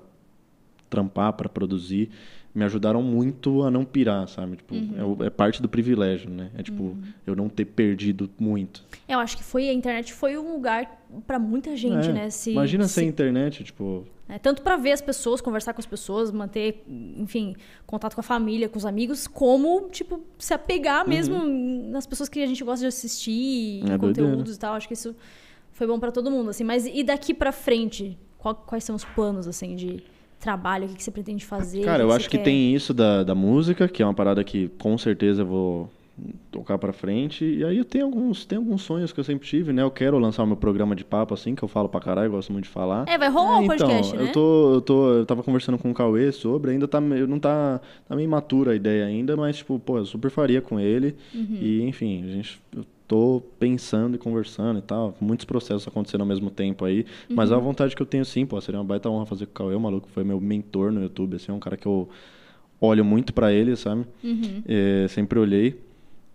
trampar, 0.89 1.33
pra 1.33 1.49
produzir, 1.49 2.11
me 2.57 2.65
ajudaram 2.65 3.03
muito 3.03 3.63
a 3.63 3.71
não 3.71 3.85
pirar, 3.85 4.27
sabe? 4.29 4.57
Tipo, 4.57 4.75
é 4.97 5.05
o- 5.05 5.25
é, 5.25 5.29
parte 5.31 5.61
do 5.61 5.69
privilégio, 5.69 6.31
né? 6.31 6.51
É 6.57 6.63
tipo, 6.63 6.97
eu 7.27 7.37
não 7.37 7.49
ter 7.51 7.67
perdido 7.67 8.31
muito. 8.39 8.83
Eu 9.07 9.19
acho 9.19 9.37
que 9.37 9.45
foi 9.45 9.69
a 9.69 9.73
internet 9.73 10.13
foi 10.15 10.39
um 10.39 10.55
lugar 10.55 11.05
pra 11.27 11.39
muita 11.39 11.77
gente, 11.77 12.09
É, 12.09 12.13
né? 12.13 12.31
Se, 12.31 12.51
Imagina 12.53 12.89
se, 12.89 12.95
sem 12.95 13.09
internet, 13.09 13.63
tipo, 13.63 14.05
né, 14.27 14.39
Tanto 14.39 14.63
pra 14.63 14.77
ver 14.77 14.93
as 14.93 15.01
pessoas, 15.03 15.41
conversar 15.41 15.73
com 15.75 15.81
as 15.81 15.87
pessoas, 15.87 16.33
manter, 16.33 16.83
enfim, 17.19 17.55
contato 17.87 18.15
com 18.15 18.21
a 18.21 18.25
família, 18.25 18.69
com 18.69 18.79
os 18.79 18.87
amigos, 18.87 19.27
como, 19.29 19.89
tipo, 19.91 20.21
se 20.39 20.53
apegar 20.55 21.07
mesmo 21.07 21.45
nas 21.45 22.07
pessoas 22.07 22.29
que 22.29 22.43
a 22.43 22.47
gente 22.47 22.65
gosta 22.65 22.81
de 22.81 22.87
assistir, 22.87 23.85
Uhum. 23.85 23.93
É 23.93 23.99
conteúdos 23.99 24.57
e 24.57 24.59
tal. 24.59 24.75
Acho 24.75 24.89
que 24.89 24.95
isso 24.95 25.15
foi 25.73 25.87
bom 25.87 26.01
pra 26.01 26.11
todo 26.11 26.31
mundo, 26.31 26.49
assim. 26.51 26.65
Mas 26.65 26.87
e 26.87 27.05
daqui 27.05 27.35
pra 27.35 27.53
frente? 27.53 28.19
Qual- 28.39 28.55
quais 28.55 28.83
são 28.83 28.97
os 28.97 29.05
planos, 29.05 29.47
assim, 29.47 29.77
de 29.77 30.03
trabalho? 30.39 30.87
O 30.87 30.89
que, 30.89 30.97
que 30.97 31.03
você 31.03 31.11
pretende 31.11 31.45
fazer? 31.45 31.82
Cara, 31.82 32.03
eu 32.03 32.09
que 32.09 32.14
acho 32.14 32.30
que 32.30 32.39
quer? 32.39 32.45
tem 32.45 32.74
isso 32.74 32.93
da, 32.93 33.22
da 33.22 33.34
música, 33.34 33.89
que 33.89 34.03
é 34.03 34.07
uma 34.07 34.14
parada 34.14 34.43
que 34.45 34.68
com 34.78 34.97
certeza 34.97 35.43
eu 35.43 35.47
vou 35.47 35.91
tocar 36.51 36.78
pra 36.78 36.93
frente. 36.93 37.45
E 37.45 37.64
aí 37.64 37.76
eu 37.76 37.84
tenho 37.84 38.07
alguns, 38.07 38.45
tenho 38.45 38.61
alguns 38.61 38.82
sonhos 38.82 39.12
que 39.12 39.20
eu 39.20 39.24
sempre 39.24 39.47
tive, 39.47 39.72
né? 39.72 39.82
Eu 39.82 39.91
quero 39.91 40.18
lançar 40.18 40.43
o 40.43 40.47
meu 40.47 40.57
programa 40.57 40.97
de 40.97 41.05
papo, 41.05 41.34
assim, 41.34 41.55
que 41.55 41.62
eu 41.62 41.68
falo 41.68 41.89
pra 41.89 42.01
caralho, 42.01 42.30
gosto 42.30 42.53
muito 42.53 42.64
de 42.64 42.70
falar. 42.70 43.05
É, 43.07 43.18
vai 43.18 43.28
rolar 43.28 43.61
o 43.61 43.64
então, 43.64 43.76
podcast, 43.76 44.16
né? 44.16 44.22
eu 44.22 44.32
tô, 44.32 44.74
eu 44.74 44.80
tô, 44.80 45.12
eu 45.14 45.26
tava 45.26 45.43
conversando 45.43 45.78
com 45.78 45.91
o 45.91 45.95
Cauê 45.95 46.32
sobre, 46.32 46.70
ainda 46.70 46.89
tá, 46.89 47.01
não 47.01 47.39
tá, 47.39 47.80
tá 48.09 48.16
meio 48.16 48.24
imatura 48.24 48.72
a 48.72 48.74
ideia 48.74 49.05
ainda, 49.05 49.37
mas 49.37 49.59
tipo, 49.59 49.78
pô, 49.78 49.99
eu 49.99 50.07
super 50.07 50.30
faria 50.30 50.61
com 50.61 50.80
ele. 50.80 51.14
Uhum. 51.34 51.59
E 51.61 51.82
enfim, 51.82 52.24
a 52.24 52.28
gente 52.28 52.61
eu 52.74 52.84
tô 53.09 53.43
pensando 53.59 54.17
e 54.17 54.19
conversando 54.19 54.79
e 54.79 54.83
tal, 54.83 55.15
muitos 55.21 55.45
processos 55.45 55.87
acontecendo 55.87 56.23
ao 56.23 56.27
mesmo 56.27 56.51
tempo 56.51 56.85
aí, 56.85 57.07
mas 57.31 57.51
Uhum. 57.51 57.57
a 57.57 57.61
vontade 57.61 57.95
que 57.95 58.03
eu 58.03 58.07
tenho 58.07 58.25
sim, 58.25 58.45
pô, 58.45 58.61
seria 58.61 58.79
uma 58.81 58.85
baita 58.87 59.09
honra 59.09 59.27
fazer 59.27 59.47
com 59.47 59.53
o 59.53 59.55
Cauê, 59.55 59.75
o 59.75 59.81
maluco 59.81 60.09
foi 60.09 60.25
meu 60.25 60.41
mentor 60.41 60.91
no 60.91 61.03
YouTube, 61.03 61.37
assim, 61.37 61.53
é 61.53 61.55
um 61.55 61.61
cara 61.61 61.77
que 61.77 61.87
eu 61.87 62.09
olho 62.81 63.05
muito 63.05 63.33
pra 63.33 63.53
ele, 63.53 63.75
sabe? 63.77 64.05
Uhum. 64.25 64.63
É, 64.67 65.07
sempre 65.09 65.39
olhei. 65.39 65.81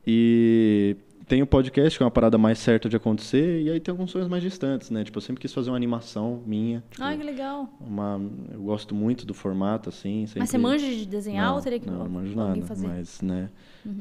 E 0.06 0.96
tem 1.28 1.42
o 1.42 1.48
podcast, 1.48 1.98
que 1.98 2.04
é 2.04 2.06
uma 2.06 2.12
parada 2.12 2.38
mais 2.38 2.58
certa 2.60 2.90
de 2.90 2.96
acontecer, 2.96 3.62
e 3.62 3.70
aí 3.70 3.80
tem 3.80 3.92
alguns 3.92 4.12
sonhos 4.12 4.28
mais 4.28 4.42
distantes, 4.44 4.90
né? 4.90 5.04
Tipo, 5.04 5.18
eu 5.18 5.22
sempre 5.22 5.40
quis 5.42 5.54
fazer 5.54 5.70
uma 5.70 5.76
animação 5.78 6.42
minha. 6.46 6.84
Tipo, 6.92 7.04
Ai, 7.04 7.18
que 7.18 7.24
legal. 7.24 7.70
uma, 7.80 8.20
eu 8.52 8.62
gosto 8.62 8.94
muito 8.96 9.26
do 9.26 9.34
formato, 9.34 9.90
assim. 9.90 10.26
Sempre... 10.26 10.40
Mas 10.42 10.50
você 10.50 10.58
manja 10.58 10.86
de 10.88 11.06
desenhar 11.06 11.48
não, 11.48 11.56
ou 11.56 11.62
teria 11.62 11.80
que 11.80 11.90
Não, 11.90 12.00
não 12.00 12.10
manjo 12.10 12.36
nada, 12.36 12.62
fazer? 12.66 12.88
Uhum. 12.88 12.94
mas, 12.94 13.22
né, 13.22 13.50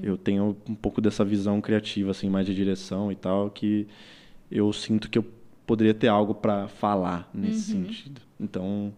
eu 0.02 0.16
tenho 0.16 0.56
um 0.68 0.74
pouco 0.74 1.00
dessa 1.00 1.24
visão 1.24 1.60
criativa, 1.60 2.10
assim, 2.10 2.28
mais 2.28 2.46
de 2.46 2.54
direção 2.54 3.10
e 3.10 3.16
tal, 3.16 3.50
que 3.50 3.86
eu 4.50 4.72
sinto 4.72 5.08
que 5.10 5.18
eu 5.18 5.24
poderia 5.66 5.94
ter 5.94 6.08
algo 6.08 6.34
pra 6.34 6.66
falar 6.68 7.28
nesse 7.32 7.74
Uhum. 7.74 7.84
sentido. 7.84 8.20
Então, 8.38 8.92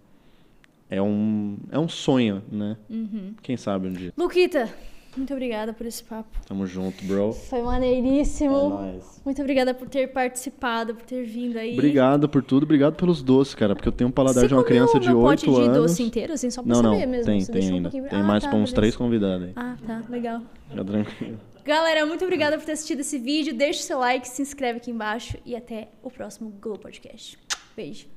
é 0.88 1.00
um, 1.02 1.56
é 1.70 1.78
um 1.78 1.88
sonho, 1.88 2.42
né? 2.50 2.76
Uhum. 2.88 3.34
Quem 3.42 3.56
sabe 3.56 3.88
um 3.88 3.92
dia. 3.92 4.12
Luquita, 4.16 4.72
muito 5.16 5.32
obrigada 5.32 5.72
por 5.72 5.86
esse 5.86 6.02
papo. 6.02 6.28
Tamo 6.46 6.66
junto, 6.66 7.04
bro. 7.04 7.32
Foi 7.32 7.62
maneiríssimo. 7.62 8.54
É 8.56 8.68
nóis. 8.68 9.20
Muito 9.24 9.40
obrigada 9.40 9.72
por 9.74 9.88
ter 9.88 10.08
participado, 10.12 10.94
por 10.94 11.04
ter 11.04 11.24
vindo 11.24 11.56
aí. 11.58 11.74
Obrigado 11.74 12.28
por 12.28 12.42
tudo, 12.42 12.64
obrigado 12.64 12.94
pelos 12.94 13.22
doces, 13.22 13.54
cara, 13.54 13.74
porque 13.74 13.88
eu 13.88 13.92
tenho 13.92 14.08
um 14.08 14.12
paladar 14.12 14.42
Você 14.42 14.48
de 14.48 14.54
uma 14.54 14.64
criança 14.64 14.98
de 14.98 15.08
meu 15.08 15.20
8 15.20 15.44
pote 15.46 15.56
de 15.60 15.64
anos. 15.66 15.76
doce 15.76 16.02
inteiro, 16.02 16.32
assim, 16.32 16.50
só 16.50 16.62
pra 16.62 16.72
não, 16.74 16.82
não, 16.82 16.92
saber 16.94 17.06
mesmo. 17.06 17.24
tem, 17.26 17.40
Você 17.40 17.52
tem 17.52 17.62
um 17.70 17.74
ainda. 17.76 17.90
pouquinho- 17.90 18.10
Tem 18.10 18.20
Ah, 18.20 18.24
mais 18.24 18.42
tá, 18.42 18.48
pra 18.50 18.58
uns 18.58 18.62
beleza. 18.62 18.74
três 18.76 18.96
convidados 18.96 19.46
aí. 19.46 19.52
Ah, 19.56 19.76
tá, 19.86 20.02
legal. 20.08 20.42
Fica 20.68 20.84
tranquilo. 20.84 21.38
Galera, 21.64 22.04
muito 22.04 22.24
obrigada 22.24 22.58
por 22.58 22.64
ter 22.64 22.72
assistido 22.72 23.00
esse 23.00 23.18
vídeo. 23.18 23.54
Deixe 23.54 23.82
seu 23.82 23.98
like, 24.00 24.26
se 24.26 24.42
inscreve 24.42 24.78
aqui 24.78 24.90
embaixo 24.90 25.36
e 25.46 25.54
até 25.54 25.90
o 26.02 26.10
próximo 26.10 26.50
Globo 26.60 26.80
Podcast. 26.80 27.38
Beijo. 27.76 28.08